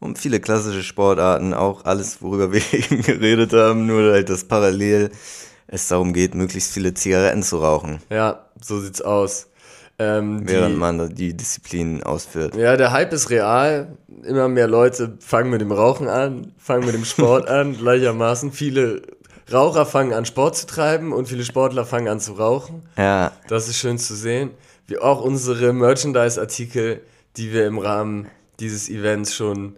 um 0.00 0.16
viele 0.16 0.40
klassische 0.40 0.82
Sportarten, 0.82 1.54
auch 1.54 1.84
alles, 1.84 2.22
worüber 2.22 2.52
wir 2.52 2.62
eben 2.72 3.02
geredet 3.02 3.52
haben, 3.52 3.86
nur 3.86 4.12
halt 4.12 4.28
das 4.28 4.44
parallel 4.44 5.10
es 5.68 5.88
darum 5.88 6.12
geht, 6.12 6.34
möglichst 6.34 6.72
viele 6.72 6.94
Zigaretten 6.94 7.42
zu 7.42 7.58
rauchen. 7.58 8.00
Ja, 8.10 8.46
so 8.60 8.80
sieht's 8.80 9.02
aus. 9.02 9.48
Ähm, 9.98 10.42
Während 10.44 10.74
die, 10.74 10.78
man 10.78 11.14
die 11.14 11.34
Disziplin 11.34 12.02
ausführt. 12.02 12.54
Ja, 12.54 12.76
der 12.76 12.92
Hype 12.92 13.12
ist 13.12 13.30
real. 13.30 13.96
Immer 14.24 14.48
mehr 14.48 14.68
Leute 14.68 15.16
fangen 15.20 15.50
mit 15.50 15.62
dem 15.62 15.72
Rauchen 15.72 16.06
an, 16.06 16.52
fangen 16.58 16.84
mit 16.84 16.94
dem 16.94 17.04
Sport 17.04 17.48
an, 17.48 17.76
gleichermaßen. 17.76 18.52
Viele 18.52 19.02
Raucher 19.50 19.86
fangen 19.86 20.12
an, 20.12 20.26
Sport 20.26 20.56
zu 20.56 20.66
treiben 20.66 21.12
und 21.12 21.28
viele 21.28 21.44
Sportler 21.44 21.86
fangen 21.86 22.08
an 22.08 22.20
zu 22.20 22.34
rauchen. 22.34 22.82
Ja. 22.98 23.32
Das 23.48 23.68
ist 23.68 23.78
schön 23.78 23.98
zu 23.98 24.14
sehen. 24.14 24.50
Wie 24.86 24.98
auch 24.98 25.22
unsere 25.22 25.72
Merchandise-Artikel, 25.72 27.00
die 27.36 27.52
wir 27.52 27.66
im 27.66 27.78
Rahmen 27.78 28.26
dieses 28.60 28.88
Events 28.88 29.34
schon 29.34 29.76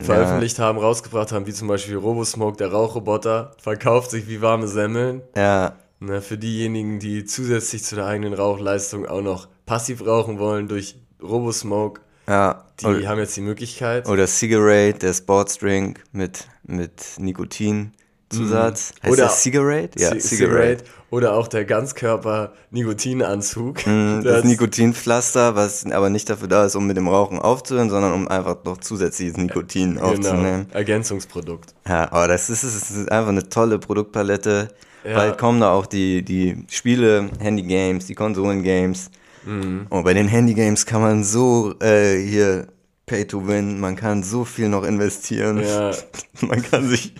veröffentlicht 0.00 0.58
ja. 0.58 0.64
haben, 0.64 0.78
rausgebracht 0.78 1.32
haben, 1.32 1.46
wie 1.46 1.52
zum 1.52 1.68
Beispiel 1.68 1.96
Robosmoke, 1.96 2.56
der 2.56 2.72
Rauchroboter, 2.72 3.52
verkauft 3.60 4.10
sich 4.10 4.28
wie 4.28 4.40
warme 4.40 4.68
Semmeln. 4.68 5.22
Ja. 5.36 5.76
Na, 6.00 6.20
für 6.20 6.38
diejenigen, 6.38 6.98
die 6.98 7.24
zusätzlich 7.24 7.84
zu 7.84 7.94
der 7.94 8.06
eigenen 8.06 8.32
Rauchleistung 8.32 9.06
auch 9.06 9.20
noch 9.20 9.48
passiv 9.66 10.06
rauchen 10.06 10.38
wollen 10.38 10.66
durch 10.66 10.96
Robosmoke, 11.22 12.00
ja, 12.26 12.64
die 12.80 12.86
oder, 12.86 13.08
haben 13.08 13.18
jetzt 13.18 13.36
die 13.36 13.42
Möglichkeit. 13.42 14.08
Oder 14.08 14.26
Cigarette, 14.26 15.00
der 15.00 15.14
Sportsdrink 15.14 16.02
mit, 16.12 16.46
mit 16.62 17.18
Nikotinzusatz. 17.18 17.99
Mhm. 18.32 18.54
Heißt 18.54 18.94
oder 19.08 19.24
das 19.24 19.42
Cigarette? 19.42 20.00
Ja, 20.00 20.10
C 20.10 20.20
Cigarette. 20.20 20.84
Oder 21.10 21.34
auch 21.34 21.48
der 21.48 21.64
Ganzkörper-Nikotinanzug. 21.64 23.84
Mhm, 23.86 24.20
das, 24.24 24.36
das 24.36 24.44
Nikotinpflaster, 24.44 25.56
was 25.56 25.84
aber 25.90 26.10
nicht 26.10 26.30
dafür 26.30 26.46
da 26.46 26.64
ist, 26.64 26.76
um 26.76 26.86
mit 26.86 26.96
dem 26.96 27.08
Rauchen 27.08 27.40
aufzuhören, 27.40 27.90
sondern 27.90 28.12
um 28.12 28.28
einfach 28.28 28.62
noch 28.64 28.78
zusätzliches 28.78 29.36
Nikotin 29.36 29.94
genau, 29.94 30.12
aufzunehmen. 30.12 30.66
Ergänzungsprodukt. 30.72 31.74
Ja, 31.88 32.12
aber 32.12 32.28
das 32.28 32.48
ist, 32.48 32.62
das 32.62 32.90
ist 32.90 33.10
einfach 33.10 33.30
eine 33.30 33.48
tolle 33.48 33.80
Produktpalette. 33.80 34.68
Ja. 35.02 35.14
Bald 35.14 35.38
kommen 35.38 35.60
da 35.60 35.72
auch 35.72 35.86
die, 35.86 36.22
die 36.22 36.64
Spiele, 36.68 37.30
Handy-Games, 37.40 38.06
die 38.06 38.14
Konsolen-Games. 38.14 39.10
Mhm. 39.44 39.86
Und 39.88 40.04
bei 40.04 40.14
den 40.14 40.28
Handy-Games 40.28 40.86
kann 40.86 41.00
man 41.00 41.24
so 41.24 41.74
äh, 41.80 42.16
hier 42.18 42.68
Pay 43.10 43.24
to 43.24 43.48
Win, 43.48 43.80
man 43.80 43.96
kann 43.96 44.22
so 44.22 44.44
viel 44.44 44.68
noch 44.68 44.84
investieren. 44.84 45.60
Ja. 45.60 45.90
Man 46.42 46.62
kann 46.62 46.88
sich 46.88 47.12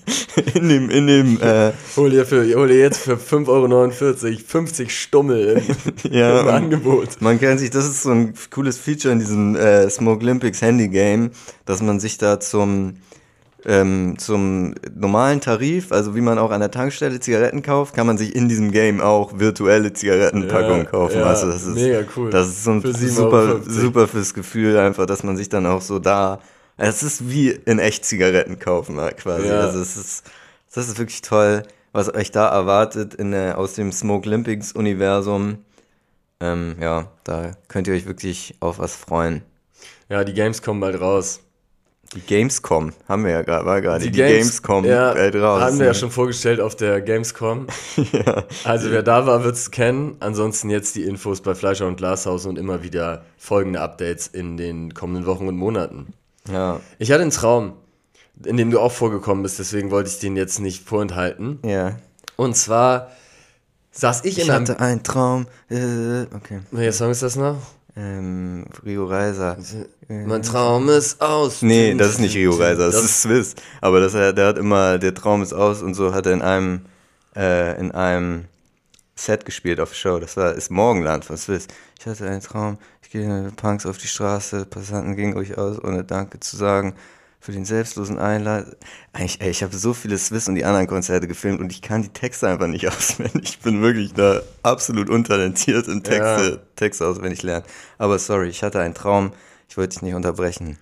in 0.54 0.68
dem, 0.68 0.88
in 0.88 1.06
dem, 1.06 1.42
äh, 1.42 1.72
hol 1.96 2.08
dir 2.08 2.24
für, 2.24 2.42
hol 2.54 2.68
dir 2.68 2.78
jetzt 2.78 3.00
für 3.00 3.16
5,49 3.16 3.48
Euro 3.48 4.38
50 4.46 4.98
Stummel 4.98 5.60
ja, 6.10 6.40
im 6.40 6.48
Angebot. 6.48 7.20
Man 7.20 7.38
kann 7.38 7.58
sich, 7.58 7.68
das 7.70 7.86
ist 7.86 8.04
so 8.04 8.12
ein 8.12 8.32
cooles 8.50 8.78
Feature 8.78 9.12
in 9.12 9.18
diesem 9.18 9.56
äh, 9.56 9.90
Smoke 9.90 10.22
Olympics 10.22 10.62
Handy 10.62 10.88
Game, 10.88 11.32
dass 11.66 11.82
man 11.82 12.00
sich 12.00 12.16
da 12.16 12.40
zum, 12.40 12.94
ähm, 13.66 14.16
zum 14.18 14.74
normalen 14.94 15.40
Tarif, 15.40 15.92
also 15.92 16.14
wie 16.14 16.20
man 16.20 16.38
auch 16.38 16.50
an 16.50 16.60
der 16.60 16.70
Tankstelle 16.70 17.20
Zigaretten 17.20 17.62
kauft, 17.62 17.94
kann 17.94 18.06
man 18.06 18.18
sich 18.18 18.34
in 18.34 18.48
diesem 18.48 18.72
Game 18.72 19.00
auch 19.00 19.38
virtuelle 19.38 19.92
Zigarettenpackungen 19.92 20.84
ja, 20.84 20.90
kaufen. 20.90 21.18
Ja, 21.18 21.26
also 21.26 21.46
das 21.46 21.64
ist 21.64 21.74
mega 21.74 22.02
cool. 22.16 22.30
Das 22.30 22.48
ist 22.48 22.64
so 22.64 22.72
ein 22.72 22.82
super, 22.82 23.60
super 23.62 24.08
fürs 24.08 24.34
Gefühl 24.34 24.78
einfach, 24.78 25.06
dass 25.06 25.22
man 25.22 25.36
sich 25.36 25.48
dann 25.48 25.66
auch 25.66 25.82
so 25.82 25.98
da. 25.98 26.40
Es 26.76 27.02
ist 27.02 27.30
wie 27.30 27.50
in 27.50 27.78
echt 27.78 28.04
Zigaretten 28.04 28.58
kaufen 28.58 28.96
quasi. 29.16 29.48
Ja. 29.48 29.60
Also 29.60 29.80
es 29.80 29.96
ist, 29.96 30.30
das 30.74 30.88
ist 30.88 30.98
wirklich 30.98 31.20
toll, 31.20 31.62
was 31.92 32.12
euch 32.14 32.30
da 32.30 32.48
erwartet 32.48 33.14
in 33.14 33.32
der, 33.32 33.58
aus 33.58 33.74
dem 33.74 33.92
Smoke 33.92 34.26
Olympics 34.26 34.72
Universum. 34.72 35.58
Ähm, 36.40 36.76
ja, 36.80 37.08
da 37.24 37.52
könnt 37.68 37.86
ihr 37.86 37.94
euch 37.94 38.06
wirklich 38.06 38.56
auf 38.60 38.78
was 38.78 38.96
freuen. 38.96 39.42
Ja, 40.08 40.24
die 40.24 40.32
Games 40.32 40.62
kommen 40.62 40.80
bald 40.80 41.00
raus. 41.00 41.40
Die 42.16 42.20
Gamescom 42.20 42.92
haben 43.08 43.24
wir 43.24 43.30
ja 43.30 43.42
gerade, 43.42 43.64
war 43.64 43.80
gerade. 43.80 44.02
Die, 44.02 44.10
die 44.10 44.18
Games, 44.18 44.62
Gamescom 44.62 44.84
ja, 44.84 45.12
raus. 45.12 45.62
Haben 45.62 45.78
wir 45.78 45.86
ja 45.86 45.94
schon 45.94 46.10
vorgestellt 46.10 46.60
auf 46.60 46.74
der 46.74 47.00
Gamescom. 47.00 47.68
ja. 48.12 48.44
Also 48.64 48.90
wer 48.90 49.04
da 49.04 49.26
war, 49.26 49.44
wird 49.44 49.54
es 49.54 49.70
kennen. 49.70 50.16
Ansonsten 50.18 50.70
jetzt 50.70 50.96
die 50.96 51.04
Infos 51.04 51.40
bei 51.40 51.54
Fleischer 51.54 51.86
und 51.86 51.96
Glashaus 51.96 52.46
und 52.46 52.58
immer 52.58 52.82
wieder 52.82 53.24
folgende 53.38 53.80
Updates 53.80 54.26
in 54.26 54.56
den 54.56 54.92
kommenden 54.92 55.24
Wochen 55.26 55.46
und 55.46 55.56
Monaten. 55.56 56.12
Ja. 56.50 56.80
Ich 56.98 57.12
hatte 57.12 57.22
einen 57.22 57.30
Traum, 57.30 57.74
in 58.44 58.56
dem 58.56 58.72
du 58.72 58.80
auch 58.80 58.92
vorgekommen 58.92 59.44
bist, 59.44 59.60
deswegen 59.60 59.92
wollte 59.92 60.10
ich 60.10 60.18
den 60.18 60.34
jetzt 60.34 60.58
nicht 60.58 60.88
vorenthalten. 60.88 61.60
Ja. 61.64 61.96
Und 62.34 62.56
zwar 62.56 63.12
saß 63.92 64.24
ich, 64.24 64.38
ich 64.38 64.46
in 64.46 64.50
einem... 64.50 64.64
Ich 64.64 64.70
hatte 64.70 64.80
einen 64.80 65.02
Traum. 65.04 65.46
Äh, 65.68 66.22
okay. 66.34 66.60
Welcher 66.72 66.92
Song 66.92 67.10
ist 67.12 67.22
das 67.22 67.36
noch? 67.36 67.58
Ähm, 68.00 68.64
Rio 68.84 69.04
Reiser. 69.04 69.58
Mein 70.08 70.42
Traum 70.42 70.88
ist 70.88 71.20
aus. 71.20 71.60
Nee, 71.60 71.94
das 71.94 72.12
ist 72.12 72.20
nicht 72.20 72.34
Rio 72.34 72.52
Reiser, 72.52 72.86
das, 72.86 72.94
das 72.94 73.04
ist 73.04 73.22
Swiss. 73.22 73.54
Aber 73.82 74.00
das, 74.00 74.12
der 74.12 74.46
hat 74.46 74.56
immer, 74.56 74.98
der 74.98 75.14
Traum 75.14 75.42
ist 75.42 75.52
aus 75.52 75.82
und 75.82 75.92
so 75.92 76.14
hat 76.14 76.24
er 76.24 76.32
in 76.32 76.40
einem, 76.40 76.86
äh, 77.36 77.78
in 77.78 77.92
einem 77.92 78.46
Set 79.16 79.44
gespielt 79.44 79.80
auf 79.80 79.90
der 79.90 79.96
Show. 79.96 80.18
Das 80.18 80.36
war, 80.38 80.54
ist 80.54 80.70
Morgenland 80.70 81.26
von 81.26 81.36
Swiss. 81.36 81.66
Ich 81.98 82.06
hatte 82.06 82.26
einen 82.26 82.40
Traum, 82.40 82.78
ich 83.02 83.10
gehe 83.10 83.28
mit 83.28 83.56
Punks 83.56 83.84
auf 83.84 83.98
die 83.98 84.08
Straße, 84.08 84.64
Passanten 84.64 85.14
gingen 85.14 85.34
ruhig 85.34 85.58
aus, 85.58 85.82
ohne 85.84 86.02
Danke 86.02 86.40
zu 86.40 86.56
sagen 86.56 86.94
für 87.40 87.52
den 87.52 87.64
selbstlosen 87.64 88.18
Einlass. 88.18 88.66
Eigentlich, 89.12 89.40
ey, 89.40 89.50
ich 89.50 89.62
habe 89.62 89.74
so 89.74 89.94
viele 89.94 90.18
Swiss 90.18 90.46
und 90.46 90.54
die 90.56 90.64
anderen 90.64 90.86
Konzerte 90.86 91.26
gefilmt 91.26 91.60
und 91.60 91.72
ich 91.72 91.80
kann 91.80 92.02
die 92.02 92.10
Texte 92.10 92.48
einfach 92.48 92.66
nicht 92.66 92.86
auswendig. 92.88 93.42
Ich 93.44 93.58
bin 93.60 93.80
wirklich 93.80 94.12
da 94.12 94.42
absolut 94.62 95.08
untalentiert 95.08 95.88
in 95.88 96.02
Texte, 96.02 96.50
ja. 96.50 96.56
Texte 96.76 97.06
auswendig 97.06 97.42
lernen. 97.42 97.64
Aber 97.98 98.18
sorry, 98.18 98.48
ich 98.48 98.62
hatte 98.62 98.80
einen 98.80 98.94
Traum, 98.94 99.32
ich 99.68 99.76
wollte 99.76 99.94
dich 99.94 100.02
nicht 100.02 100.14
unterbrechen. 100.14 100.78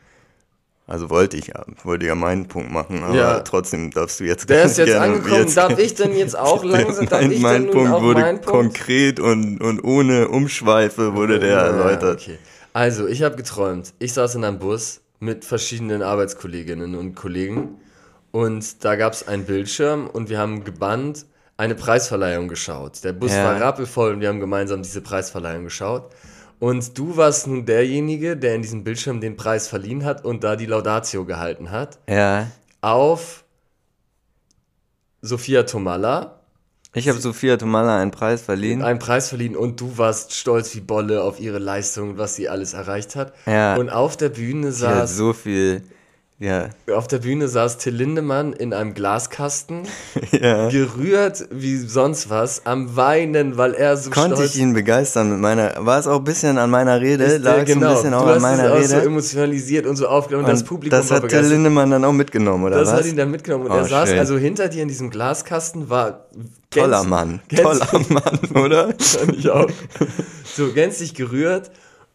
Also 0.88 1.10
wollte 1.10 1.36
ich 1.36 1.48
ja, 1.48 1.66
wollte 1.84 2.06
ja 2.06 2.14
meinen 2.14 2.48
Punkt 2.48 2.72
machen, 2.72 3.04
aber 3.04 3.14
ja. 3.14 3.40
trotzdem 3.40 3.90
darfst 3.90 4.20
du 4.20 4.24
jetzt 4.24 4.48
Der 4.48 4.64
ist 4.64 4.78
jetzt 4.78 4.94
angekommen, 4.94 5.34
jetzt, 5.34 5.56
darf 5.56 5.78
ich 5.78 5.94
denn 5.94 6.16
jetzt 6.16 6.36
auch 6.36 6.64
langsam, 6.64 7.06
darf 7.06 7.20
mein, 7.20 7.30
ich 7.30 7.40
mein 7.40 7.62
denn 7.64 7.72
Punkt 7.72 8.00
wurde 8.00 8.20
mein 8.22 8.40
Punkt? 8.40 8.46
konkret 8.46 9.20
und, 9.20 9.60
und 9.60 9.84
ohne 9.84 10.28
Umschweife 10.28 11.14
wurde 11.14 11.40
der 11.40 11.50
ja, 11.50 11.66
erläutert. 11.66 12.22
Okay. 12.22 12.38
Also, 12.72 13.06
ich 13.06 13.22
habe 13.22 13.36
geträumt, 13.36 13.92
ich 13.98 14.14
saß 14.14 14.36
in 14.36 14.44
einem 14.44 14.58
Bus, 14.58 15.02
mit 15.20 15.44
verschiedenen 15.44 16.02
Arbeitskolleginnen 16.02 16.94
und 16.94 17.14
Kollegen. 17.14 17.81
Und 18.31 18.85
da 18.85 18.96
gab 18.96 19.12
es 19.12 19.26
einen 19.26 19.44
Bildschirm 19.44 20.07
und 20.07 20.28
wir 20.28 20.38
haben 20.38 20.64
gebannt 20.64 21.26
eine 21.57 21.74
Preisverleihung 21.74 22.48
geschaut. 22.48 23.02
Der 23.02 23.12
Bus 23.12 23.33
ja. 23.33 23.44
war 23.44 23.61
rappelvoll 23.61 24.12
und 24.14 24.20
wir 24.20 24.28
haben 24.28 24.40
gemeinsam 24.40 24.83
diese 24.83 25.00
Preisverleihung 25.00 25.64
geschaut. 25.64 26.12
Und 26.61 26.96
du 26.98 27.16
warst 27.16 27.46
nun 27.46 27.66
derjenige, 27.66 28.37
der 28.37 28.54
in 28.54 28.62
diesem 28.62 28.85
Bildschirm 28.85 29.20
den 29.20 29.37
Preis 29.37 29.68
verliehen 29.68 30.04
hat 30.04 30.24
und 30.24 30.44
da 30.44 30.57
die 30.57 30.66
Laudatio 30.66 31.24
gehalten 31.24 31.70
hat. 31.70 31.98
Ja. 32.09 32.48
Auf 32.81 33.44
Sophia 35.20 35.64
Tomalla. 35.64 36.38
Ich 36.98 37.08
habe 37.08 37.20
Sophia 37.20 37.56
Tomalla 37.56 37.98
einen 37.98 38.11
Preis 38.11 38.42
verliehen. 38.42 38.82
Einen 38.82 38.98
Preis 38.98 39.28
verliehen 39.28 39.56
und 39.56 39.80
du 39.80 39.96
warst 39.98 40.34
stolz 40.34 40.74
wie 40.74 40.80
Bolle 40.80 41.22
auf 41.22 41.40
ihre 41.40 41.58
Leistung, 41.58 42.18
was 42.18 42.34
sie 42.34 42.48
alles 42.48 42.74
erreicht 42.74 43.16
hat. 43.16 43.32
Ja. 43.46 43.76
Und 43.76 43.90
auf 43.90 44.16
der 44.16 44.30
Bühne 44.30 44.72
Sie 44.72 44.87
hat 44.87 45.08
saß 45.08 45.16
so 45.16 45.32
viel. 45.32 45.82
Ja, 46.40 46.68
Auf 46.94 47.09
der 47.09 47.18
Bühne 47.18 47.48
saß 47.48 47.79
Till 47.79 47.94
Lindemann 47.96 48.53
in 48.53 48.72
einem 48.72 48.94
Glaskasten, 48.94 49.88
ja. 50.31 50.68
gerührt 50.68 51.48
wie 51.51 51.77
sonst 51.79 52.31
was, 52.31 52.64
am 52.64 52.94
Weinen, 52.94 53.57
weil 53.57 53.74
er 53.74 53.96
so 53.96 54.11
Konnte 54.11 54.37
stolz 54.37 54.55
ich 54.55 54.61
ihn 54.61 54.72
begeistern 54.72 55.31
mit 55.31 55.40
meiner. 55.40 55.85
War 55.85 55.98
es 55.98 56.07
auch 56.07 56.18
ein 56.18 56.24
bisschen 56.24 56.57
an 56.59 56.70
meiner 56.70 57.01
Rede? 57.01 57.24
ist. 57.24 57.42
Lag 57.42 57.64
Der- 57.64 57.64
es 57.64 57.70
ein 57.72 57.81
bisschen 57.81 58.14
auch 58.14 58.24
du 58.27 58.33
an 58.35 58.40
meiner 58.42 58.64
es 58.66 58.70
auch 58.70 58.77
Rede? 58.77 58.87
so 58.88 58.96
emotionalisiert 58.98 59.87
und 59.87 59.96
so 59.96 60.07
aufgenommen 60.07 60.44
und, 60.44 60.53
das 60.53 60.62
Publikum 60.62 60.96
das 60.96 61.11
hat 61.11 61.29
Till. 61.29 61.40
Lindemann 61.40 61.90
dann 61.90 62.05
auch 62.05 62.12
mitgenommen, 62.12 62.62
oder 62.66 62.79
Das 62.79 62.92
was? 62.92 63.01
hat 63.01 63.07
ihn 63.07 63.16
dann 63.16 63.33
mitgenommen 63.33 63.64
und 63.66 63.72
Oh, 63.72 63.77
er 63.79 63.85
saß 63.87 64.11
schön. 64.11 64.18
also 64.20 64.38
hinter 64.38 64.68
dir 64.68 64.83
in 64.83 64.88
diesem 64.88 65.11
Glaskasten, 65.11 65.90
war 65.90 66.27
Toller 66.70 67.03
Mann. 67.03 67.40
Toller 67.53 67.88
Mann, 68.11 68.38
oder? 68.64 68.94
Fand 69.01 69.35
ich 69.37 69.51
auch. 69.51 69.68
So 70.44 70.72
gänzlich 70.72 71.14
gerührt 71.14 71.72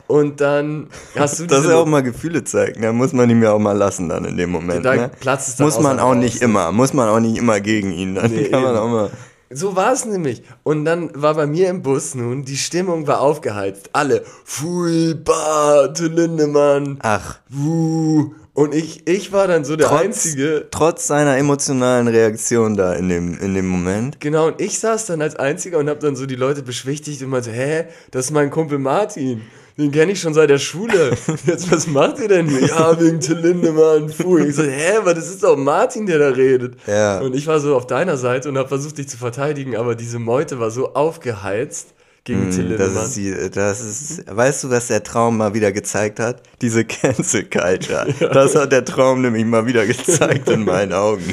und 0.07 0.41
dann 0.41 0.87
hast 1.15 1.39
du 1.39 1.45
Dass 1.47 1.65
er 1.65 1.77
auch 1.77 1.85
mal 1.85 2.03
Gefühle 2.03 2.43
zeigt, 2.43 2.79
ne? 2.79 2.91
muss 2.93 3.13
man 3.13 3.29
ihm 3.29 3.41
ja 3.43 3.51
auch 3.53 3.59
mal 3.59 3.77
lassen 3.77 4.09
dann 4.09 4.25
in 4.25 4.37
dem 4.37 4.49
Moment. 4.51 4.85
Da 4.85 4.95
ne? 4.95 5.11
platzt 5.19 5.49
es 5.49 5.55
dann 5.57 5.65
Muss 5.65 5.79
man 5.79 5.99
auch 5.99 6.15
nicht 6.15 6.41
immer, 6.41 6.71
muss 6.71 6.93
man 6.93 7.09
auch 7.09 7.19
nicht 7.19 7.37
immer 7.37 7.59
gegen 7.59 7.91
ihn. 7.91 8.15
Dann 8.15 8.31
Nee, 8.31 8.49
kann 8.49 8.61
man 8.63 8.71
eben. 8.75 8.79
auch 8.79 8.89
mal. 8.89 9.09
So 9.55 9.75
war 9.75 9.93
es 9.93 10.05
nämlich. 10.05 10.41
Und 10.63 10.83
dann 10.85 11.11
war 11.13 11.35
bei 11.35 11.45
mir 11.45 11.69
im 11.69 11.83
Bus 11.83 12.15
nun, 12.15 12.43
die 12.43 12.57
Stimmung 12.57 13.05
war 13.05 13.21
aufgeheizt. 13.21 13.89
Alle, 13.93 14.23
Pfui, 14.45 15.13
Bart, 15.13 15.99
Lindemann, 15.99 16.97
Ach, 17.03 17.37
wuh. 17.49 18.33
Und 18.55 18.75
ich, 18.75 19.07
ich 19.07 19.31
war 19.31 19.47
dann 19.47 19.65
so 19.65 19.75
der 19.75 19.87
trotz, 19.87 20.01
Einzige. 20.01 20.67
trotz 20.69 21.07
seiner 21.07 21.37
emotionalen 21.37 22.07
Reaktion 22.07 22.75
da 22.75 22.93
in 22.93 23.09
dem, 23.09 23.37
in 23.39 23.53
dem 23.55 23.67
Moment. 23.67 24.19
Genau, 24.19 24.47
und 24.47 24.61
ich 24.61 24.79
saß 24.79 25.07
dann 25.07 25.21
als 25.23 25.35
Einziger 25.35 25.79
und 25.79 25.89
hab 25.89 25.99
dann 26.01 26.15
so 26.15 26.25
die 26.27 26.35
Leute 26.35 26.61
beschwichtigt 26.61 27.21
und 27.23 27.29
meinte, 27.29 27.51
hä, 27.51 27.85
das 28.11 28.25
ist 28.25 28.31
mein 28.31 28.51
Kumpel 28.51 28.77
Martin. 28.77 29.41
Den 29.77 29.91
kenne 29.91 30.11
ich 30.11 30.21
schon 30.21 30.33
seit 30.35 30.49
der 30.51 30.59
Schule. 30.59 31.11
Jetzt, 31.47 31.71
was 31.71 31.87
macht 31.87 32.19
ihr 32.19 32.27
denn 32.27 32.47
hier? 32.47 32.67
Ja, 32.67 32.99
wegen 33.01 33.19
Till 33.19 33.37
Lindemann, 33.39 34.07
pfui. 34.09 34.47
Ich 34.49 34.55
so, 34.55 34.63
hä, 34.63 34.97
aber 34.99 35.13
das 35.15 35.27
ist 35.29 35.41
doch 35.41 35.57
Martin, 35.57 36.05
der 36.05 36.19
da 36.19 36.29
redet. 36.29 36.75
Ja. 36.85 37.19
Und 37.21 37.35
ich 37.35 37.47
war 37.47 37.59
so 37.59 37.75
auf 37.75 37.87
deiner 37.87 38.17
Seite 38.17 38.49
und 38.49 38.57
hab 38.57 38.67
versucht, 38.69 38.99
dich 38.99 39.09
zu 39.09 39.17
verteidigen, 39.17 39.75
aber 39.75 39.95
diese 39.95 40.19
Meute 40.19 40.59
war 40.59 40.69
so 40.69 40.93
aufgeheizt 40.93 41.87
gegen 42.23 42.51
Till 42.51 42.69
Hm, 42.69 42.77
Das 42.77 42.79
Lindemann. 42.87 43.05
ist, 43.05 43.15
die, 43.17 43.49
das 43.51 43.81
ist, 43.81 44.23
weißt 44.35 44.63
du, 44.65 44.69
was 44.69 44.87
der 44.87 45.01
Traum 45.03 45.37
mal 45.37 45.53
wieder 45.55 45.71
gezeigt 45.71 46.19
hat? 46.19 46.43
Diese 46.61 46.85
Cancel 46.85 47.43
Culture. 47.45 48.05
Das 48.31 48.55
hat 48.55 48.71
der 48.71 48.85
Traum 48.85 49.21
nämlich 49.21 49.43
mal 49.43 49.65
wieder 49.65 49.85
gezeigt 49.87 50.49
in 50.49 50.65
meinen 50.65 50.93
Augen. 50.93 51.23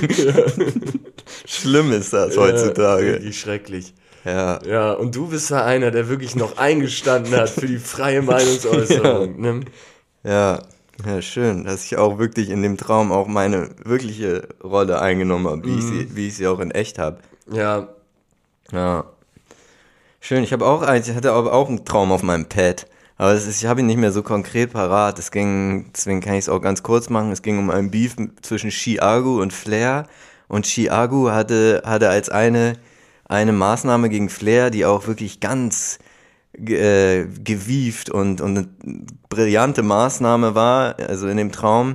Schlimm 1.47 1.93
ist 1.93 2.13
das 2.13 2.35
Ja, 2.35 2.41
heutzutage. 2.43 3.07
wirklich 3.07 3.39
schrecklich. 3.39 3.95
Ja. 4.25 4.59
Ja, 4.65 4.93
und 4.93 5.15
du 5.15 5.29
bist 5.29 5.51
ja 5.51 5.65
einer, 5.65 5.91
der 5.91 6.09
wirklich 6.09 6.37
noch 6.37 6.59
eingestanden 6.59 7.35
hat 7.35 7.51
für 7.51 7.67
die 7.67 7.79
freie 7.79 8.23
Meinungsäußerung. 8.23 9.41
Ne? 9.41 9.61
Ja. 10.25 10.63
Ja, 11.07 11.23
schön, 11.23 11.65
dass 11.65 11.85
ich 11.85 11.97
auch 11.97 12.19
wirklich 12.19 12.51
in 12.51 12.63
dem 12.63 12.77
Traum 12.77 13.11
auch 13.11 13.27
meine 13.27 13.71
wirkliche 13.85 14.47
Rolle 14.63 15.01
eingenommen 15.01 15.47
habe, 15.47 15.65
wie, 15.65 15.79
ich, 15.79 15.85
sie, 15.85 16.15
wie 16.15 16.29
ich 16.29 16.37
sie 16.37 16.47
auch 16.47 16.61
in 16.61 16.71
echt 16.73 16.99
habe. 16.99 17.21
Ja, 17.51 17.89
Ja. 18.71 19.05
Schön, 20.23 20.45
ich 20.45 20.53
habe 20.53 20.67
auch 20.67 20.83
eins, 20.83 21.09
ich 21.09 21.17
hatte 21.17 21.33
aber 21.33 21.55
auch 21.55 21.69
einen 21.71 21.87
Traum 21.87 22.13
auf 22.13 22.23
meinem 22.23 22.45
Pad. 22.45 22.87
Aber 23.17 23.33
ist, 23.33 23.49
ich 23.49 23.67
habe 23.67 23.81
ihn 23.81 23.87
nicht 23.87 23.99
mehr 23.99 24.13
so 24.13 24.23
konkret 24.23 24.73
parat. 24.73 25.19
Es 25.19 25.31
ging, 25.31 25.91
deswegen 25.95 26.21
kann 26.21 26.35
ich 26.35 26.41
es 26.41 26.49
auch 26.51 26.61
ganz 26.61 26.83
kurz 26.83 27.09
machen. 27.09 27.33
Es 27.33 27.41
ging 27.43 27.59
um 27.59 27.71
einen 27.71 27.91
Beef 27.91 28.17
zwischen 28.43 28.71
Chiago 28.71 29.41
und 29.41 29.53
Flair. 29.53 30.07
Und 30.49 30.67
Chiago 30.67 31.31
hatte, 31.31 31.83
hatte 31.85 32.11
als 32.11 32.29
eine, 32.29 32.75
eine 33.31 33.53
Maßnahme 33.53 34.09
gegen 34.09 34.29
Flair, 34.29 34.71
die 34.71 34.85
auch 34.85 35.07
wirklich 35.07 35.39
ganz 35.41 35.99
äh, 36.53 37.25
gewieft 37.45 38.11
und, 38.11 38.41
und 38.41 38.57
eine 38.59 38.69
brillante 39.29 39.83
Maßnahme 39.83 40.55
war, 40.57 40.97
also 40.99 41.29
in 41.29 41.37
dem 41.37 41.53
Traum. 41.53 41.95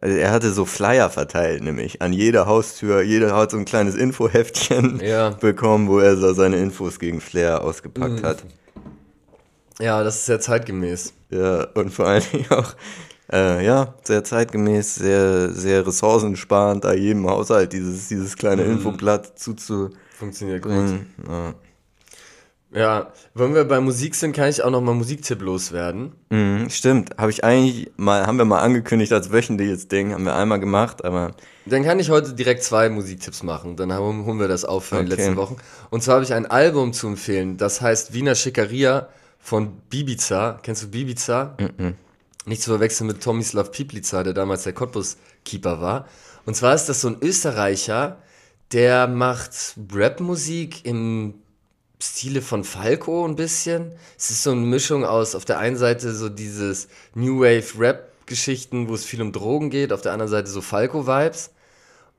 Also 0.00 0.16
er 0.16 0.32
hatte 0.32 0.50
so 0.52 0.64
Flyer 0.64 1.08
verteilt, 1.10 1.62
nämlich 1.62 2.02
an 2.02 2.12
jeder 2.12 2.46
Haustür. 2.46 3.02
Jeder 3.02 3.34
hat 3.36 3.52
so 3.52 3.56
ein 3.56 3.64
kleines 3.64 3.94
Infoheftchen 3.94 5.00
Ja. 5.04 5.30
bekommen, 5.30 5.88
wo 5.88 6.00
er 6.00 6.16
so 6.16 6.32
seine 6.34 6.56
Infos 6.56 6.98
gegen 6.98 7.20
Flair 7.20 7.62
ausgepackt 7.62 8.20
Mhm. 8.22 8.26
hat. 8.26 8.44
ja, 9.80 10.02
das 10.02 10.16
ist 10.16 10.26
sehr 10.26 10.40
zeitgemäß. 10.40 11.12
Ja, 11.30 11.68
und 11.74 11.90
vor 11.94 12.06
allen 12.08 12.22
Dingen 12.32 12.50
auch, 12.50 12.74
äh, 13.32 13.64
ja, 13.64 13.94
sehr 14.02 14.24
zeitgemäß, 14.24 14.96
sehr, 14.96 15.50
sehr 15.52 15.86
ressourcensparend, 15.86 16.84
da 16.84 16.92
jedem 16.92 17.28
Haushalt 17.30 17.72
dieses, 17.72 18.08
dieses 18.08 18.36
kleine 18.36 18.64
Mhm. 18.64 18.72
Infoblatt 18.72 19.38
zuzubringen. 19.38 19.98
Funktioniert 20.18 20.62
gut. 20.62 20.72
Ja. 21.28 21.54
Ja, 22.72 23.12
wenn 23.34 23.54
wir 23.54 23.62
bei 23.64 23.78
Musik 23.78 24.16
sind, 24.16 24.34
kann 24.34 24.48
ich 24.48 24.64
auch 24.64 24.70
noch 24.70 24.80
mal 24.80 24.94
Musiktipp 24.94 25.40
loswerden. 25.42 26.12
Mhm, 26.30 26.68
stimmt, 26.70 27.16
habe 27.18 27.30
ich 27.30 27.44
eigentlich 27.44 27.92
mal, 27.96 28.26
haben 28.26 28.36
wir 28.36 28.44
mal 28.44 28.58
angekündigt 28.62 29.12
als 29.12 29.30
wöchentliches 29.30 29.86
Ding, 29.86 30.12
haben 30.12 30.24
wir 30.24 30.34
einmal 30.34 30.58
gemacht, 30.58 31.04
aber 31.04 31.36
Dann 31.66 31.84
kann 31.84 32.00
ich 32.00 32.10
heute 32.10 32.32
direkt 32.32 32.64
zwei 32.64 32.88
Musiktipps 32.88 33.44
machen. 33.44 33.76
Dann 33.76 33.96
holen 33.96 34.24
holen 34.24 34.40
wir 34.40 34.48
das 34.48 34.64
auf 34.64 34.86
für 34.86 34.96
die 34.96 35.02
Okay. 35.02 35.10
letzten 35.22 35.36
Wochen. 35.36 35.56
Und 35.90 36.02
zwar 36.02 36.14
habe 36.16 36.24
ich 36.24 36.34
ein 36.34 36.46
Album 36.46 36.92
zu 36.92 37.06
empfehlen. 37.06 37.58
Das 37.58 37.80
heißt 37.80 38.12
Wiener 38.12 38.34
Schickeria 38.34 39.06
von 39.38 39.76
Bibiza. 39.88 40.58
Kennst 40.64 40.82
du 40.82 40.88
Bibiza? 40.88 41.56
Nicht 42.44 42.60
zu 42.62 42.70
verwechseln 42.70 43.06
mit 43.06 43.22
Tomislav 43.22 43.70
Piplica, 43.70 44.24
der 44.24 44.32
damals 44.34 44.64
der 44.64 44.72
Cottbus-Keeper 44.72 45.80
war. 45.80 46.08
Und 46.44 46.56
zwar 46.56 46.74
ist 46.74 46.86
das 46.86 47.00
so 47.00 47.08
ein 47.08 47.18
Österreicher, 47.22 48.18
der 48.72 49.06
macht 49.06 49.76
Rap-Musik 49.92 50.84
im 50.84 51.34
Stile 52.02 52.42
von 52.42 52.64
Falco 52.64 53.26
ein 53.26 53.36
bisschen. 53.36 53.92
Es 54.18 54.30
ist 54.30 54.42
so 54.42 54.50
eine 54.50 54.60
Mischung 54.60 55.04
aus 55.04 55.34
auf 55.34 55.44
der 55.44 55.58
einen 55.58 55.76
Seite 55.76 56.14
so 56.14 56.28
dieses 56.28 56.88
New 57.14 57.40
Wave 57.40 57.78
Rap 57.78 58.12
Geschichten, 58.26 58.88
wo 58.88 58.94
es 58.94 59.04
viel 59.04 59.22
um 59.22 59.32
Drogen 59.32 59.70
geht, 59.70 59.92
auf 59.92 60.00
der 60.00 60.12
anderen 60.12 60.30
Seite 60.30 60.48
so 60.48 60.60
Falco 60.60 61.06
Vibes 61.06 61.50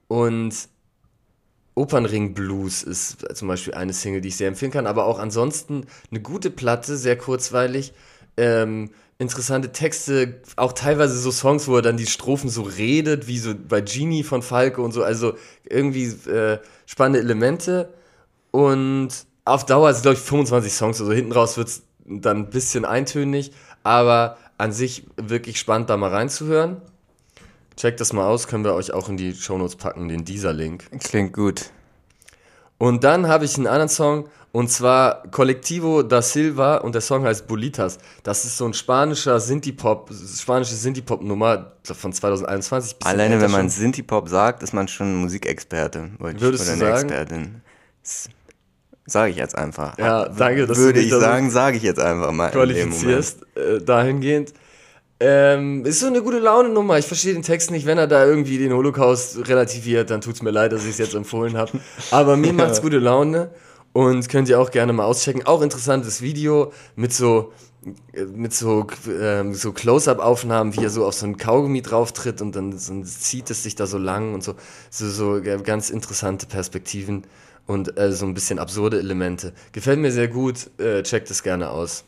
und 0.08 0.54
Opernring 1.74 2.34
Blues 2.34 2.84
ist 2.84 3.36
zum 3.36 3.50
Beispiel 3.50 3.74
eine 3.74 3.92
Single, 3.92 4.22
die 4.22 4.30
ich 4.30 4.38
sehr 4.38 4.48
empfehlen 4.48 4.72
kann, 4.72 4.88
aber 4.88 5.06
auch 5.06 5.20
ansonsten 5.20 5.88
eine 6.10 6.22
gute 6.22 6.50
Platte, 6.50 6.96
sehr 6.96 7.18
kurzweilig, 7.18 7.94
ähm, 8.38 8.92
interessante 9.18 9.72
Texte, 9.72 10.42
auch 10.58 10.74
teilweise 10.74 11.18
so 11.18 11.32
Songs, 11.32 11.68
wo 11.68 11.78
er 11.78 11.82
dann 11.82 11.98
die 11.98 12.06
Strophen 12.06 12.50
so 12.50 12.64
redet, 12.64 13.28
wie 13.28 13.40
so 13.40 13.54
bei 13.56 13.82
Genie 13.82 14.24
von 14.24 14.42
Falco 14.42 14.84
und 14.84 14.92
so, 14.92 15.04
also 15.04 15.36
irgendwie 15.64 16.06
äh, 16.30 16.60
spannende 16.86 17.20
Elemente 17.20 17.94
und 18.52 19.10
auf 19.46 19.66
Dauer 19.66 19.90
es, 19.90 20.02
glaube 20.02 20.16
ich, 20.16 20.22
25 20.22 20.74
Songs, 20.74 21.00
also 21.00 21.14
hinten 21.14 21.32
raus 21.32 21.56
wird 21.56 21.68
es 21.70 21.84
dann 22.06 22.38
ein 22.38 22.50
bisschen 22.50 22.84
eintönig, 22.84 23.52
aber 23.84 24.38
an 24.58 24.72
sich 24.72 25.06
wirklich 25.18 25.60
spannend, 25.60 25.90
da 25.90 25.98
mal 25.98 26.10
reinzuhören. 26.10 26.82
Checkt 27.78 28.00
das 28.00 28.14
mal 28.14 28.26
aus, 28.26 28.48
können 28.48 28.64
wir 28.64 28.74
euch 28.74 28.94
auch 28.94 29.10
in 29.10 29.18
die 29.18 29.34
Shownotes 29.34 29.76
packen, 29.76 30.08
den 30.08 30.24
dieser 30.24 30.54
Link. 30.54 30.90
klingt 31.00 31.34
gut. 31.34 31.72
Und 32.78 33.04
dann 33.04 33.28
habe 33.28 33.46
ich 33.46 33.58
einen 33.58 33.68
anderen 33.68 33.90
Song 33.90 34.30
und 34.56 34.70
zwar 34.72 35.24
Colectivo 35.32 36.02
da 36.02 36.22
Silva 36.22 36.78
und 36.78 36.96
der 36.96 37.02
Song 37.02 37.26
heißt 37.26 37.46
Bolitas. 37.46 37.98
Das 38.24 38.46
ist 38.46 38.56
so 38.56 38.66
ein 38.66 38.74
spanischer 38.74 39.38
Sinti-Pop, 39.42 40.10
spanische 40.14 40.76
Sinti-Pop-Nummer 40.76 41.74
von 41.84 42.14
2021. 42.14 42.96
bisschen 42.98 43.12
Alleine 43.12 43.42
wenn 43.42 43.52
man. 43.52 43.70
Sinti-Pop 43.70 44.30
sagt, 44.30 44.64
ist 44.64 44.74
man 44.74 44.88
schon 44.88 45.14
Musikexperte. 45.16 46.12
wollte 46.20 46.38
ich- 46.38 46.42
Würdest 46.42 46.70
oder 46.70 46.78
du 46.78 46.86
eine 46.86 46.96
sagen? 46.96 47.10
Expertin. 47.10 47.62
Sage 49.08 49.32
ich 49.32 49.38
jetzt 49.38 49.58
einfach. 49.58 49.98
Ja, 49.98 50.30
danke, 50.30 50.66
dass 50.68 50.78
Würde 50.78 51.02
du 51.02 51.06
ich 51.06 51.12
sagen, 51.12 51.52
sage 51.52 51.76
ich 51.76 51.84
jetzt 51.84 52.00
einfach 52.00 52.32
mal. 52.32 52.50
qualifizierst 52.52 53.42
äh, 53.58 53.82
dahingehend. 53.82 54.54
Ähm, 55.20 55.86
ist 55.86 56.00
so 56.00 56.08
eine 56.08 56.22
gute 56.22 56.40
Laune-Nummer. 56.40 56.98
Ich 56.98 57.06
verstehe 57.08 57.34
den 57.34 57.44
Text 57.44 57.72
nicht, 57.72 57.86
wenn 57.86 57.98
er 57.98 58.08
da 58.08 58.26
irgendwie 58.26 58.58
den 58.58 58.72
Holocaust 58.74 59.48
relativiert, 59.50 60.10
dann 60.12 60.22
tut's 60.22 60.42
mir 60.42 60.52
leid, 60.52 60.72
dass 60.72 60.84
ich 60.86 60.92
es 60.92 60.98
jetzt 60.98 61.14
empfohlen 61.14 61.58
habe. 61.58 61.72
Aber 62.12 62.38
mir 62.38 62.54
macht's 62.54 62.82
gute 62.82 63.00
Laune 63.00 63.50
und 63.96 64.28
könnt 64.28 64.50
ihr 64.50 64.60
auch 64.60 64.72
gerne 64.72 64.92
mal 64.92 65.06
auschecken. 65.06 65.46
Auch 65.46 65.62
interessantes 65.62 66.22
Video 66.22 66.74
mit 66.98 67.14
so 67.14 67.54
mit 68.34 68.52
so, 68.52 68.88
ähm, 69.08 69.54
so 69.54 69.72
Close-Up-Aufnahmen, 69.72 70.76
wie 70.76 70.84
er 70.84 70.90
so 70.90 71.06
auf 71.06 71.14
so 71.14 71.28
ein 71.28 71.38
Kaugummi 71.38 71.82
drauf 71.82 72.12
tritt 72.12 72.42
und 72.42 72.56
dann, 72.56 72.78
so 72.78 73.04
zieht 73.04 73.50
es 73.52 73.64
sich 73.64 73.76
da 73.76 73.86
so 73.86 74.00
lang 74.00 74.34
und 74.34 74.44
so. 74.44 74.56
So, 74.90 75.08
so 75.08 75.38
äh, 75.38 75.62
ganz 75.62 75.92
interessante 75.92 76.46
Perspektiven 76.48 77.26
und 77.68 77.98
äh, 77.98 78.12
so 78.12 78.26
ein 78.26 78.34
bisschen 78.34 78.60
absurde 78.60 79.00
Elemente. 79.00 79.54
Gefällt 79.72 80.00
mir 80.00 80.12
sehr 80.12 80.28
gut, 80.28 80.72
äh, 80.78 81.04
checkt 81.04 81.30
es 81.30 81.44
gerne 81.44 81.70
aus. 81.70 82.04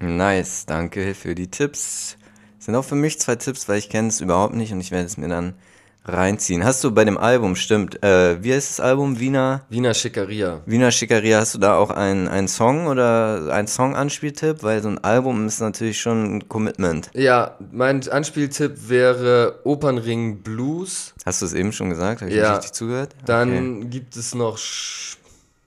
Nice, 0.00 0.66
danke 0.66 1.14
für 1.14 1.34
die 1.34 1.48
Tipps. 1.48 2.18
Sind 2.58 2.74
auch 2.74 2.84
für 2.84 2.96
mich 2.96 3.18
zwei 3.18 3.36
Tipps, 3.36 3.68
weil 3.68 3.78
ich 3.78 3.88
kenne 3.88 4.08
es 4.08 4.20
überhaupt 4.20 4.54
nicht 4.54 4.72
und 4.72 4.80
ich 4.80 4.90
werde 4.90 5.06
es 5.06 5.16
mir 5.16 5.28
dann 5.28 5.54
reinziehen. 6.04 6.64
Hast 6.64 6.82
du 6.84 6.90
bei 6.90 7.04
dem 7.04 7.16
Album, 7.16 7.54
stimmt, 7.56 8.02
äh, 8.02 8.42
wie 8.42 8.52
heißt 8.52 8.70
das 8.70 8.80
Album? 8.80 9.20
Wiener? 9.20 9.62
Wiener 9.68 9.94
Schickeria. 9.94 10.60
Wiener 10.66 10.90
Schickeria, 10.90 11.38
hast 11.38 11.54
du 11.54 11.58
da 11.58 11.76
auch 11.76 11.90
einen, 11.90 12.28
einen 12.28 12.48
Song 12.48 12.86
oder 12.88 13.52
einen 13.52 13.68
Song-Anspieltipp? 13.68 14.62
Weil 14.62 14.82
so 14.82 14.88
ein 14.88 14.98
Album 15.04 15.46
ist 15.46 15.60
natürlich 15.60 16.00
schon 16.00 16.36
ein 16.36 16.48
Commitment. 16.48 17.10
Ja, 17.14 17.56
mein 17.70 18.08
Anspieltipp 18.08 18.88
wäre 18.88 19.60
Opernring 19.64 20.42
Blues. 20.42 21.14
Hast 21.24 21.42
du 21.42 21.46
es 21.46 21.52
eben 21.54 21.72
schon 21.72 21.90
gesagt? 21.90 22.20
Habe 22.22 22.30
ich 22.30 22.36
Ja. 22.36 22.54
richtig 22.54 22.72
zugehört? 22.72 23.14
Dann 23.24 23.78
Okay. 23.78 23.86
gibt 23.90 24.16
es 24.16 24.34
noch 24.34 24.58
Sch 24.58 25.16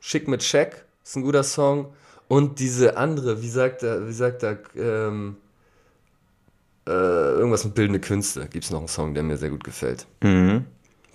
Schick 0.02 0.28
mit 0.28 0.42
Check, 0.42 0.86
ist 1.04 1.16
ein 1.16 1.24
guter 1.24 1.44
Song. 1.44 1.88
Und 2.28 2.60
diese 2.60 2.98
andere, 2.98 3.42
wie 3.42 3.50
sagt 3.50 3.82
er, 3.84 4.08
wie 4.08 4.14
sagt 4.14 4.44
er, 4.44 4.58
ähm, 4.76 5.38
äh, 6.88 6.92
irgendwas 6.92 7.66
mit 7.66 7.76
bildende 7.76 8.00
Künste, 8.00 8.48
gibt 8.48 8.66
es 8.66 8.72
noch 8.72 8.80
einen 8.80 8.88
Song, 8.88 9.14
der 9.14 9.24
mir 9.24 9.38
sehr 9.38 9.50
gut 9.50 9.64
gefällt. 9.64 10.06
Mhm. 10.22 10.66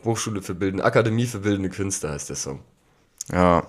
Hochschule 0.05 0.43
für 0.43 0.55
bildende, 0.55 0.85
Akademie 0.85 1.27
für 1.27 1.41
bildende 1.41 1.69
Künste 1.69 2.11
heißt 2.11 2.29
der 2.29 2.37
Song. 2.37 2.61
Ja. 3.33 3.65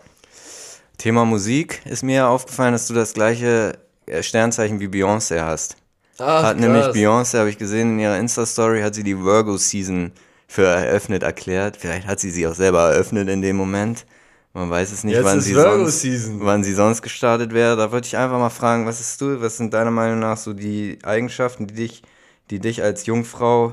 Thema 0.97 1.25
Musik 1.25 1.81
ist 1.85 2.03
mir 2.03 2.27
aufgefallen, 2.27 2.73
dass 2.73 2.87
du 2.87 2.93
das 2.93 3.13
gleiche 3.13 3.77
äh, 4.05 4.23
Sternzeichen 4.23 4.79
wie 4.79 4.87
Beyoncé 4.87 5.41
hast. 5.41 5.77
Ach, 6.19 6.43
hat 6.43 6.59
nämlich 6.59 6.85
Beyoncé, 6.87 7.39
habe 7.39 7.49
ich 7.49 7.57
gesehen 7.57 7.93
in 7.93 7.99
ihrer 7.99 8.17
Insta-Story, 8.19 8.81
hat 8.81 8.95
sie 8.95 9.03
die 9.03 9.17
Virgo-Season 9.17 10.11
für 10.47 10.65
eröffnet 10.65 11.23
erklärt. 11.23 11.77
Vielleicht 11.77 12.07
hat 12.07 12.19
sie 12.19 12.29
sie 12.29 12.45
auch 12.47 12.55
selber 12.55 12.91
eröffnet 12.91 13.29
in 13.29 13.41
dem 13.41 13.55
Moment. 13.55 14.05
Man 14.53 14.69
weiß 14.69 14.91
es 14.91 15.03
nicht, 15.03 15.15
Jetzt 15.15 15.23
wann 15.23 15.39
sie, 15.39 15.53
sonst, 15.53 16.05
wann 16.39 16.63
sie 16.63 16.73
sonst 16.73 17.01
gestartet 17.01 17.53
wäre. 17.53 17.77
Da 17.77 17.91
wollte 17.91 18.07
ich 18.07 18.17
einfach 18.17 18.37
mal 18.37 18.49
fragen, 18.49 18.85
was 18.85 18.99
ist 18.99 19.21
du, 19.21 19.41
was 19.41 19.57
sind 19.57 19.73
deiner 19.73 19.91
Meinung 19.91 20.19
nach 20.19 20.37
so 20.37 20.53
die 20.53 20.99
Eigenschaften, 21.03 21.67
die 21.67 21.73
dich, 21.73 22.01
die 22.49 22.59
dich 22.59 22.83
als 22.83 23.05
Jungfrau 23.05 23.71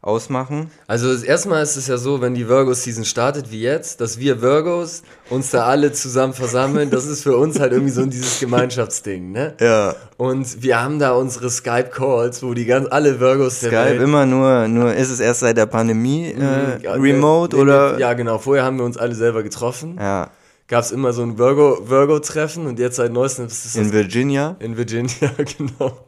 ausmachen? 0.00 0.70
Also 0.86 1.12
das 1.12 1.22
erste 1.22 1.48
Mal 1.48 1.62
ist 1.62 1.76
es 1.76 1.88
ja 1.88 1.98
so, 1.98 2.20
wenn 2.20 2.34
die 2.34 2.48
Virgo-Season 2.48 3.04
startet 3.04 3.50
wie 3.50 3.60
jetzt, 3.62 4.00
dass 4.00 4.18
wir 4.18 4.40
Virgos 4.42 5.02
uns 5.28 5.50
da 5.50 5.64
alle 5.66 5.92
zusammen 5.92 6.32
versammeln. 6.34 6.90
Das 6.90 7.04
ist 7.06 7.22
für 7.24 7.36
uns 7.36 7.58
halt 7.58 7.72
irgendwie 7.72 7.90
so 7.92 8.06
dieses 8.06 8.38
Gemeinschaftsding, 8.40 9.32
ne? 9.32 9.54
Ja. 9.60 9.94
Und 10.16 10.62
wir 10.62 10.80
haben 10.80 10.98
da 10.98 11.12
unsere 11.12 11.50
Skype-Calls, 11.50 12.42
wo 12.42 12.54
die 12.54 12.64
ganz 12.64 12.86
alle 12.90 13.18
Virgos 13.20 13.58
Skype 13.58 13.72
Welt 13.72 14.00
immer 14.02 14.24
nur, 14.24 14.68
nur 14.68 14.94
ist 14.94 15.10
es 15.10 15.20
erst 15.20 15.40
seit 15.40 15.56
der 15.56 15.66
Pandemie 15.66 16.26
äh, 16.32 16.36
Mhm, 16.78 16.82
Ja, 16.82 16.92
remote 16.94 17.56
nee, 17.56 17.62
oder? 17.62 17.98
Ja, 17.98 18.12
genau. 18.14 18.38
Vorher 18.38 18.64
haben 18.64 18.78
wir 18.78 18.84
uns 18.84 18.96
alle 18.96 19.14
selber 19.14 19.42
getroffen. 19.42 19.96
Ja. 19.98 20.30
Gab 20.68 20.84
es 20.84 20.92
immer 20.92 21.12
so 21.12 21.22
ein 21.22 21.38
Virgo- 21.38 21.88
Virgo-Treffen 21.88 22.66
und 22.66 22.78
jetzt 22.78 22.96
seit 22.96 23.12
neuestem 23.12 23.46
ist 23.46 23.64
es 23.64 23.74
In 23.74 23.84
das 23.84 23.92
Virginia? 23.92 24.56
in 24.60 24.76
Virginia, 24.76 25.30
genau. 25.58 25.98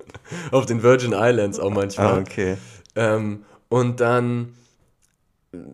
Auf 0.52 0.66
den 0.66 0.82
Virgin 0.82 1.12
Islands 1.14 1.58
auch 1.58 1.70
manchmal. 1.70 2.06
Ah, 2.06 2.18
okay. 2.18 2.56
ähm, 2.94 3.40
und 3.70 4.00
dann 4.00 4.52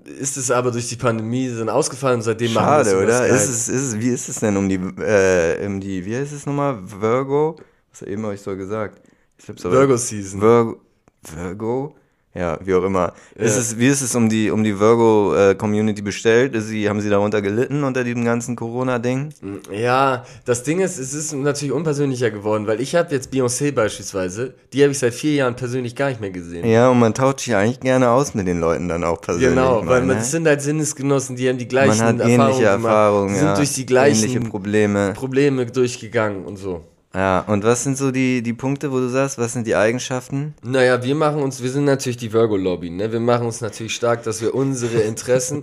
ist 0.04 0.36
es 0.36 0.50
aber 0.50 0.70
durch 0.70 0.88
die 0.88 0.96
Pandemie 0.96 1.52
dann 1.54 1.68
ausgefallen 1.68 2.16
und 2.16 2.22
seitdem 2.22 2.52
machen 2.52 2.66
wir 2.66 2.84
Schade, 2.84 2.88
es 2.88 2.94
über 2.94 3.02
oder? 3.02 3.26
Ist 3.26 3.48
es, 3.48 3.68
ist 3.68 3.82
es, 3.82 3.98
wie 3.98 4.08
ist 4.08 4.28
es 4.28 4.40
denn 4.40 4.56
um 4.56 4.68
die, 4.68 4.76
äh, 4.76 5.66
um 5.66 5.80
die, 5.80 6.04
wie 6.04 6.16
heißt 6.16 6.32
es 6.32 6.46
nochmal? 6.46 6.78
Virgo? 6.82 7.56
Was 7.90 8.02
eben 8.02 8.30
ich 8.30 8.40
so 8.40 8.56
gesagt? 8.56 9.02
Ich 9.38 9.44
glaub, 9.44 9.58
so 9.58 9.70
Virgo-Season. 9.70 10.40
Virgo? 10.40 10.80
Virgo? 11.22 11.96
Ja, 12.36 12.58
wie 12.62 12.74
auch 12.74 12.84
immer. 12.84 13.12
Ist 13.34 13.54
Ja. 13.54 13.60
es, 13.60 13.78
wie 13.78 13.86
ist 13.86 14.02
es 14.02 14.14
um 14.14 14.28
die, 14.28 14.50
um 14.50 14.62
die 14.62 14.78
Virgo-Community 14.78 16.02
bestellt? 16.02 16.54
Ist 16.54 16.68
sie, 16.68 16.88
haben 16.88 17.00
sie 17.00 17.08
darunter 17.08 17.40
gelitten 17.40 17.84
unter 17.84 18.04
diesem 18.04 18.24
ganzen 18.24 18.56
Corona-Ding? 18.56 19.30
Ja, 19.72 20.24
das 20.44 20.62
Ding 20.62 20.80
ist, 20.80 20.98
es 20.98 21.14
ist 21.14 21.32
natürlich 21.32 21.72
unpersönlicher 21.72 22.30
geworden, 22.30 22.66
weil 22.66 22.80
ich 22.80 22.94
habe 22.94 23.14
jetzt 23.14 23.32
Beyoncé 23.32 23.72
beispielsweise, 23.72 24.54
die 24.72 24.82
habe 24.82 24.92
ich 24.92 24.98
seit 24.98 25.14
vier 25.14 25.34
Jahren 25.34 25.56
persönlich 25.56 25.96
gar 25.96 26.08
nicht 26.08 26.20
mehr 26.20 26.30
gesehen. 26.30 26.66
Ja, 26.66 26.90
und 26.90 26.98
man 26.98 27.14
tauscht 27.14 27.40
sich 27.40 27.54
eigentlich 27.54 27.80
gerne 27.80 28.10
aus 28.10 28.34
mit 28.34 28.46
den 28.46 28.60
Leuten 28.60 28.88
dann 28.88 29.04
auch 29.04 29.20
persönlich. 29.20 29.50
Genau, 29.50 29.82
mal, 29.82 29.88
weil 29.88 30.02
man, 30.02 30.18
ne? 30.18 30.22
sind 30.24 30.46
halt 30.46 30.60
Sinnesgenossen, 30.60 31.36
die 31.36 31.48
haben 31.48 31.58
die 31.58 31.68
gleichen 31.68 31.98
man 31.98 31.98
hat 31.98 32.20
Erfahrungen 32.20 32.40
ähnliche 32.40 32.62
gemacht, 32.62 32.84
Erfahrungen, 32.84 33.34
sind 33.34 33.46
ja. 33.46 33.56
durch 33.56 33.72
die 33.72 33.86
gleichen 33.86 34.50
Probleme. 34.50 35.12
Probleme 35.14 35.66
durchgegangen 35.66 36.44
und 36.44 36.56
so. 36.56 36.82
Ja, 37.16 37.40
und 37.46 37.64
was 37.64 37.82
sind 37.82 37.96
so 37.96 38.10
die, 38.10 38.42
die 38.42 38.52
Punkte, 38.52 38.92
wo 38.92 38.98
du 38.98 39.08
sagst, 39.08 39.38
was 39.38 39.54
sind 39.54 39.66
die 39.66 39.74
Eigenschaften? 39.74 40.54
Naja, 40.62 41.02
wir 41.02 41.14
machen 41.14 41.42
uns, 41.42 41.62
wir 41.62 41.70
sind 41.70 41.86
natürlich 41.86 42.18
die 42.18 42.30
Virgo-Lobby, 42.30 42.90
ne? 42.90 43.10
Wir 43.10 43.20
machen 43.20 43.46
uns 43.46 43.62
natürlich 43.62 43.94
stark, 43.94 44.22
dass 44.24 44.42
wir 44.42 44.54
unsere 44.54 45.00
Interessen 45.00 45.62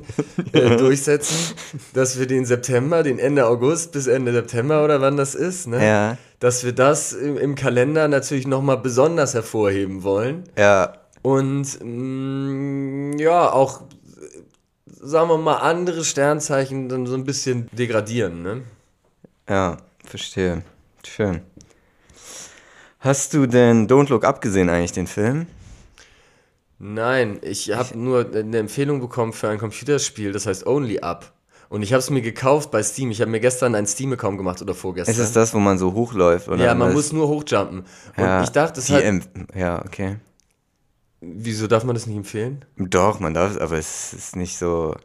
äh, 0.52 0.76
durchsetzen, 0.78 1.54
dass 1.94 2.18
wir 2.18 2.26
den 2.26 2.46
September, 2.46 3.04
den 3.04 3.20
Ende 3.20 3.46
August 3.46 3.92
bis 3.92 4.08
Ende 4.08 4.32
September 4.34 4.84
oder 4.84 5.00
wann 5.00 5.16
das 5.16 5.36
ist, 5.36 5.68
ne? 5.68 5.86
Ja, 5.86 6.18
Dass 6.40 6.64
wir 6.64 6.72
das 6.72 7.14
im, 7.14 7.38
im 7.38 7.54
Kalender 7.54 8.08
natürlich 8.08 8.48
nochmal 8.48 8.78
besonders 8.80 9.36
hervorheben 9.36 10.02
wollen. 10.02 10.46
ja, 10.58 10.94
Und 11.22 11.68
mh, 11.84 13.22
ja, 13.22 13.52
auch, 13.54 13.82
sagen 14.88 15.30
wir 15.30 15.38
mal, 15.38 15.58
andere 15.58 16.04
Sternzeichen 16.04 16.90
dann 16.90 17.06
so 17.06 17.14
ein 17.14 17.26
bisschen 17.26 17.70
degradieren, 17.74 18.42
ne? 18.42 18.62
ja, 19.48 19.78
verstehe. 20.04 20.64
Schön. 21.06 21.42
Hast 23.00 23.34
du 23.34 23.46
denn 23.48 23.88
Don't 23.88 24.10
Look 24.10 24.24
Up 24.24 24.42
gesehen 24.42 24.70
eigentlich, 24.70 24.94
den 24.94 25.08
Film? 25.08 25.48
Nein, 26.80 27.40
ich 27.42 27.72
habe 27.72 27.98
nur 27.98 28.30
eine 28.34 28.58
Empfehlung 28.58 29.00
bekommen 29.00 29.34
für 29.34 29.50
ein 29.50 29.58
Computerspiel, 29.58 30.32
das 30.32 30.46
heißt 30.46 30.66
Only 30.66 31.00
Up. 31.00 31.34
Und 31.70 31.82
ich 31.82 31.92
habe 31.92 32.00
es 32.00 32.10
mir 32.10 32.22
gekauft 32.22 32.70
bei 32.72 32.84
Steam. 32.84 33.10
Ich 33.10 33.20
habe 33.20 33.32
mir 33.32 33.40
gestern 33.40 33.74
einen 33.74 33.88
Steam-Account 33.88 34.38
gemacht 34.38 34.62
oder 34.62 34.76
vorgestern. 34.76 35.16
Ist 35.16 35.20
es 35.20 35.32
das, 35.32 35.54
wo 35.56 35.60
man 35.60 35.80
so 35.80 35.94
hochläuft? 35.94 36.48
Oder 36.48 36.64
ja, 36.64 36.76
man 36.76 36.94
muss 36.94 37.12
nur 37.12 37.28
hochjumpen. 37.28 37.80
Und 37.80 37.88
ja, 38.24 38.44
ich 38.44 38.50
dachte, 38.50 38.80
es 38.80 38.92
hat. 38.92 39.04
Ja, 39.56 39.84
okay. 39.84 40.18
Wieso 41.20 41.68
darf 41.68 41.84
man 41.84 41.96
das 41.96 42.06
nicht 42.06 42.18
empfehlen? 42.18 42.64
Doch, 42.78 43.20
man 43.20 43.34
darf, 43.34 43.58
aber 43.60 43.78
es 43.78 44.14
ist 44.14 44.36
nicht 44.36 44.58
so. 44.58 44.96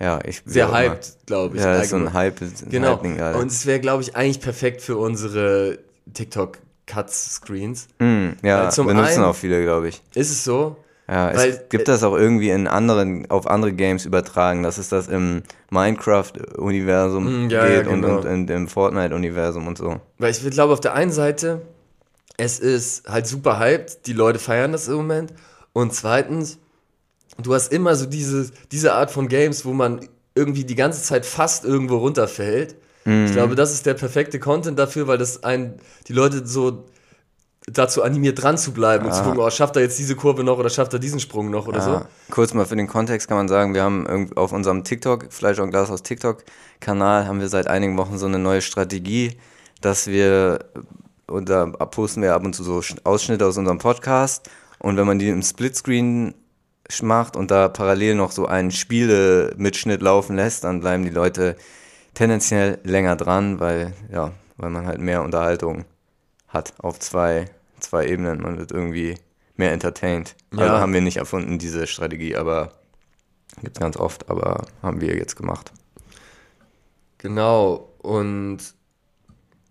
Ja, 0.00 0.20
ich. 0.24 0.46
wie 0.46 0.50
Sehr 0.50 0.72
hyped, 0.72 1.16
glaube 1.26 1.56
ich. 1.56 1.62
Ja, 1.62 1.74
ist 1.80 1.90
so 1.90 1.96
ein 1.96 2.02
allgemein. 2.06 2.14
Hype. 2.14 2.40
Ein 2.42 2.52
Genau. 2.70 2.88
Hype-Ding 2.92 3.16
gerade. 3.16 3.38
Und 3.38 3.48
es 3.50 3.66
wäre, 3.66 3.80
glaube 3.80 4.02
ich, 4.02 4.14
eigentlich 4.16 4.40
perfekt 4.40 4.80
für 4.80 4.96
unsere 4.96 5.78
TikTok-Cuts-Screens. 6.14 7.88
Hm, 8.00 8.36
ja, 8.42 8.64
Weil 8.64 8.70
zum 8.72 8.86
benutzen 8.86 9.16
einen- 9.16 9.24
auch 9.24 9.34
viele, 9.34 9.62
glaube 9.62 9.88
ich. 9.88 10.02
Ist 10.14 10.30
es 10.30 10.44
so? 10.44 10.76
Ja, 11.10 11.34
Weil, 11.34 11.48
es 11.50 11.68
gibt 11.70 11.88
das 11.88 12.02
auch 12.02 12.14
irgendwie 12.14 12.50
in 12.50 12.66
anderen, 12.66 13.30
auf 13.30 13.46
andere 13.46 13.72
Games 13.72 14.04
übertragen, 14.04 14.62
dass 14.62 14.76
es 14.76 14.90
das 14.90 15.08
im 15.08 15.42
Minecraft-Universum 15.70 17.46
Mm, 17.46 17.50
ja, 17.50 17.66
geht 17.66 17.86
ja, 17.86 17.92
und, 17.92 18.02
genau. 18.02 18.16
und, 18.18 18.24
in- 18.26 18.48
im 18.48 18.68
Fortnite-Universum 18.68 19.66
und 19.66 19.78
so. 19.78 20.00
Weil 20.18 20.30
ich 20.32 20.50
glaube, 20.50 20.72
auf 20.74 20.80
der 20.80 20.92
einen 20.94 21.10
Seite, 21.12 21.62
es 22.36 22.58
ist 22.60 23.08
halt 23.08 23.26
super 23.26 23.58
hyped, 23.58 24.06
die 24.06 24.12
Leute 24.12 24.38
feiern 24.38 24.72
das 24.72 24.86
im 24.88 24.96
Moment. 24.96 25.32
Und 25.72 25.94
zweitens, 25.94 26.58
du 27.42 27.54
hast 27.54 27.72
immer 27.72 27.94
so 27.96 28.06
diese, 28.06 28.50
diese 28.72 28.94
Art 28.94 29.10
von 29.10 29.28
Games, 29.28 29.64
wo 29.64 29.72
man 29.72 30.06
irgendwie 30.34 30.64
die 30.64 30.74
ganze 30.74 31.02
Zeit 31.02 31.26
fast 31.26 31.64
irgendwo 31.64 31.96
runterfällt. 31.96 32.76
Mhm. 33.04 33.26
Ich 33.26 33.32
glaube, 33.32 33.54
das 33.54 33.72
ist 33.72 33.86
der 33.86 33.94
perfekte 33.94 34.38
Content 34.38 34.78
dafür, 34.78 35.06
weil 35.06 35.18
das 35.18 35.42
ein, 35.42 35.74
die 36.06 36.12
Leute 36.12 36.46
so 36.46 36.84
dazu 37.70 38.02
animiert 38.02 38.42
dran 38.42 38.56
zu 38.56 38.72
bleiben 38.72 39.04
und 39.04 39.14
zu 39.14 39.22
gucken, 39.22 39.40
oh, 39.40 39.50
schafft 39.50 39.76
er 39.76 39.82
jetzt 39.82 39.98
diese 39.98 40.16
Kurve 40.16 40.42
noch 40.42 40.58
oder 40.58 40.70
schafft 40.70 40.94
er 40.94 40.98
diesen 40.98 41.20
Sprung 41.20 41.50
noch 41.50 41.66
oder 41.66 41.82
so. 41.82 41.90
Ja. 41.90 42.08
Kurz 42.30 42.54
mal 42.54 42.64
für 42.64 42.76
den 42.76 42.86
Kontext 42.86 43.28
kann 43.28 43.36
man 43.36 43.48
sagen, 43.48 43.74
wir 43.74 43.82
haben 43.82 44.30
auf 44.36 44.52
unserem 44.52 44.84
TikTok, 44.84 45.30
Fleisch 45.30 45.58
und 45.58 45.68
Glas 45.70 45.90
aus 45.90 46.02
TikTok-Kanal, 46.02 47.26
haben 47.26 47.40
wir 47.40 47.48
seit 47.48 47.66
einigen 47.66 47.98
Wochen 47.98 48.16
so 48.16 48.24
eine 48.24 48.38
neue 48.38 48.62
Strategie, 48.62 49.36
dass 49.82 50.06
wir, 50.06 50.60
und 51.26 51.50
da 51.50 51.66
posten 51.66 52.22
wir 52.22 52.32
ab 52.32 52.44
und 52.44 52.54
zu 52.54 52.64
so 52.64 52.78
Sch- 52.78 53.04
Ausschnitte 53.04 53.44
aus 53.44 53.58
unserem 53.58 53.78
Podcast 53.78 54.48
und 54.78 54.96
wenn 54.96 55.06
man 55.06 55.18
die 55.18 55.28
im 55.28 55.42
Splitscreen 55.42 56.34
macht 57.02 57.36
und 57.36 57.50
da 57.50 57.68
parallel 57.68 58.14
noch 58.14 58.32
so 58.32 58.46
einen 58.46 58.70
Spiele-Mitschnitt 58.70 60.00
laufen 60.02 60.36
lässt, 60.36 60.64
dann 60.64 60.80
bleiben 60.80 61.04
die 61.04 61.10
Leute 61.10 61.56
tendenziell 62.14 62.78
länger 62.82 63.14
dran, 63.16 63.60
weil, 63.60 63.92
ja, 64.10 64.32
weil 64.56 64.70
man 64.70 64.86
halt 64.86 65.00
mehr 65.00 65.22
Unterhaltung 65.22 65.84
hat 66.48 66.72
auf 66.78 66.98
zwei, 66.98 67.44
zwei 67.78 68.06
Ebenen. 68.06 68.40
Man 68.40 68.58
wird 68.58 68.72
irgendwie 68.72 69.16
mehr 69.56 69.72
entertained. 69.72 70.34
Also 70.52 70.64
Ja. 70.64 70.80
haben 70.80 70.92
wir 70.94 71.02
nicht 71.02 71.18
erfunden, 71.18 71.58
diese 71.58 71.86
Strategie, 71.86 72.36
aber 72.36 72.72
gibt 73.60 73.76
es 73.76 73.80
ganz 73.80 73.96
oft, 73.96 74.30
aber 74.30 74.66
haben 74.82 75.00
wir 75.00 75.14
jetzt 75.16 75.36
gemacht. 75.36 75.72
Genau, 77.18 77.92
und 77.98 78.58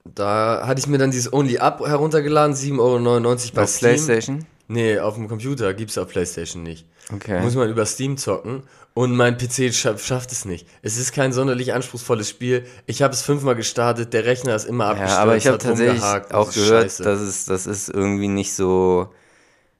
da 0.06 0.68
hatte 0.68 0.80
ich 0.80 0.88
mir 0.88 0.98
dann 0.98 1.12
dieses 1.12 1.32
Only 1.34 1.58
Up 1.60 1.80
heruntergeladen, 1.86 2.56
7,99 2.56 2.80
Euro 2.80 3.22
bei 3.56 3.64
Auf 3.64 3.70
Steam. 3.70 3.80
Playstation? 3.90 4.46
Nee, 4.68 5.00
auf 5.00 5.16
dem 5.16 5.28
Computer 5.28 5.74
gibt's 5.74 5.98
auf 5.98 6.10
Playstation 6.10 6.64
nicht. 6.64 6.86
Okay. 7.14 7.42
Muss 7.42 7.56
man 7.56 7.70
über 7.70 7.86
Steam 7.86 8.18
zocken. 8.18 8.64
Und 8.94 9.16
mein 9.16 9.38
PC 9.38 9.74
scha 9.74 9.98
schafft 9.98 10.32
es 10.32 10.44
nicht. 10.44 10.68
Es 10.82 10.98
ist 10.98 11.14
kein 11.14 11.32
sonderlich 11.32 11.74
anspruchsvolles 11.74 12.30
Spiel. 12.30 12.66
Ich 12.88 13.04
habe 13.04 13.14
es 13.14 13.22
fünfmal 13.22 13.56
gestartet, 13.56 14.12
der 14.12 14.26
Rechner 14.26 14.56
ist 14.56 14.66
immer 14.66 14.88
abgestürzt. 14.88 15.16
Ja, 15.16 15.22
aber 15.22 15.38
ich 15.38 15.46
habe 15.46 15.54
hat 15.54 15.62
tatsächlich 15.62 16.04
auch 16.04 16.52
gehört, 16.52 16.84
scheiße. 16.84 17.04
dass 17.04 17.20
es, 17.20 17.46
das 17.46 17.68
ist 17.68 17.90
irgendwie 17.90 18.28
nicht 18.28 18.56
so, 18.56 19.10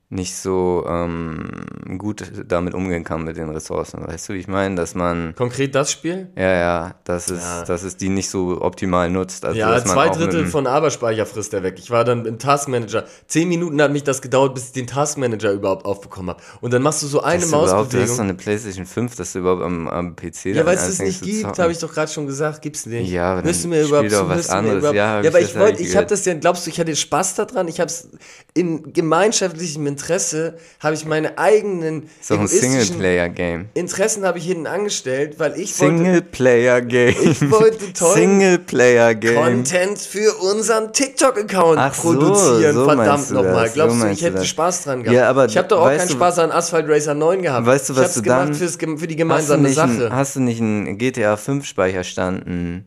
nicht 0.10 0.38
so 0.38 0.86
ähm, 0.88 1.50
gut 1.98 2.32
damit 2.48 2.74
umgehen 2.74 3.04
kann 3.04 3.26
mit 3.26 3.36
den 3.36 3.50
Ressourcen. 3.50 4.08
Weißt 4.08 4.30
du, 4.30 4.34
wie 4.34 4.38
ich 4.38 4.48
meine? 4.48 4.76
Dass 4.76 4.96
man. 4.96 5.36
Konkret 5.36 5.76
das 5.76 5.92
Spiel? 5.92 6.30
Ja, 6.38 6.54
ja, 6.54 6.96
dass 7.04 7.30
es, 7.30 7.44
Ja. 7.44 7.66
dass 7.66 7.84
es 7.84 7.98
die 7.98 8.08
nicht 8.08 8.30
so 8.30 8.62
optimal 8.62 9.10
nutzt. 9.10 9.44
Also, 9.44 9.60
Ja, 9.60 9.84
zwei 9.84 10.08
Drittel 10.08 10.46
von 10.46 10.66
Arbeitsspeicher 10.66 11.26
frisst 11.26 11.54
er 11.54 11.64
weg. 11.64 11.76
Ich 11.78 11.92
war 11.92 12.06
dann 12.06 12.26
im 12.26 12.40
Taskmanager. 12.40 13.04
Zehn 13.28 13.50
Minuten 13.50 13.82
hat 13.82 13.92
mich 13.92 14.04
das 14.06 14.22
gedauert, 14.22 14.54
bis 14.56 14.68
ich 14.68 14.72
den 14.72 14.88
Taskmanager 14.88 15.52
überhaupt 15.52 15.86
aufbekommen 15.86 16.30
habe. 16.30 16.42
Und 16.62 16.72
dann 16.74 16.84
machst 16.84 17.04
du 17.04 17.08
so 17.08 17.22
eine 17.22 17.42
dass 17.42 17.52
du 17.52 17.58
hast 17.58 17.72
Mausbewegung. 17.74 18.16
so 18.16 18.22
eine 18.22 18.34
PlayStation 18.34 18.86
5, 18.86 19.16
dass 19.18 19.34
du 19.34 19.40
überhaupt 19.40 19.64
am, 19.64 19.90
am 19.90 20.16
PC 20.16 20.46
Ja, 20.56 20.66
weil 20.66 20.76
es 20.78 20.86
das 20.86 21.00
anfängst 21.02 21.22
nicht 21.26 21.42
gibt, 21.44 21.60
habe 21.60 21.72
ich 21.74 21.80
doch 21.80 21.94
gerade 21.94 22.10
schon 22.10 22.28
gesagt, 22.28 22.62
gibt's 22.62 22.86
nicht. 22.86 23.12
Ja, 23.12 23.34
aber 23.34 23.42
dann 23.42 23.70
mir 23.70 23.84
überhaupt 23.84 24.14
doch 24.14 24.30
was 24.30 24.50
anderes. 24.50 24.78
überhaupt- 24.80 24.96
Ja, 24.96 25.22
ja 25.22 25.30
aber 25.30 25.42
ich 25.42 25.54
wollte, 25.60 25.82
ich 25.84 25.98
habe 25.98 26.06
das 26.08 26.24
ja, 26.24 26.34
glaubst 26.36 26.66
du, 26.66 26.70
ich 26.70 26.80
hatte 26.80 26.96
Spaß 26.96 27.36
daran? 27.36 27.68
Ich 27.68 27.82
habe 27.82 27.90
es 27.90 28.08
in 28.54 28.94
gemeinschaftlichem 28.94 29.86
Interesse, 29.98 30.58
habe 30.80 30.94
ich 30.94 31.06
meine 31.06 31.38
eigenen 31.40 32.04
doch 32.30 32.36
ein 32.36 32.46
egoistischen 32.46 32.72
Singleplayer-Game. 32.82 33.70
Interessen 33.74 34.26
habe 34.26 34.38
ich 34.38 34.46
hinten 34.46 34.68
angestellt, 34.68 35.40
weil 35.40 35.60
ich 35.60 35.80
wollte 35.80 35.98
Singleplayer-Game. 35.98 37.16
Ich 37.24 37.52
wollte 37.52 37.94
tollen 37.94 38.14
Singleplayer-Game. 38.14 39.36
Content 39.36 39.98
für 40.00 40.34
unseren 40.36 40.94
TikTok-Account 40.94 41.80
Ach 41.80 41.94
so, 41.94 42.02
produzieren. 42.14 42.74
so 42.76 42.86
Verdammt 42.86 43.30
du 43.30 43.34
nochmal. 43.34 43.70
Glaubst 43.70 44.00
so 44.00 44.06
du, 44.06 44.12
ich 44.12 44.20
du 44.20 44.26
hätte 44.26 44.36
das. 44.38 44.48
Spaß 44.48 44.84
dran 44.84 45.04
gehabt? 45.04 45.16
Ja, 45.18 45.30
aber 45.30 45.46
ich 45.46 45.58
habe 45.58 45.68
doch 45.68 45.82
auch 45.82 45.88
keinen 45.88 46.08
du- 46.08 46.14
Spaß 46.14 46.40
an 46.40 46.52
Asphalt 46.52 46.88
Racer 46.88 47.16
9 47.16 47.42
gehabt. 47.42 47.66
Weißt 47.66 47.90
du, 47.90 47.94
ich 47.94 48.00
was 48.00 48.06
hab's 48.06 48.14
du 48.16 48.22
gemacht 48.22 48.40
dann- 48.50 48.54
fürs, 48.54 48.76
für 48.76 48.86
die 48.86 48.94
Hast 48.94 49.12
du, 49.12 49.16
gemeinsame 49.16 49.64
nicht 49.64 49.76
Sache. 49.76 49.90
einen, 49.90 50.14
hast 50.16 50.36
du 50.36 50.40
nicht 50.42 50.62
einen 50.62 50.98
GTA 51.00 51.38
5 51.38 51.66
Speicherstand? 51.66 52.46
Ein, 52.46 52.86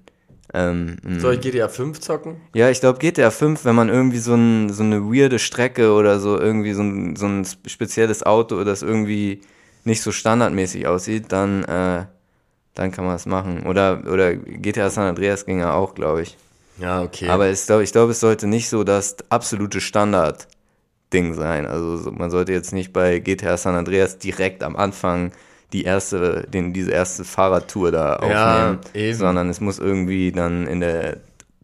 ähm, 0.53 0.97
ein, 1.05 1.21
Soll 1.21 1.35
ich 1.35 1.41
GTA 1.41 1.69
5 1.69 2.01
zocken? 2.01 2.37
ja, 2.55 2.71
ich 2.71 2.81
glaube 2.81 2.99
GTA 2.99 3.31
5, 3.31 3.65
wenn 3.65 3.75
man 3.75 3.89
irgendwie 3.89 4.19
so, 4.19 4.35
ein, 4.35 4.71
so 4.73 4.83
eine 4.83 5.01
weirde 5.03 5.39
Strecke 5.39 5.93
oder 5.93 6.19
so 6.21 6.39
irgendwie 6.39 6.73
so 6.73 6.83
ein, 6.83 7.17
so 7.17 7.27
ein 7.27 7.47
spezielles 7.67 8.25
Auto, 8.25 8.63
das 8.65 8.83
irgendwie 8.83 9.43
nicht 9.85 10.03
so 10.03 10.13
standardmäßig 10.13 10.87
aussieht, 10.87 11.27
dann, 11.33 11.65
äh, 11.65 12.05
dann 12.75 12.91
kann 12.93 13.05
man 13.05 13.17
es 13.17 13.27
machen. 13.27 13.67
Oder, 13.67 14.03
oder 14.11 14.35
GTA 14.35 14.91
San 14.91 15.07
Andreas 15.09 15.47
ging 15.47 15.61
ja 15.61 15.73
auch, 15.75 15.95
glaube 15.95 16.23
ich. 16.23 16.37
Ja, 16.79 17.03
okay. 17.03 17.29
Aber 17.29 17.47
es, 17.47 17.67
glaub, 17.67 17.83
ich 17.83 17.93
glaube, 17.93 18.13
es 18.13 18.21
sollte 18.21 18.47
nicht 18.47 18.69
so 18.69 18.85
das 18.85 19.17
absolute 19.29 19.81
Standard-Ding 19.81 21.35
sein. 21.35 21.67
Also 21.67 21.97
so, 21.97 22.11
man 22.11 22.31
sollte 22.31 22.53
jetzt 22.53 22.73
nicht 22.73 22.93
bei 22.93 23.19
GTA 23.19 23.57
San 23.57 23.75
Andreas 23.75 24.19
direkt 24.19 24.63
am 24.63 24.77
Anfang 24.77 25.33
die 25.73 25.85
erste, 25.85 26.47
den, 26.49 26.73
diese 26.73 26.91
erste 26.91 27.25
Fahrradtour 27.25 27.91
da 27.93 28.21
Ja, 28.29 28.55
aufnehmen, 28.73 28.79
eben. 28.95 29.19
sondern 29.19 29.49
es 29.49 29.61
muss 29.61 29.79
irgendwie 29.79 30.33
dann 30.33 30.67
in 30.67 30.81
der 30.81 31.19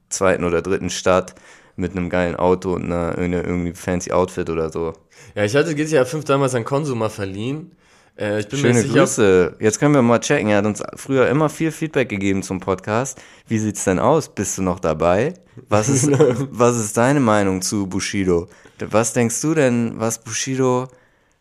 zweiten 0.08 0.44
oder 0.44 0.62
dritten 0.62 0.90
Stadt 0.90 1.34
mit 1.76 1.92
einem 1.92 2.08
geilen 2.08 2.36
Auto 2.36 2.72
und 2.74 2.84
einer 2.84 3.18
eine, 3.18 3.42
irgendwie 3.42 3.72
fancy 3.74 4.12
Outfit 4.12 4.48
oder 4.48 4.70
so. 4.70 4.94
ja, 5.34 5.44
ich 5.44 5.54
hatte 5.54 5.74
GTA 5.74 6.04
5 6.04 6.24
damals 6.24 6.54
an 6.54 6.64
Konsumer 6.64 7.10
verliehen. 7.10 7.72
Äh, 8.18 8.40
ich 8.40 8.48
bin 8.48 8.62
mir 8.62 8.68
Schöne 8.68 8.78
nicht 8.78 8.88
sicher, 8.88 9.00
Grüße. 9.00 9.56
Jetzt 9.60 9.78
können 9.78 9.94
wir 9.94 10.00
mal 10.00 10.20
checken. 10.20 10.48
Er 10.48 10.58
hat 10.58 10.64
uns 10.66 10.82
früher 10.94 11.28
immer 11.28 11.50
viel 11.50 11.70
Feedback 11.70 12.08
gegeben 12.08 12.42
zum 12.42 12.60
Podcast. 12.60 13.20
Wie 13.46 13.58
sieht's 13.58 13.84
denn 13.84 13.98
aus? 13.98 14.30
Bist 14.34 14.56
du 14.56 14.62
noch 14.62 14.80
dabei? 14.80 15.34
Was 15.68 15.90
ist, 15.90 16.08
was 16.50 16.76
ist 16.78 16.96
deine 16.96 17.20
Meinung 17.20 17.60
zu 17.60 17.86
Bushido? 17.86 18.48
Was 18.78 19.12
denkst 19.12 19.38
du 19.42 19.52
denn, 19.52 19.94
was 19.96 20.22
Bushido 20.22 20.88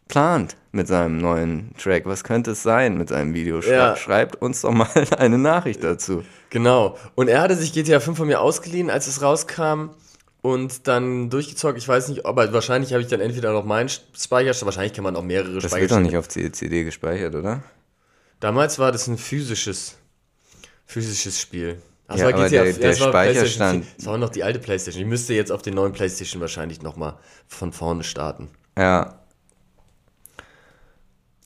plant 0.10 0.58
mit 0.76 0.88
seinem 0.88 1.18
neuen 1.20 1.72
Track? 1.82 2.06
Was 2.06 2.24
könnte 2.24 2.52
es 2.52 2.62
sein 2.64 2.98
mit 2.98 3.10
seinem 3.10 3.34
Video? 3.34 3.62
Schrei 3.62 3.72
Ja. 3.74 3.96
Schreibt 3.96 4.36
uns 4.42 4.62
doch 4.62 4.72
mal 4.72 4.88
eine 5.18 5.38
Nachricht 5.38 5.84
dazu. 5.84 6.24
Genau. 6.50 6.98
Und 7.16 7.28
er 7.28 7.42
hatte 7.42 7.56
sich 7.56 7.74
GTA 7.74 8.00
5 8.00 8.18
von 8.18 8.28
mir 8.28 8.42
ausgeliehen, 8.42 8.90
als 8.90 9.08
es 9.08 9.22
rauskam. 9.22 9.90
Und 10.42 10.88
dann 10.88 11.32
durchgezockt. 11.32 11.78
Ich 11.80 11.88
weiß 11.88 12.10
nicht, 12.10 12.26
aber 12.28 12.54
wahrscheinlich 12.54 12.94
habe 12.94 13.02
ich 13.02 13.08
dann 13.08 13.20
entweder 13.20 13.52
noch 13.52 13.66
meinen 13.66 13.90
Speicherstand. 13.90 14.68
Wahrscheinlich 14.68 14.94
kann 14.94 15.04
man 15.04 15.16
auch 15.16 15.24
mehrere 15.24 15.46
Das 15.46 15.56
wird 15.56 15.64
doch 15.64 15.70
Speicherstände. 15.72 16.04
nicht 16.10 16.18
auf 16.18 16.28
CD 16.28 16.84
gespeichert, 16.84 17.34
oder? 17.34 17.64
Damals 18.40 18.78
war 18.78 18.92
das 18.92 19.08
ein 19.08 19.18
physisches, 19.18 19.98
physisches 20.86 21.40
Spiel. 21.42 21.82
Das 22.08 22.20
Ja, 22.20 22.28
aber 22.28 22.48
der- 22.48 22.66
der 22.74 22.74
das 22.92 23.00
war 23.00 23.10
PlayStation 23.10 23.50
Speicherstand- 23.50 23.86
4. 23.86 23.94
Das 23.98 24.06
war 24.06 24.18
noch 24.20 24.30
die 24.30 24.44
alte 24.44 24.60
Playstation. 24.60 25.02
Ich 25.04 25.10
müsste 25.10 25.34
jetzt 25.34 25.52
auf 25.52 25.64
den 25.64 25.74
neuen 25.74 25.94
Playstation 25.94 26.40
wahrscheinlich 26.42 26.84
nochmal 26.84 27.16
von 27.48 27.72
vorne 27.74 28.04
starten. 28.04 28.50
Ja. 28.78 29.20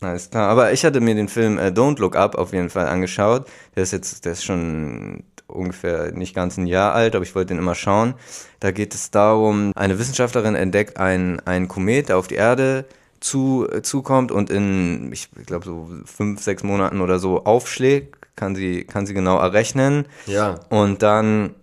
Alles 0.01 0.29
klar. 0.29 0.49
Aber 0.49 0.71
ich 0.71 0.85
hatte 0.85 1.01
mir 1.01 1.15
den 1.15 1.27
Film 1.27 1.57
äh, 1.57 1.67
Don't 1.67 1.99
Look 1.99 2.15
Up 2.15 2.35
auf 2.35 2.53
jeden 2.53 2.69
Fall 2.69 2.87
angeschaut. 2.87 3.47
Der 3.75 3.83
ist 3.83 3.91
jetzt, 3.91 4.25
der 4.25 4.33
ist 4.33 4.45
schon 4.45 5.23
ungefähr 5.47 6.11
nicht 6.11 6.35
ganz 6.35 6.57
ein 6.57 6.67
Jahr 6.67 6.93
alt, 6.93 7.15
aber 7.15 7.23
ich 7.23 7.35
wollte 7.35 7.53
den 7.53 7.57
immer 7.57 7.75
schauen. 7.75 8.13
Da 8.59 8.71
geht 8.71 8.93
es 8.93 9.11
darum, 9.11 9.71
eine 9.75 9.99
Wissenschaftlerin 9.99 10.55
entdeckt 10.55 10.97
einen, 10.97 11.39
einen 11.41 11.67
Komet, 11.67 12.09
der 12.09 12.17
auf 12.17 12.27
die 12.27 12.35
Erde 12.35 12.85
zu, 13.19 13.67
äh, 13.69 13.81
zukommt 13.81 14.31
und 14.31 14.49
in, 14.49 15.11
ich 15.11 15.29
glaube, 15.45 15.65
so 15.65 15.89
fünf, 16.05 16.41
sechs 16.41 16.63
Monaten 16.63 17.01
oder 17.01 17.19
so 17.19 17.43
aufschlägt. 17.43 18.15
Kann 18.35 18.55
sie, 18.55 18.85
kann 18.85 19.05
sie 19.05 19.13
genau 19.13 19.37
errechnen. 19.37 20.05
Ja. 20.25 20.61
Und 20.69 21.03
dann 21.03 21.55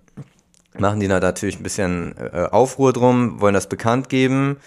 machen 0.79 1.01
die 1.01 1.09
da 1.09 1.21
natürlich 1.21 1.59
ein 1.59 1.63
bisschen 1.63 2.15
äh, 2.19 2.49
Aufruhr 2.51 2.93
drum, 2.93 3.41
wollen 3.41 3.55
das 3.55 3.69
bekannt 3.69 4.11
geben. 4.11 4.59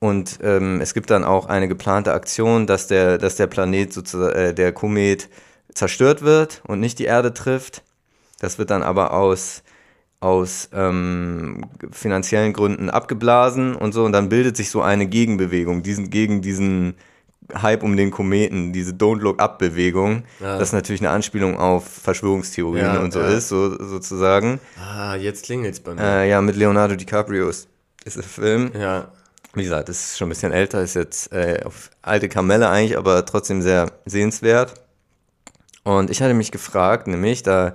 Und 0.00 0.38
ähm, 0.42 0.80
es 0.80 0.94
gibt 0.94 1.10
dann 1.10 1.24
auch 1.24 1.46
eine 1.46 1.66
geplante 1.66 2.12
Aktion, 2.12 2.66
dass 2.66 2.86
der, 2.86 3.18
dass 3.18 3.36
der 3.36 3.48
Planet 3.48 3.92
sozusagen, 3.92 4.36
äh, 4.36 4.54
der 4.54 4.72
Komet 4.72 5.28
zerstört 5.74 6.22
wird 6.22 6.62
und 6.66 6.80
nicht 6.80 6.98
die 6.98 7.04
Erde 7.04 7.34
trifft. 7.34 7.82
Das 8.38 8.58
wird 8.58 8.70
dann 8.70 8.84
aber 8.84 9.12
aus, 9.12 9.64
aus 10.20 10.68
ähm, 10.72 11.64
finanziellen 11.90 12.52
Gründen 12.52 12.90
abgeblasen 12.90 13.74
und 13.74 13.92
so. 13.92 14.04
Und 14.04 14.12
dann 14.12 14.28
bildet 14.28 14.56
sich 14.56 14.70
so 14.70 14.82
eine 14.82 15.06
Gegenbewegung, 15.06 15.82
diesen, 15.82 16.10
gegen 16.10 16.42
diesen 16.42 16.94
Hype 17.52 17.82
um 17.82 17.96
den 17.96 18.10
Kometen, 18.10 18.72
diese 18.72 18.92
Don't 18.92 19.20
Look 19.20 19.40
Up 19.40 19.58
Bewegung. 19.58 20.24
Ja. 20.38 20.58
Das 20.58 20.72
natürlich 20.72 21.00
eine 21.00 21.10
Anspielung 21.10 21.58
auf 21.58 21.88
Verschwörungstheorien 21.88 22.84
Ja, 22.84 23.00
und 23.00 23.12
so 23.12 23.20
ja. 23.20 23.28
ist, 23.28 23.48
so, 23.48 23.70
sozusagen. 23.82 24.60
Ah, 24.78 25.16
jetzt 25.16 25.46
klingelt's 25.46 25.80
bei 25.80 25.94
mir. 25.94 26.02
Äh, 26.02 26.30
ja, 26.30 26.40
mit 26.40 26.54
Leonardo 26.56 26.94
DiCaprio 26.94 27.48
ist, 27.48 27.68
ist 28.04 28.16
der 28.16 28.22
Film. 28.24 28.70
ja. 28.78 29.10
Wie 29.54 29.62
gesagt, 29.62 29.88
ist 29.88 30.18
schon 30.18 30.28
ein 30.28 30.30
bisschen 30.30 30.52
älter, 30.52 30.82
ist 30.82 30.94
jetzt 30.94 31.32
äh, 31.32 31.62
auf 31.64 31.90
alte 32.02 32.28
Kamelle 32.28 32.68
eigentlich, 32.68 32.98
aber 32.98 33.24
trotzdem 33.24 33.62
sehr 33.62 33.90
sehenswert. 34.04 34.74
Und 35.84 36.10
ich 36.10 36.20
hatte 36.20 36.34
mich 36.34 36.52
gefragt, 36.52 37.06
nämlich, 37.06 37.42
da, 37.42 37.72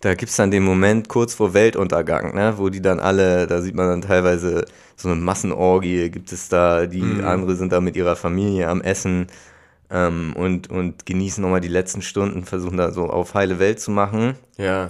da 0.00 0.14
gibt's 0.14 0.36
dann 0.36 0.50
den 0.50 0.64
Moment 0.64 1.08
kurz 1.08 1.34
vor 1.34 1.54
Weltuntergang, 1.54 2.34
ne, 2.34 2.54
wo 2.58 2.68
die 2.68 2.82
dann 2.82 2.98
alle, 2.98 3.46
da 3.46 3.62
sieht 3.62 3.76
man 3.76 3.88
dann 3.88 4.02
teilweise 4.02 4.64
so 4.96 5.08
eine 5.08 5.20
Massenorgie, 5.20 6.10
gibt 6.10 6.32
es 6.32 6.48
da, 6.48 6.86
die 6.86 7.22
andere 7.22 7.56
sind 7.56 7.72
da 7.72 7.80
mit 7.80 7.96
ihrer 7.96 8.16
Familie 8.16 8.68
am 8.68 8.80
Essen 8.80 9.28
ähm, 9.90 10.34
und, 10.36 10.68
und 10.68 11.06
genießen 11.06 11.42
nochmal 11.42 11.60
die 11.60 11.68
letzten 11.68 12.02
Stunden, 12.02 12.44
versuchen 12.44 12.76
da 12.76 12.90
so 12.90 13.04
auf 13.04 13.34
heile 13.34 13.58
Welt 13.58 13.80
zu 13.80 13.90
machen. 13.90 14.34
Ja. 14.56 14.88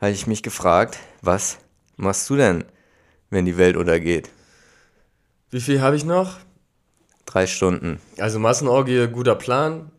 Habe 0.00 0.12
ich 0.12 0.26
mich 0.26 0.42
gefragt, 0.42 0.98
was 1.20 1.58
machst 1.96 2.28
du 2.30 2.36
denn, 2.36 2.64
wenn 3.30 3.44
die 3.44 3.58
Welt 3.58 3.76
untergeht? 3.76 4.30
Wie 5.54 5.60
viel 5.60 5.80
habe 5.80 5.94
ich 5.94 6.04
noch? 6.04 6.38
Drei 7.26 7.46
Stunden. 7.46 8.00
Also 8.18 8.40
Massenorgie, 8.40 9.06
guter 9.06 9.36
Plan. 9.36 9.92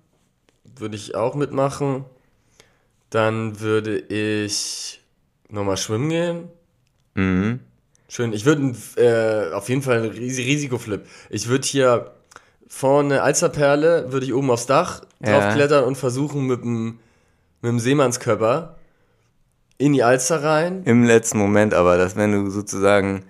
Würde 0.75 0.97
ich 0.97 1.15
auch 1.15 1.33
mitmachen. 1.33 2.03
Dann 3.09 3.61
würde 3.61 3.97
ich 3.97 4.99
nochmal 5.47 5.77
schwimmen 5.77 6.09
gehen. 6.09 6.49
Mhm. 7.13 7.61
Schön. 8.09 8.33
Ich 8.33 8.43
würde 8.43 8.75
äh, 8.97 9.53
auf 9.53 9.69
jeden 9.69 9.81
Fall 9.81 9.99
einen 9.99 10.11
Ris 10.11 10.37
Risikoflip. 10.39 11.05
Ich 11.29 11.47
würde 11.47 11.65
hier 11.65 12.11
vorne 12.67 13.21
Alsterperle, 13.21 14.11
würde 14.11 14.25
ich 14.25 14.33
oben 14.33 14.51
aufs 14.51 14.65
Dach 14.65 15.03
Ja. 15.25 15.39
draufklettern 15.39 15.85
und 15.85 15.95
versuchen 15.97 16.47
mit 16.47 16.63
dem, 16.65 16.99
mit 17.61 17.69
dem 17.69 17.79
Seemannskörper 17.79 18.75
in 19.77 19.93
die 19.93 20.03
Alster 20.03 20.43
rein. 20.43 20.83
Im 20.83 21.05
letzten 21.05 21.37
Moment 21.37 21.73
aber, 21.73 21.95
dass 21.97 22.17
wenn 22.17 22.33
du 22.33 22.49
sozusagen, 22.49 23.23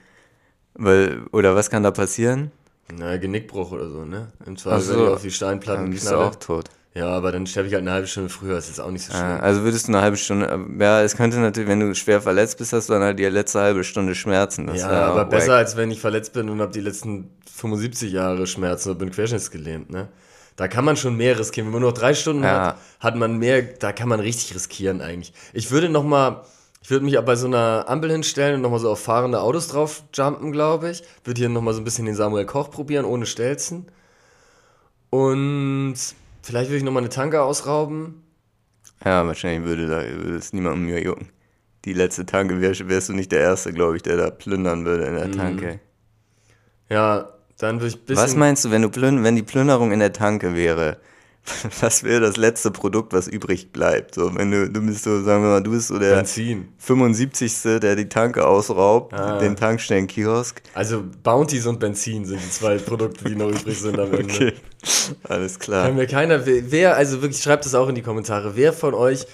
weil, 0.76 1.22
oder 1.32 1.56
was 1.56 1.70
kann 1.70 1.84
da 1.84 1.92
passieren? 1.92 2.52
Na, 2.96 3.18
Genickbruch 3.18 3.72
oder 3.72 3.90
so, 3.90 4.06
ne? 4.06 4.28
Im 4.46 4.58
Zweifel, 4.58 4.82
so. 4.82 4.94
wenn 4.98 5.04
ich 5.06 5.10
auf 5.14 5.22
die 5.22 5.32
Steinplatten 5.32 5.84
Dann 5.86 5.92
bist 5.92 6.06
du 6.06 6.10
knalle. 6.10 6.26
auch 6.26 6.36
tot. 6.36 6.70
Ja, 6.94 7.08
aber 7.10 7.34
dann 7.34 7.46
sterbe 7.46 7.68
ich 7.68 7.74
halt 7.74 7.82
eine 7.82 7.92
halbe 7.92 8.08
Stunde 8.08 8.30
früher. 8.30 8.54
Das 8.56 8.70
ist 8.70 8.80
auch 8.80 8.90
nicht 8.92 9.04
so 9.06 9.12
schlimm. 9.12 9.26
Äh, 9.38 9.40
Also 9.42 9.64
würdest 9.64 9.88
du 9.88 9.92
eine 9.92 10.02
halbe 10.02 10.16
Stunde, 10.16 10.66
ja, 10.80 11.02
es 11.02 11.18
könnte 11.18 11.38
natürlich, 11.40 11.68
wenn 11.68 11.82
du 11.82 11.94
schwer 11.94 12.22
verletzt 12.22 12.58
bist, 12.58 12.72
hast 12.72 12.88
du 12.88 12.94
dann 12.94 13.02
halt 13.02 13.20
die 13.20 13.26
letzte 13.26 13.60
halbe 13.60 13.84
Stunde 13.84 14.16
Schmerzen. 14.16 14.68
Das 14.68 14.80
Ja, 14.80 14.90
aber 14.90 15.26
besser 15.26 15.54
wack. 15.54 15.58
als 15.58 15.76
wenn 15.76 15.92
ich 15.92 16.00
verletzt 16.00 16.32
bin 16.32 16.48
und 16.50 16.62
habe 16.62 16.72
die 16.72 16.80
letzten 16.80 17.30
75 17.54 18.14
Jahre 18.14 18.48
Schmerzen 18.48 18.92
und 18.92 18.98
bin 19.00 19.12
querschnittsgelähmt, 19.12 19.90
ne? 19.90 20.08
Da 20.56 20.70
kann 20.70 20.86
man 20.86 20.96
schon 20.96 21.18
mehr 21.18 21.38
riskieren. 21.38 21.68
Wenn 21.68 21.74
man 21.74 21.82
nur 21.82 21.90
noch 21.92 21.98
drei 21.98 22.14
Stunden 22.14 22.44
Ja. 22.44 22.68
hat, 22.68 22.78
hat 23.02 23.16
man 23.18 23.40
mehr, 23.40 23.62
da 23.62 23.92
kann 23.92 24.08
man 24.08 24.22
richtig 24.22 24.56
riskieren 24.56 25.02
eigentlich. 25.02 25.34
Ich 25.52 25.72
würde 25.72 25.90
noch 25.90 26.06
mal, 26.06 26.46
ich 26.86 26.92
würde 26.92 27.04
mich 27.04 27.18
aber 27.18 27.26
bei 27.26 27.36
so 27.36 27.48
einer 27.48 27.86
Ampel 27.88 28.12
hinstellen 28.12 28.58
und 28.58 28.62
noch 28.62 28.70
mal 28.70 28.78
so 28.78 28.92
auf 28.92 29.00
fahrende 29.00 29.42
Autos 29.42 29.70
drauf 29.70 30.04
jumpen, 30.14 30.52
glaube 30.52 30.92
ich. 30.92 31.02
Würde 31.24 31.40
hier 31.40 31.50
noch 31.50 31.64
mal 31.64 31.74
so 31.74 31.82
ein 31.82 31.84
bisschen 31.84 32.06
den 32.06 32.14
Samuel 32.14 32.46
Koch 32.46 32.70
probieren, 32.70 33.06
ohne 33.06 33.26
Stelzen. 33.26 33.88
Und 35.10 35.96
vielleicht 36.44 36.70
würde 36.70 36.78
ich 36.78 36.84
noch 36.84 36.92
mal 36.92 37.00
eine 37.00 37.10
Tanke 37.10 37.42
ausrauben. 37.42 38.22
Ja, 39.04 39.26
wahrscheinlich 39.26 39.68
würde 39.68 39.88
da, 39.88 40.04
würde 40.04 40.38
es 40.38 40.54
niemandem 40.54 40.86
mehr 40.86 41.02
jucken. 41.02 41.30
Die 41.86 41.94
letzte 41.94 42.24
Tanke 42.24 42.62
wärst, 42.62 42.88
wärst 42.88 43.10
du 43.10 43.14
nicht 43.14 43.32
der 43.32 43.40
Erste, 43.40 43.74
glaube 43.74 43.96
ich, 43.96 44.04
der 44.04 44.18
da 44.18 44.30
plündern 44.30 44.86
würde 44.86 45.06
in 45.06 45.14
Mhm. 45.14 45.18
der 45.18 45.32
Tanke. 45.32 45.80
Ja, 46.90 47.30
Dann 47.58 47.80
würde 47.80 47.96
ich 47.96 48.10
ein 48.10 48.16
Was 48.16 48.36
meinst 48.36 48.64
du, 48.64 48.70
wenn, 48.70 48.84
du 48.84 48.90
plün 48.90 49.24
wenn 49.24 49.36
die 49.36 49.42
Plünderung 49.42 49.92
in 49.92 50.00
der 50.00 50.14
Tanke 50.14 50.56
wäre? 50.56 50.98
Was 51.82 52.04
wäre 52.04 52.22
das 52.22 52.38
letzte 52.38 52.72
Produkt, 52.72 53.14
was 53.14 53.28
übrig 53.28 53.72
bleibt? 53.72 54.16
So, 54.16 54.34
wenn 54.36 54.50
du, 54.52 54.70
du 54.70 54.82
bist 54.82 55.04
so, 55.04 55.22
sagen 55.22 55.44
wir 55.44 55.50
mal, 55.50 55.62
du 55.64 55.72
bist 55.72 55.90
so 55.90 56.00
der 56.00 56.16
Benzin. 56.16 56.70
75. 56.80 57.62
der 57.82 57.96
die 57.96 58.10
Tanke 58.10 58.48
ausraubt, 58.48 59.14
Ah. 59.14 59.38
den 59.38 59.56
Tankstellen-Kiosk. 59.56 60.62
Also 60.74 61.04
Bounties 61.24 61.68
und 61.68 61.80
Benzin 61.80 62.26
sind 62.26 62.42
die 62.44 62.50
zwei 62.50 62.78
Produkte, 62.80 63.26
die 63.26 63.36
noch 63.36 63.50
übrig 63.50 63.80
sind 63.80 64.00
am 64.00 64.12
Ende. 64.14 64.34
Okay, 64.34 64.54
alles 65.24 65.60
klar. 65.60 65.86
Kann 65.86 65.96
mir 65.96 66.08
keiner, 66.08 66.42
wer, 66.46 66.96
also 66.96 67.22
wirklich, 67.22 67.42
schreibt 67.42 67.66
das 67.66 67.76
auch 67.76 67.90
in 67.90 67.96
die 67.96 68.02
Kommentare, 68.02 68.56
wer 68.56 68.74
von 68.74 68.94
euch 68.96 69.28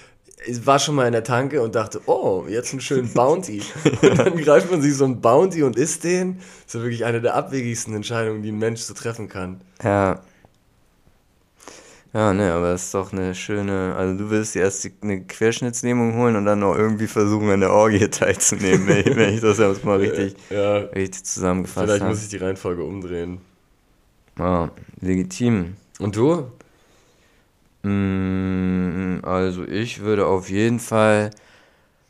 war 0.64 0.80
schon 0.80 0.96
mal 0.96 1.06
in 1.06 1.12
der 1.12 1.22
Tanke 1.24 1.62
und 1.62 1.74
dachte, 1.76 2.00
oh, 2.06 2.44
jetzt 2.48 2.72
einen 2.72 2.80
schönen 2.80 3.12
Bounty. 3.12 3.62
Und 4.02 4.18
dann 4.18 4.36
greift 4.38 4.72
man 4.72 4.82
sich 4.82 4.96
so 4.96 5.04
einen 5.04 5.20
Bounty 5.20 5.62
und 5.62 5.76
isst 5.76 6.02
den. 6.02 6.38
Das 6.38 6.66
ist 6.66 6.74
ja 6.74 6.80
wirklich 6.80 7.04
eine 7.04 7.20
der 7.20 7.34
abwegigsten 7.36 7.94
Entscheidungen, 7.94 8.42
die 8.42 8.50
ein 8.50 8.58
Mensch 8.58 8.80
so 8.80 8.92
treffen 8.92 9.28
kann. 9.28 9.60
Ja. 9.84 10.20
Ja, 12.14 12.34
ne, 12.34 12.52
aber 12.52 12.72
das 12.72 12.84
ist 12.84 12.94
doch 12.94 13.12
eine 13.12 13.34
schöne, 13.34 13.94
also 13.96 14.18
du 14.18 14.28
willst 14.30 14.54
erst 14.54 14.84
die, 14.84 14.92
eine 15.00 15.24
Querschnittslähmung 15.24 16.14
holen 16.16 16.36
und 16.36 16.44
dann 16.44 16.58
noch 16.58 16.76
irgendwie 16.76 17.06
versuchen, 17.06 17.48
an 17.50 17.60
der 17.60 17.72
Orgie 17.72 18.08
teilzunehmen, 18.10 18.86
wenn 18.86 18.98
ich, 19.00 19.16
wenn 19.16 19.34
ich 19.34 19.40
das 19.40 19.56
jetzt 19.58 19.84
mal 19.84 19.98
richtig, 19.98 20.36
Ja, 20.50 20.90
richtig 20.94 21.24
zusammengefasst 21.24 21.88
vielleicht 21.88 22.00
habe. 22.00 22.10
muss 22.10 22.22
ich 22.22 22.28
die 22.28 22.36
Reihenfolge 22.36 22.84
umdrehen. 22.84 23.40
Ja, 24.38 24.70
legitim. 25.00 25.76
Und 25.98 26.16
du? 26.16 26.50
Mm, 27.82 29.20
Also 29.22 29.64
ich 29.64 30.00
würde 30.00 30.26
auf 30.26 30.50
jeden 30.50 30.78
Fall 30.80 31.30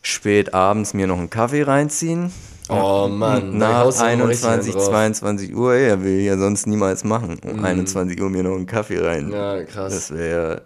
spät 0.02 0.52
abends 0.52 0.94
mir 0.94 1.06
noch 1.06 1.18
einen 1.18 1.30
Kaffee 1.30 1.62
reinziehen. 1.62 2.32
Oh 2.68 3.08
Mann, 3.08 3.58
Nach 3.58 3.84
haust 3.84 4.00
du 4.00 4.16
noch 4.16 4.28
richtig 4.28 4.46
21, 4.48 4.74
einen 4.74 4.82
drauf. 4.82 4.90
22 4.90 5.56
Uhr, 5.56 5.74
ja, 5.76 6.02
will 6.02 6.20
ich 6.20 6.26
ja 6.26 6.38
sonst 6.38 6.66
niemals 6.66 7.04
machen. 7.04 7.38
Um 7.44 7.64
21 7.64 8.20
Uhr 8.20 8.30
mir 8.30 8.42
noch 8.42 8.54
einen 8.54 8.66
Kaffee 8.66 8.98
rein. 8.98 9.30
Ja, 9.30 9.62
krass. 9.64 9.92
Das 9.92 10.10
wäre. 10.16 10.62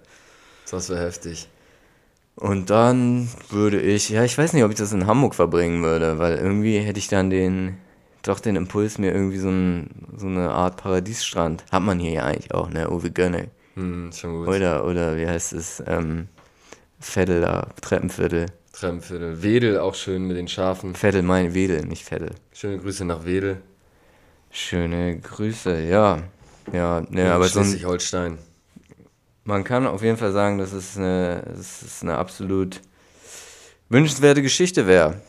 Das 0.70 0.88
wäre 0.88 1.00
heftig. 1.00 1.48
Und 2.36 2.68
dann 2.68 3.28
würde 3.48 3.80
ich, 3.80 4.10
ja, 4.10 4.22
ich 4.24 4.36
weiß 4.36 4.52
nicht, 4.52 4.62
ob 4.62 4.70
ich 4.70 4.76
das 4.76 4.92
in 4.92 5.06
Hamburg 5.06 5.34
verbringen 5.34 5.82
würde, 5.82 6.18
weil 6.18 6.36
irgendwie 6.36 6.78
hätte 6.78 6.98
ich 6.98 7.08
dann 7.08 7.30
den, 7.30 7.78
doch 8.22 8.40
den 8.40 8.56
Impuls, 8.56 8.98
mir 8.98 9.12
irgendwie 9.12 9.38
so, 9.38 9.48
ein, 9.48 9.88
so 10.16 10.26
eine 10.26 10.50
Art 10.50 10.76
Paradiesstrand. 10.76 11.64
Hat 11.72 11.82
man 11.82 11.98
hier 11.98 12.10
ja 12.10 12.24
eigentlich 12.24 12.52
auch, 12.52 12.68
ne? 12.68 12.90
Uwe 12.90 13.10
Gönne. 13.10 13.48
Hm, 13.74 14.10
schon 14.12 14.32
gut. 14.44 14.48
Oder, 14.48 14.84
oder 14.84 15.16
wie 15.16 15.26
heißt 15.26 15.54
es? 15.54 15.82
Ähm, 15.86 16.28
da, 17.14 17.68
Treppenviertel. 17.80 18.46
Treppenviertel. 18.78 19.42
Wedel 19.42 19.78
auch 19.78 19.94
schön 19.94 20.24
mit 20.24 20.36
den 20.36 20.48
Schafen. 20.48 20.94
Vettel, 20.94 21.22
meine 21.22 21.54
Wedel, 21.54 21.86
nicht 21.86 22.04
Vettel. 22.04 22.30
Schöne 22.52 22.78
Grüße 22.78 23.06
nach 23.06 23.24
Wedel. 23.24 23.62
Schöne 24.50 25.18
Grüße, 25.18 25.82
ja. 25.82 26.22
Ja, 26.72 27.02
ne, 27.08 27.32
aber 27.32 27.48
so 27.48 27.60
ein, 27.60 27.66
Schleswig-Holstein. 27.66 28.38
man 29.44 29.64
kann 29.64 29.86
auf 29.86 30.02
jeden 30.02 30.18
Fall 30.18 30.32
sagen, 30.32 30.58
dass 30.58 30.72
es 30.72 30.96
eine, 30.96 31.42
dass 31.56 31.82
es 31.82 32.02
eine 32.02 32.18
absolut 32.18 32.80
wünschenswerte 33.88 34.42
Geschichte 34.42 34.86
wäre. 34.86 35.20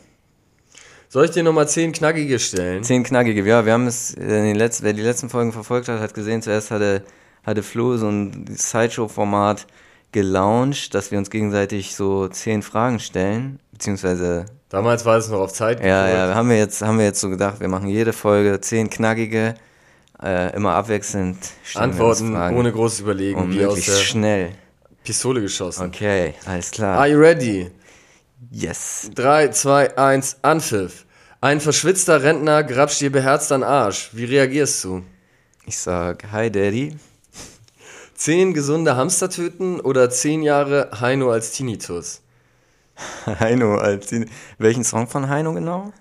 Soll 1.08 1.24
ich 1.24 1.30
dir 1.30 1.42
nochmal 1.42 1.68
zehn 1.68 1.92
knackige 1.92 2.38
stellen? 2.38 2.82
Zehn 2.84 3.02
knackige, 3.02 3.42
ja, 3.44 3.64
wir 3.64 3.72
haben 3.72 3.86
es, 3.86 4.12
in 4.12 4.28
den 4.28 4.56
letzten, 4.56 4.84
wer 4.84 4.92
die 4.92 5.02
letzten 5.02 5.30
Folgen 5.30 5.52
verfolgt 5.52 5.88
hat, 5.88 6.00
hat 6.00 6.12
gesehen, 6.12 6.42
zuerst 6.42 6.70
hatte, 6.70 7.02
hatte 7.44 7.62
Flo 7.62 7.96
so 7.96 8.08
ein 8.08 8.44
Sideshow-Format 8.48 9.66
gelauncht, 10.12 10.94
dass 10.94 11.10
wir 11.10 11.18
uns 11.18 11.30
gegenseitig 11.30 11.94
so 11.94 12.28
zehn 12.28 12.62
Fragen 12.62 12.98
stellen, 13.00 13.60
beziehungsweise, 13.72 14.46
Damals 14.68 15.04
war 15.04 15.16
es 15.16 15.28
noch 15.28 15.40
auf 15.40 15.52
Zeit. 15.52 15.82
ja, 15.82 16.08
ja, 16.08 16.34
haben 16.34 16.50
wir 16.50 16.58
jetzt, 16.58 16.82
haben 16.82 16.98
wir 16.98 17.06
jetzt 17.06 17.20
so 17.20 17.30
gedacht, 17.30 17.60
wir 17.60 17.68
machen 17.68 17.88
jede 17.88 18.12
Folge 18.12 18.60
zehn 18.60 18.90
knackige, 18.90 19.54
äh, 20.22 20.54
immer 20.54 20.72
abwechselnd 20.74 21.38
Antworten 21.74 22.36
ohne 22.36 22.72
großes 22.72 23.00
Überlegen, 23.00 23.40
und 23.40 23.54
wie 23.54 23.64
aus 23.64 23.84
der 23.84 23.92
schnell. 23.92 24.50
Pistole 25.04 25.40
geschossen. 25.40 25.86
Okay, 25.86 26.34
alles 26.44 26.70
klar. 26.70 26.98
Are 26.98 27.08
you 27.08 27.18
ready? 27.18 27.70
Yes. 28.50 29.10
3, 29.14 29.48
2, 29.48 29.96
1, 29.96 30.36
Anpfiff. 30.42 31.06
Ein 31.40 31.60
verschwitzter 31.60 32.22
Rentner 32.22 32.62
grapscht 32.64 33.00
dir 33.00 33.10
beherzt 33.12 33.52
an 33.52 33.62
Arsch. 33.62 34.10
Wie 34.12 34.24
reagierst 34.24 34.84
du? 34.84 35.02
Ich 35.66 35.78
sag, 35.78 36.24
hi 36.32 36.50
Daddy. 36.50 36.96
Zehn 38.18 38.52
gesunde 38.52 38.96
Hamster 38.96 39.30
töten 39.30 39.78
oder 39.78 40.10
zehn 40.10 40.42
Jahre 40.42 40.90
Heino 41.00 41.30
als 41.30 41.52
Tinnitus? 41.52 42.20
Heino, 43.26 43.76
als 43.78 44.08
die, 44.08 44.26
welchen 44.58 44.82
Song 44.82 45.06
von 45.06 45.28
Heino 45.28 45.54
genau? 45.54 45.92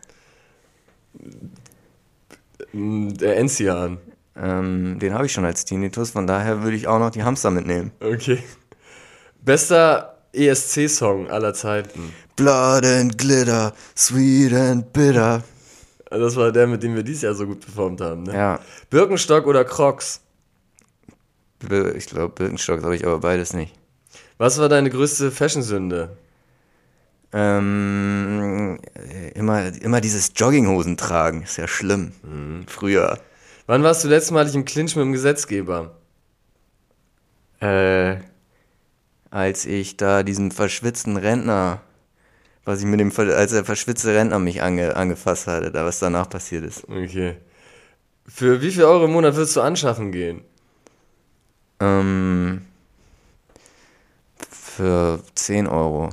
Mm, 2.74 3.09
Der 3.13 3.38
Enzian. 3.38 3.99
Ähm, 4.36 4.97
den 4.97 5.13
habe 5.13 5.28
ich 5.28 5.32
schon 5.32 5.45
als 5.45 5.63
Tinnitus, 5.63 6.09
von 6.09 6.26
daher 6.26 6.63
würde 6.63 6.76
ich 6.76 6.88
auch 6.88 6.97
noch 6.97 7.11
die 7.11 7.22
Hamster 7.22 7.51
mitnehmen. 7.51 7.91
Okay. 7.99 8.43
Bester 9.45 10.18
ESC-Song 10.34 11.30
aller 11.30 11.53
Zeiten. 11.53 12.13
Blood 12.36 12.84
and 12.84 13.15
glitter, 13.20 13.74
sweet 13.95 14.53
and 14.53 14.91
bitter. 14.91 15.43
Das 16.09 16.36
war 16.36 16.51
der, 16.51 16.65
mit 16.65 16.82
dem 16.82 16.95
wir 16.95 17.03
dieses 17.03 17.22
Jahr 17.22 17.36
so 17.36 17.45
gut 17.45 17.59
performt 17.59 18.01
haben. 18.01 18.24
Ne? 18.24 18.34
Ja, 18.34 18.59
Birkenstock 18.89 19.45
oder 19.45 19.63
Crocs? 19.63 20.22
Ich 21.95 22.05
glaube, 22.05 22.34
Birkenstock 22.36 22.84
habe 22.84 22.95
ich 22.95 23.05
aber 23.05 23.20
beides 23.20 23.53
nicht. 23.53 23.74
Was 24.38 24.60
war 24.60 24.70
deine 24.70 24.89
größte 24.89 25.32
Fashion-Sünde? 25.32 26.18
Ähm, 27.34 28.80
äh, 28.95 29.30
immer, 29.32 29.76
immer 29.82 29.99
dieses 29.99 30.32
Jogginghosen 30.36 30.97
tragen, 30.97 31.43
ist 31.43 31.58
ja 31.58 31.68
schlimm. 31.68 32.14
Früher. 32.68 33.20
Wann 33.66 33.84
warst 33.84 34.03
du 34.03 34.08
letztmalig 34.08 34.55
im 34.55 34.64
Clinch 34.66 34.95
mit 34.95 35.03
dem 35.03 35.12
Gesetzgeber? 35.12 35.97
Äh, 37.60 38.18
als 39.30 39.66
ich 39.66 39.97
da 39.97 40.24
diesen 40.24 40.51
verschwitzten 40.51 41.18
Rentner, 41.18 41.82
was 42.64 42.80
ich 42.80 42.86
mit 42.86 42.99
dem, 42.99 43.12
als 43.18 43.51
der 43.51 43.66
verschwitzte 43.66 44.14
Rentner 44.14 44.39
mich 44.39 44.62
ange, 44.62 44.95
angefasst 44.95 45.47
hatte, 45.47 45.72
da 45.72 45.84
was 45.84 45.99
danach 45.99 46.30
passiert 46.30 46.64
ist. 46.64 46.88
Okay. 46.88 47.38
Für 48.26 48.62
wie 48.62 48.72
viel 48.72 48.84
Euro 48.84 49.05
im 49.05 49.12
Monat 49.12 49.36
würdest 49.36 49.55
du 49.55 49.62
anschaffen 49.62 50.12
gehen? 50.12 50.41
Ähm, 51.80 52.61
für 54.49 55.19
10 55.36 55.67
Euro. 55.67 56.09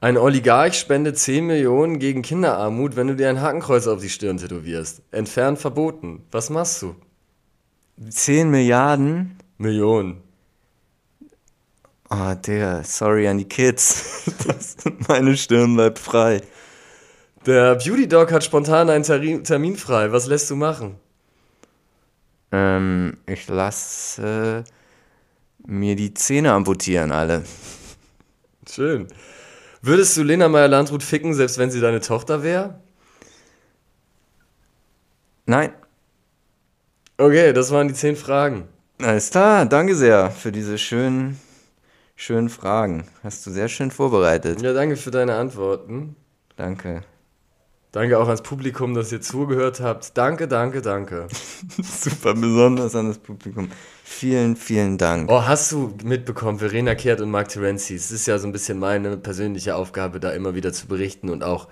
Ein 0.00 0.16
Oligarch 0.16 0.78
spendet 0.78 1.18
10 1.18 1.46
Millionen 1.46 1.98
gegen 1.98 2.22
Kinderarmut, 2.22 2.94
wenn 2.94 3.08
du 3.08 3.16
dir 3.16 3.28
ein 3.28 3.40
Hakenkreuz 3.40 3.88
auf 3.88 4.00
die 4.00 4.08
Stirn 4.08 4.36
tätowierst. 4.36 5.02
Entfernt 5.10 5.58
verboten. 5.58 6.22
Was 6.30 6.50
machst 6.50 6.82
du? 6.82 6.94
10 8.08 8.50
Milliarden? 8.50 9.38
Millionen. 9.58 10.22
Ah, 12.08 12.36
Digga, 12.36 12.84
sorry 12.84 13.26
an 13.28 13.38
die 13.38 13.48
Kids. 13.48 14.24
Das, 14.46 14.76
meine 15.08 15.36
Stirn 15.36 15.74
bleibt 15.74 15.98
frei. 15.98 16.40
Der 17.44 17.74
Beauty 17.74 18.08
Dog 18.08 18.30
hat 18.30 18.44
spontan 18.44 18.88
einen 18.88 19.04
Termin 19.04 19.76
frei. 19.76 20.12
Was 20.12 20.26
lässt 20.26 20.48
du 20.50 20.56
machen? 20.56 20.96
Ähm, 22.52 23.18
ich 23.26 23.48
lasse 23.48 24.64
mir 25.66 25.96
die 25.96 26.14
Zähne 26.14 26.52
amputieren, 26.52 27.12
alle. 27.12 27.44
Schön. 28.68 29.08
Würdest 29.82 30.16
du 30.16 30.22
Lena 30.22 30.48
Meyer-Landrut 30.48 31.02
ficken, 31.02 31.34
selbst 31.34 31.58
wenn 31.58 31.70
sie 31.70 31.80
deine 31.80 32.00
Tochter 32.00 32.42
wäre? 32.42 32.80
Nein. 35.46 35.72
Okay, 37.16 37.52
das 37.52 37.70
waren 37.70 37.88
die 37.88 37.94
10 37.94 38.16
Fragen. 38.16 38.68
Alles 39.00 39.30
klar, 39.30 39.64
danke 39.66 39.94
sehr 39.94 40.30
für 40.30 40.52
diese 40.52 40.76
schönen, 40.76 41.38
schönen 42.16 42.48
Fragen. 42.48 43.04
Hast 43.22 43.46
du 43.46 43.50
sehr 43.50 43.68
schön 43.68 43.90
vorbereitet. 43.90 44.60
Ja, 44.60 44.72
danke 44.72 44.96
für 44.96 45.10
deine 45.10 45.36
Antworten. 45.36 46.16
Danke. 46.56 47.02
Danke 47.92 48.18
auch 48.18 48.26
ans 48.26 48.42
Publikum, 48.42 48.94
dass 48.94 49.10
ihr 49.12 49.22
zugehört 49.22 49.80
habt. 49.80 50.16
Danke, 50.18 50.46
danke, 50.46 50.82
danke. 50.82 51.26
Super 51.82 52.34
besonders 52.34 52.94
an 52.94 53.08
das 53.08 53.18
Publikum. 53.18 53.70
Vielen, 54.04 54.56
vielen 54.56 54.98
Dank. 54.98 55.30
Oh, 55.30 55.42
hast 55.42 55.72
du 55.72 55.94
mitbekommen, 56.04 56.58
Verena 56.58 56.94
Kehrt 56.94 57.22
und 57.22 57.30
Mark 57.30 57.48
Terenzi? 57.48 57.94
Es 57.94 58.10
ist 58.10 58.26
ja 58.26 58.38
so 58.38 58.46
ein 58.46 58.52
bisschen 58.52 58.78
meine 58.78 59.16
persönliche 59.16 59.74
Aufgabe, 59.74 60.20
da 60.20 60.32
immer 60.32 60.54
wieder 60.54 60.72
zu 60.72 60.86
berichten 60.86 61.30
und 61.30 61.42
auch 61.42 61.68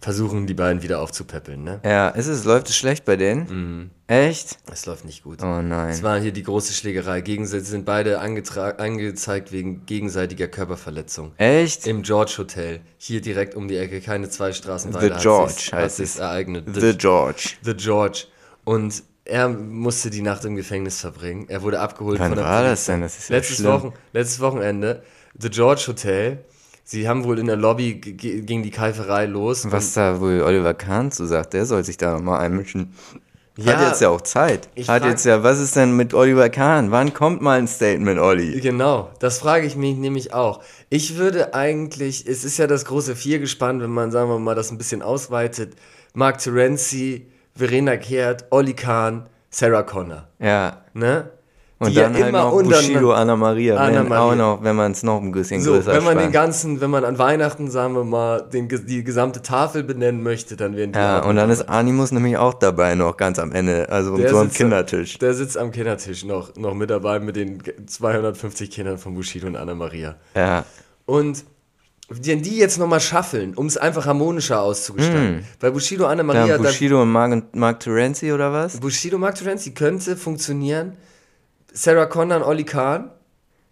versuchen, 0.00 0.46
die 0.46 0.54
beiden 0.54 0.82
wieder 0.82 1.00
aufzupäppeln, 1.00 1.64
ne? 1.64 1.80
Ja, 1.84 2.08
ist 2.10 2.26
es, 2.28 2.44
läuft 2.44 2.68
es 2.68 2.76
schlecht 2.76 3.04
bei 3.04 3.16
denen? 3.16 3.90
Echt? 4.06 4.58
Es 4.72 4.86
läuft 4.86 5.04
nicht 5.04 5.22
gut. 5.24 5.42
Oh 5.42 5.58
Es 5.58 5.64
nein. 5.64 6.02
war 6.02 6.20
hier 6.20 6.32
die 6.32 6.42
große 6.44 6.72
Schlägerei. 6.72 7.20
Gegenseitig 7.20 7.66
sind 7.68 7.84
beide 7.84 8.20
angezeigt 8.20 9.52
wegen 9.52 9.84
gegenseitiger 9.86 10.48
Körperverletzung. 10.48 11.32
Echt? 11.36 11.86
Im 11.86 12.02
George 12.02 12.34
Hotel. 12.38 12.80
Hier 12.96 13.20
direkt 13.20 13.54
um 13.54 13.68
die 13.68 13.76
Ecke, 13.76 14.00
keine 14.00 14.28
zwei 14.30 14.52
Straßen 14.52 14.94
weiter. 14.94 15.16
The 15.16 15.22
George 15.22 15.52
heißt 15.52 15.72
hat 15.72 15.90
sich's 15.92 16.14
es. 16.14 16.20
ereignet. 16.20 16.64
The 16.74 16.96
George. 16.96 17.50
The 17.62 17.74
George. 17.74 18.24
Und 18.64 19.02
er 19.24 19.48
musste 19.48 20.08
die 20.10 20.22
Nacht 20.22 20.44
im 20.44 20.56
Gefängnis 20.56 21.00
verbringen. 21.00 21.46
Er 21.48 21.62
wurde 21.62 21.80
abgeholt 21.80 22.18
Wann 22.18 22.28
von 22.30 22.38
der 22.38 22.46
war 22.46 22.62
das 22.62 22.86
Polizei. 22.86 22.92
denn? 22.92 23.02
Das 23.02 23.18
ist 23.18 23.28
ja 23.30 23.36
letztes. 23.36 23.64
Wochen, 23.64 23.92
letztes 24.12 24.40
Wochenende. 24.40 25.02
The 25.38 25.50
George 25.50 25.84
Hotel. 25.88 26.44
Sie 26.90 27.06
haben 27.06 27.24
wohl 27.24 27.38
in 27.38 27.44
der 27.46 27.56
Lobby 27.56 27.96
g- 27.96 28.12
g- 28.12 28.40
ging 28.40 28.62
die 28.62 28.70
Keiferei 28.70 29.26
los. 29.26 29.70
Was 29.70 29.92
da 29.92 30.20
wohl 30.20 30.40
Oliver 30.40 30.72
Kahn 30.72 31.12
zu 31.12 31.26
sagt, 31.26 31.52
der 31.52 31.66
soll 31.66 31.84
sich 31.84 31.98
da 31.98 32.14
nochmal 32.14 32.40
einmischen. 32.40 32.94
Ja, 33.58 33.74
hat 33.76 33.88
jetzt 33.88 34.00
ja 34.00 34.08
auch 34.08 34.22
Zeit. 34.22 34.70
Hat 34.86 35.04
jetzt 35.04 35.26
ja, 35.26 35.42
was 35.42 35.58
ist 35.60 35.76
denn 35.76 35.96
mit 35.96 36.14
Oliver 36.14 36.48
Kahn? 36.48 36.90
Wann 36.90 37.12
kommt 37.12 37.42
mal 37.42 37.58
ein 37.58 37.68
Statement, 37.68 38.18
Olli? 38.18 38.58
Genau, 38.62 39.10
das 39.18 39.38
frage 39.38 39.66
ich 39.66 39.76
mich 39.76 39.96
nämlich 39.98 40.32
auch. 40.32 40.62
Ich 40.88 41.18
würde 41.18 41.52
eigentlich, 41.52 42.26
es 42.26 42.42
ist 42.42 42.56
ja 42.56 42.66
das 42.66 42.86
große 42.86 43.16
Viergespann, 43.16 43.82
wenn 43.82 43.90
man, 43.90 44.10
sagen 44.10 44.30
wir 44.30 44.38
mal, 44.38 44.54
das 44.54 44.70
ein 44.70 44.78
bisschen 44.78 45.02
ausweitet. 45.02 45.74
Mark 46.14 46.38
Terenzi, 46.38 47.26
Verena 47.54 47.98
Kehrt, 47.98 48.46
Olli 48.48 48.72
Kahn, 48.72 49.28
Sarah 49.50 49.82
Connor. 49.82 50.26
Ja. 50.38 50.84
Ne? 50.94 51.28
Und 51.80 51.96
dann 51.96 52.12
ja 52.14 52.24
halt 52.24 52.32
noch 52.32 52.60
Bushido, 52.60 53.12
Anna 53.12 53.36
Maria, 53.36 53.76
Anna 53.76 54.00
wenn, 54.00 54.08
Maria. 54.08 54.22
auch 54.22 54.34
noch, 54.34 54.64
wenn 54.64 54.74
man 54.74 54.92
es 54.92 55.04
noch 55.04 55.22
ein 55.22 55.30
bisschen 55.30 55.60
so, 55.60 55.74
größer 55.74 55.92
Wenn 55.92 56.02
man 56.02 56.14
spannt. 56.14 56.26
den 56.26 56.32
ganzen, 56.32 56.80
wenn 56.80 56.90
man 56.90 57.04
an 57.04 57.18
Weihnachten, 57.18 57.70
sagen 57.70 57.94
wir 57.94 58.02
mal, 58.02 58.42
den, 58.52 58.68
die 58.68 59.04
gesamte 59.04 59.42
Tafel 59.42 59.84
benennen 59.84 60.24
möchte, 60.24 60.56
dann 60.56 60.76
werden 60.76 60.92
die 60.92 60.98
Ja, 60.98 61.20
und 61.20 61.36
dann 61.36 61.50
ist 61.50 61.68
Animus 61.68 62.10
nämlich 62.10 62.36
auch 62.36 62.54
dabei 62.54 62.96
noch 62.96 63.16
ganz 63.16 63.38
am 63.38 63.52
Ende, 63.52 63.88
also 63.90 64.16
der 64.16 64.30
so 64.30 64.38
am 64.38 64.52
Kindertisch. 64.52 65.18
Der 65.18 65.34
sitzt 65.34 65.56
am 65.56 65.70
Kindertisch 65.70 66.24
noch, 66.24 66.56
noch 66.56 66.74
mit 66.74 66.90
dabei 66.90 67.20
mit 67.20 67.36
den 67.36 67.62
250 67.86 68.72
Kindern 68.72 68.98
von 68.98 69.14
Bushido 69.14 69.46
und 69.46 69.54
Anna 69.54 69.76
Maria. 69.76 70.16
Ja. 70.34 70.64
Und 71.06 71.44
wenn 72.08 72.42
die 72.42 72.56
jetzt 72.56 72.78
nochmal 72.78 73.00
schaffeln, 73.00 73.54
um 73.54 73.66
es 73.66 73.76
einfach 73.76 74.06
harmonischer 74.06 74.62
auszugestalten. 74.62 75.36
Mm. 75.36 75.44
Bei 75.60 75.70
Bushido, 75.70 76.06
Anna 76.06 76.22
Maria. 76.22 76.46
Ja, 76.46 76.56
Bushido 76.56 77.02
und 77.02 77.12
Mark, 77.12 77.54
Mark 77.54 77.80
Terenzi 77.80 78.32
oder 78.32 78.52
was? 78.52 78.80
Bushido, 78.80 79.18
Mark 79.18 79.36
Terenzi 79.36 79.72
könnte 79.72 80.16
funktionieren 80.16 80.94
Sarah 81.72 82.06
Connor 82.06 82.38
und 82.38 82.42
Olli 82.44 82.64
Kahn. 82.64 83.10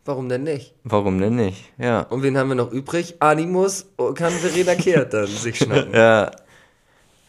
Warum 0.04 0.28
denn 0.28 0.44
nicht? 0.44 0.74
Warum 0.84 1.20
denn 1.20 1.34
nicht? 1.34 1.72
Ja. 1.78 2.02
Und 2.02 2.22
wen 2.22 2.38
haben 2.38 2.48
wir 2.48 2.54
noch 2.54 2.70
übrig? 2.70 3.16
Animus 3.18 3.86
kann 4.14 4.32
Verena 4.32 4.74
Kehrt 4.76 5.12
dann 5.14 5.26
sich 5.26 5.58
schnappen. 5.58 5.92
ja. 5.92 6.30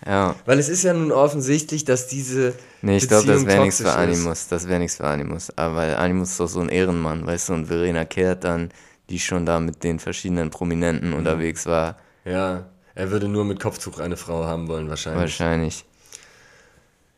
Ja. 0.05 0.36
Weil 0.45 0.59
es 0.59 0.70
ist 0.70 0.84
ja 0.84 0.93
nun 0.93 1.11
offensichtlich, 1.11 1.84
dass 1.84 2.07
diese. 2.07 2.53
Nee, 2.82 2.97
ich 2.97 3.07
glaube, 3.07 3.26
das 3.28 3.45
wäre 3.45 3.63
nichts 3.63 3.82
für 3.82 3.91
Animus. 3.91 4.41
Ist. 4.41 4.51
Das 4.51 4.68
wäre 4.68 4.80
nichts 4.80 4.97
für 4.97 5.07
Animus. 5.07 5.51
Aber 5.57 5.76
weil 5.78 5.95
Animus 5.95 6.32
ist 6.32 6.39
doch 6.39 6.47
so 6.47 6.59
ein 6.59 6.70
Ehrenmann, 6.70 7.26
weißt 7.26 7.49
du, 7.49 7.53
und 7.53 7.65
Verena 7.65 8.05
Kehrt 8.05 8.43
dann, 8.43 8.70
die 9.09 9.20
schon 9.20 9.45
da 9.45 9.59
mit 9.59 9.84
den 9.84 9.99
verschiedenen 9.99 10.51
Prominenten 10.51 11.09
mhm. 11.09 11.15
unterwegs 11.15 11.65
war. 11.65 11.97
Ja, 12.26 12.65
er 12.93 13.11
würde 13.11 13.28
nur 13.28 13.43
mit 13.43 13.59
Kopftuch 13.59 13.99
eine 13.99 14.18
Frau 14.18 14.45
haben 14.45 14.68
wollen, 14.68 14.88
wahrscheinlich. 14.88 15.22
Wahrscheinlich. 15.22 15.86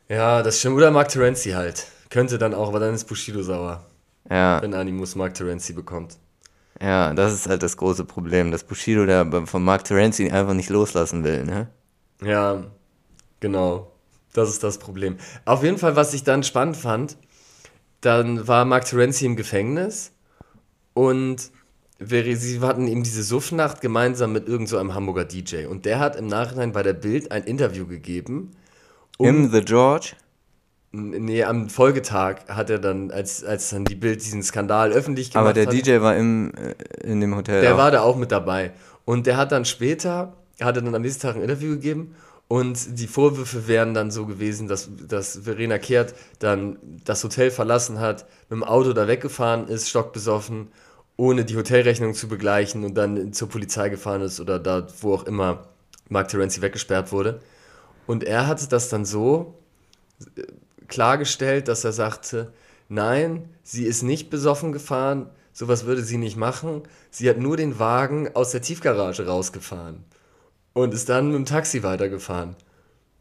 Ja, 0.08 0.42
das 0.42 0.60
stimmt. 0.60 0.78
Oder 0.78 0.90
Mark 0.90 1.10
Terenzi 1.10 1.52
halt. 1.52 1.86
Könnte 2.10 2.38
dann 2.38 2.54
auch, 2.54 2.70
aber 2.70 2.80
dann 2.80 2.94
ist 2.94 3.06
Bushido 3.06 3.42
sauer. 3.44 3.86
Ja. 4.30 4.62
Wenn 4.62 4.74
Animus 4.74 5.16
Mark 5.16 5.34
Terenzi 5.34 5.74
bekommt. 5.74 6.18
Ja, 6.82 7.14
das 7.14 7.34
ist 7.34 7.48
halt 7.48 7.62
das 7.62 7.78
große 7.78 8.06
Problem, 8.06 8.52
dass 8.52 8.64
Bushido 8.64 9.06
der 9.06 9.46
von 9.46 9.64
Mark 9.64 9.84
Terenzi 9.84 10.30
einfach 10.30 10.54
nicht 10.54 10.70
loslassen 10.70 11.24
will, 11.24 11.44
ne? 11.44 11.68
Ja, 12.22 12.64
genau. 13.40 13.92
Das 14.34 14.50
ist 14.50 14.64
das 14.64 14.78
Problem. 14.78 15.18
Auf 15.46 15.64
jeden 15.64 15.78
Fall, 15.78 15.96
was 15.96 16.14
ich 16.14 16.24
dann 16.24 16.44
spannend 16.44 16.78
fand, 16.78 17.18
dann 18.02 18.48
war 18.48 18.64
Mark 18.66 18.86
Terenzi 18.86 19.26
im 19.26 19.36
Gefängnis 19.36 20.12
und 20.94 21.52
sie 22.00 22.60
hatten 22.62 22.88
eben 22.88 23.04
diese 23.04 23.24
Suffnacht 23.24 23.82
gemeinsam 23.82 24.32
mit 24.32 24.48
irgendeinem 24.48 24.88
so 24.88 24.94
Hamburger 24.94 25.26
DJ. 25.26 25.66
Und 25.66 25.86
der 25.86 26.00
hat 26.00 26.16
im 26.16 26.28
Nachhinein 26.28 26.72
bei 26.72 26.84
der 26.84 26.94
Bild 26.94 27.32
ein 27.32 27.44
Interview 27.44 27.86
gegeben. 27.86 28.52
Um 29.18 29.28
Im 29.28 29.52
The 29.52 29.62
George? 29.62 30.14
Nee, 30.92 31.44
am 31.44 31.70
Folgetag 31.70 32.48
hat 32.48 32.72
er 32.72 32.80
dann, 32.80 33.12
als, 33.12 33.44
als 33.44 33.70
dann 33.70 33.86
die 33.86 33.96
Bild 33.96 34.24
diesen 34.24 34.42
Skandal 34.42 34.92
öffentlich 34.92 35.32
gemacht 35.32 35.46
hat. 35.46 35.50
Aber 35.52 35.54
der 35.54 35.68
hat, 35.68 35.88
DJ 35.88 36.02
war 36.02 36.18
im, 36.18 36.52
äh, 36.56 36.74
in 37.04 37.22
dem 37.22 37.36
Hotel. 37.36 37.62
Der 37.62 37.76
auch. 37.76 37.78
war 37.78 37.92
da 37.92 38.02
auch 38.02 38.16
mit 38.16 38.32
dabei. 38.32 38.72
Und 39.06 39.28
der 39.28 39.38
hat 39.38 39.52
dann 39.52 39.66
später, 39.66 40.34
hat 40.60 40.76
er 40.76 40.82
dann 40.82 40.96
am 40.96 41.02
nächsten 41.04 41.22
Tag 41.22 41.36
ein 41.36 41.44
Interview 41.44 41.72
gegeben 41.72 42.16
und 42.48 43.00
die 43.00 43.06
Vorwürfe 43.06 43.68
wären 43.68 43.94
dann 43.94 44.10
so 44.10 44.26
gewesen, 44.26 44.68
dass, 44.68 44.90
dass 45.08 45.42
Verena 45.44 45.78
Kehrt 45.78 46.16
dann 46.40 46.80
das 47.06 47.24
Hotel 47.24 47.52
verlassen 47.52 48.00
hat, 48.00 48.26
mit 48.50 48.58
dem 48.58 48.64
Auto 48.64 48.94
da 48.94 49.08
weggefahren 49.08 49.68
ist, 49.68 49.88
stockbesoffen, 49.88 50.70
ohne 51.16 51.46
die 51.46 51.56
Hotelrechnung 51.56 52.16
zu 52.16 52.28
begleichen 52.28 52.84
und 52.84 52.96
dann 52.96 53.34
zur 53.34 53.50
Polizei 53.50 53.90
gefahren 53.90 54.24
ist 54.24 54.40
oder 54.40 54.58
da, 54.58 54.88
wo 55.02 55.14
auch 55.14 55.26
immer 55.26 55.68
Mark 56.08 56.30
Terenzi 56.30 56.64
weggesperrt 56.64 57.12
wurde. 57.12 57.40
Und 58.08 58.24
er 58.24 58.48
hat 58.48 58.72
das 58.72 58.90
dann 58.90 59.06
so 59.06 59.54
klargestellt, 60.90 61.68
dass 61.68 61.84
er 61.84 61.92
sagte, 61.92 62.52
nein, 62.90 63.50
sie 63.64 63.86
ist 63.86 64.04
nicht 64.04 64.30
besoffen 64.30 64.72
gefahren, 64.72 65.30
sowas 65.54 65.86
würde 65.86 66.04
sie 66.04 66.18
nicht 66.18 66.38
machen. 66.38 66.84
Sie 67.12 67.30
hat 67.30 67.38
nur 67.38 67.58
den 67.58 67.80
Wagen 67.80 68.30
aus 68.36 68.52
der 68.52 68.62
Tiefgarage 68.62 69.26
rausgefahren 69.26 70.04
und 70.74 70.94
ist 70.94 71.10
dann 71.10 71.28
mit 71.28 71.36
dem 71.36 71.46
Taxi 71.46 71.84
weitergefahren. 71.84 72.56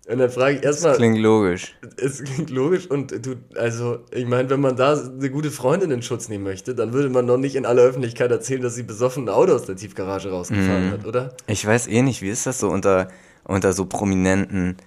Und 0.08 0.18
dann 0.18 0.30
frage 0.30 0.56
ich 0.56 0.64
erstmal. 0.64 0.92
Das 0.92 0.98
klingt 0.98 1.18
logisch. 1.18 1.76
Es 1.98 2.24
klingt 2.24 2.48
logisch 2.48 2.86
und 2.86 3.26
du, 3.26 3.36
also, 3.56 3.98
ich 4.10 4.26
meine, 4.26 4.48
wenn 4.48 4.60
man 4.60 4.74
da 4.74 4.94
eine 4.94 5.30
gute 5.30 5.50
Freundin 5.50 5.90
in 5.90 6.00
Schutz 6.00 6.30
nehmen 6.30 6.44
möchte, 6.44 6.74
dann 6.74 6.94
würde 6.94 7.10
man 7.10 7.26
noch 7.26 7.36
nicht 7.36 7.56
in 7.56 7.66
aller 7.66 7.82
Öffentlichkeit 7.82 8.30
erzählen, 8.30 8.62
dass 8.62 8.74
sie 8.74 8.84
besoffen 8.84 9.24
ein 9.24 9.28
Auto 9.28 9.52
aus 9.52 9.66
der 9.66 9.76
Tiefgarage 9.76 10.30
rausgefahren 10.30 10.88
mm. 10.88 10.92
hat, 10.92 11.06
oder? 11.06 11.36
Ich 11.46 11.66
weiß 11.66 11.88
eh 11.88 12.00
nicht, 12.00 12.22
wie 12.22 12.30
ist 12.30 12.46
das 12.46 12.58
so 12.58 12.70
unter, 12.70 13.08
unter 13.44 13.74
so 13.74 13.84
Prominenten? 13.84 14.78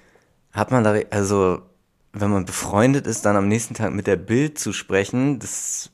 Hat 0.53 0.71
man 0.71 0.83
da, 0.83 0.95
also, 1.11 1.61
wenn 2.13 2.29
man 2.29 2.45
befreundet 2.45 3.07
ist, 3.07 3.25
dann 3.25 3.35
am 3.35 3.47
nächsten 3.47 3.73
Tag 3.73 3.93
mit 3.93 4.07
der 4.07 4.17
Bild 4.17 4.59
zu 4.59 4.73
sprechen, 4.73 5.39
das 5.39 5.89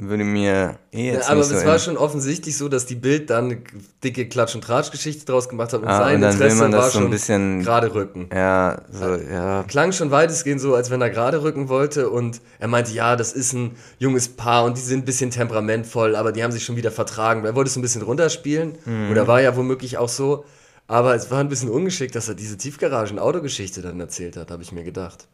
würde 0.00 0.22
mir 0.22 0.78
eh 0.92 1.12
jetzt 1.12 1.26
ja, 1.26 1.32
Aber 1.32 1.40
es 1.40 1.48
so 1.48 1.64
war 1.64 1.78
schon 1.80 1.96
offensichtlich 1.96 2.56
so, 2.56 2.68
dass 2.68 2.86
die 2.86 2.94
Bild 2.94 3.30
dann 3.30 3.46
eine 3.46 3.58
dicke 4.04 4.28
Klatsch- 4.28 4.54
und 4.54 4.62
Tratsch-Geschichte 4.62 5.24
draus 5.26 5.48
gemacht 5.48 5.72
hat 5.72 5.82
und 5.82 5.88
ah, 5.88 5.98
sein 5.98 6.16
und 6.16 6.20
dann 6.20 6.32
Interesse 6.34 6.56
will 6.56 6.62
man 6.62 6.70
das 6.70 6.82
war 6.82 6.90
so 6.90 6.98
ein 7.00 7.10
bisschen 7.10 7.62
gerade 7.64 7.92
rücken. 7.92 8.30
Ja, 8.32 8.82
so, 8.92 9.16
ja. 9.16 9.64
Klang 9.64 9.90
schon 9.90 10.12
weitestgehend 10.12 10.60
so, 10.60 10.76
als 10.76 10.90
wenn 10.90 11.00
er 11.00 11.10
gerade 11.10 11.42
rücken 11.42 11.68
wollte 11.68 12.10
und 12.10 12.40
er 12.60 12.68
meinte, 12.68 12.92
ja, 12.92 13.16
das 13.16 13.32
ist 13.32 13.54
ein 13.54 13.72
junges 13.98 14.28
Paar 14.28 14.64
und 14.64 14.76
die 14.76 14.82
sind 14.82 15.00
ein 15.00 15.04
bisschen 15.04 15.32
temperamentvoll, 15.32 16.14
aber 16.14 16.30
die 16.30 16.44
haben 16.44 16.52
sich 16.52 16.64
schon 16.64 16.76
wieder 16.76 16.92
vertragen. 16.92 17.44
Er 17.44 17.56
wollte 17.56 17.68
es 17.68 17.76
ein 17.76 17.82
bisschen 17.82 18.02
runterspielen 18.02 18.78
mhm. 18.84 19.10
oder 19.10 19.26
war 19.26 19.40
ja 19.40 19.56
womöglich 19.56 19.98
auch 19.98 20.08
so. 20.08 20.44
Aber 20.88 21.14
es 21.14 21.30
war 21.30 21.38
ein 21.38 21.50
bisschen 21.50 21.68
ungeschickt, 21.68 22.14
dass 22.14 22.28
er 22.28 22.34
diese 22.34 22.56
Tiefgaragen-Autogeschichte 22.56 23.82
dann 23.82 24.00
erzählt 24.00 24.38
hat, 24.38 24.50
habe 24.50 24.62
ich 24.62 24.72
mir 24.72 24.84
gedacht. 24.84 25.28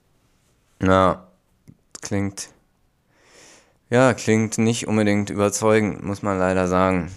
Ja, 0.83 1.29
klingt. 2.03 2.49
Ja, 3.89 4.15
klingt 4.15 4.59
nicht 4.59 4.89
unbedingt 4.89 5.31
überzeugend, 5.31 6.03
muss 6.03 6.23
man 6.23 6.41
leider 6.41 6.67
sagen. 6.67 7.13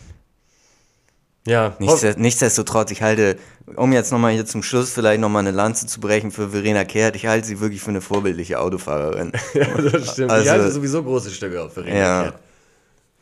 Ja. 1.47 1.75
Nichtsdest 1.79 2.19
nichtsdestotrotz, 2.19 2.91
ich 2.91 3.01
halte, 3.01 3.37
um 3.75 3.91
jetzt 3.91 4.11
nochmal 4.11 4.33
hier 4.33 4.45
zum 4.45 4.61
Schluss 4.61 4.91
vielleicht 4.91 5.19
nochmal 5.19 5.39
eine 5.39 5.51
Lanze 5.51 5.87
zu 5.87 5.99
brechen 5.99 6.29
für 6.29 6.49
Verena 6.49 6.83
Kehrt, 6.83 7.15
ich 7.15 7.25
halte 7.25 7.47
sie 7.47 7.59
wirklich 7.59 7.81
für 7.81 7.89
eine 7.89 8.01
vorbildliche 8.01 8.59
Autofahrerin. 8.59 9.31
ja, 9.55 9.65
das 9.81 10.11
stimmt. 10.11 10.29
Also, 10.29 10.43
ich 10.43 10.51
halte 10.51 10.71
sowieso 10.71 11.01
große 11.01 11.31
Stücke 11.31 11.63
auf 11.63 11.73
Verena 11.73 11.97
ja. 11.97 12.21
Kehrt. 12.23 12.39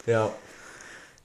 Ja. 0.08 0.30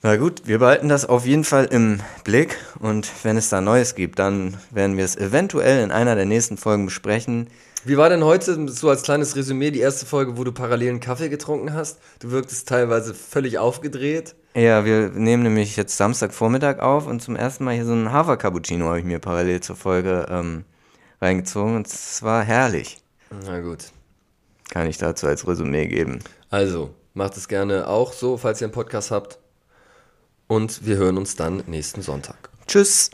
Na 0.03 0.15
gut, 0.15 0.41
wir 0.45 0.57
behalten 0.57 0.89
das 0.89 1.05
auf 1.05 1.27
jeden 1.27 1.43
Fall 1.43 1.65
im 1.65 1.99
Blick 2.23 2.57
und 2.79 3.11
wenn 3.21 3.37
es 3.37 3.49
da 3.49 3.61
Neues 3.61 3.93
gibt, 3.93 4.17
dann 4.17 4.57
werden 4.71 4.97
wir 4.97 5.05
es 5.05 5.15
eventuell 5.15 5.83
in 5.83 5.91
einer 5.91 6.15
der 6.15 6.25
nächsten 6.25 6.57
Folgen 6.57 6.85
besprechen. 6.85 7.47
Wie 7.83 7.97
war 7.97 8.09
denn 8.09 8.23
heute, 8.23 8.67
so 8.69 8.89
als 8.89 9.03
kleines 9.03 9.35
Resümee, 9.35 9.69
die 9.69 9.79
erste 9.79 10.07
Folge, 10.07 10.39
wo 10.39 10.43
du 10.43 10.51
parallel 10.51 10.89
einen 10.89 10.99
Kaffee 11.01 11.29
getrunken 11.29 11.73
hast? 11.73 11.99
Du 12.19 12.31
wirktest 12.31 12.67
teilweise 12.67 13.13
völlig 13.13 13.59
aufgedreht. 13.59 14.33
Ja, 14.55 14.85
wir 14.85 15.09
nehmen 15.09 15.43
nämlich 15.43 15.77
jetzt 15.77 15.97
Samstagvormittag 15.97 16.79
auf 16.79 17.05
und 17.05 17.21
zum 17.21 17.35
ersten 17.35 17.63
Mal 17.63 17.75
hier 17.75 17.85
so 17.85 17.91
einen 17.91 18.11
Hafer-Cappuccino 18.11 18.87
habe 18.87 18.99
ich 18.99 19.05
mir 19.05 19.19
parallel 19.19 19.61
zur 19.61 19.75
Folge 19.75 20.25
ähm, 20.31 20.65
reingezogen 21.21 21.75
und 21.75 21.85
es 21.85 22.23
war 22.23 22.43
herrlich. 22.43 22.97
Na 23.45 23.59
gut. 23.59 23.91
Kann 24.71 24.87
ich 24.87 24.97
dazu 24.97 25.27
als 25.27 25.47
Resümee 25.47 25.85
geben. 25.85 26.19
Also, 26.49 26.95
macht 27.13 27.37
es 27.37 27.47
gerne 27.47 27.87
auch 27.87 28.13
so, 28.13 28.37
falls 28.37 28.61
ihr 28.61 28.65
einen 28.65 28.73
Podcast 28.73 29.11
habt. 29.11 29.37
Und 30.51 30.85
wir 30.85 30.97
hören 30.97 31.17
uns 31.17 31.37
dann 31.37 31.63
nächsten 31.67 32.01
Sonntag. 32.01 32.49
Tschüss. 32.67 33.09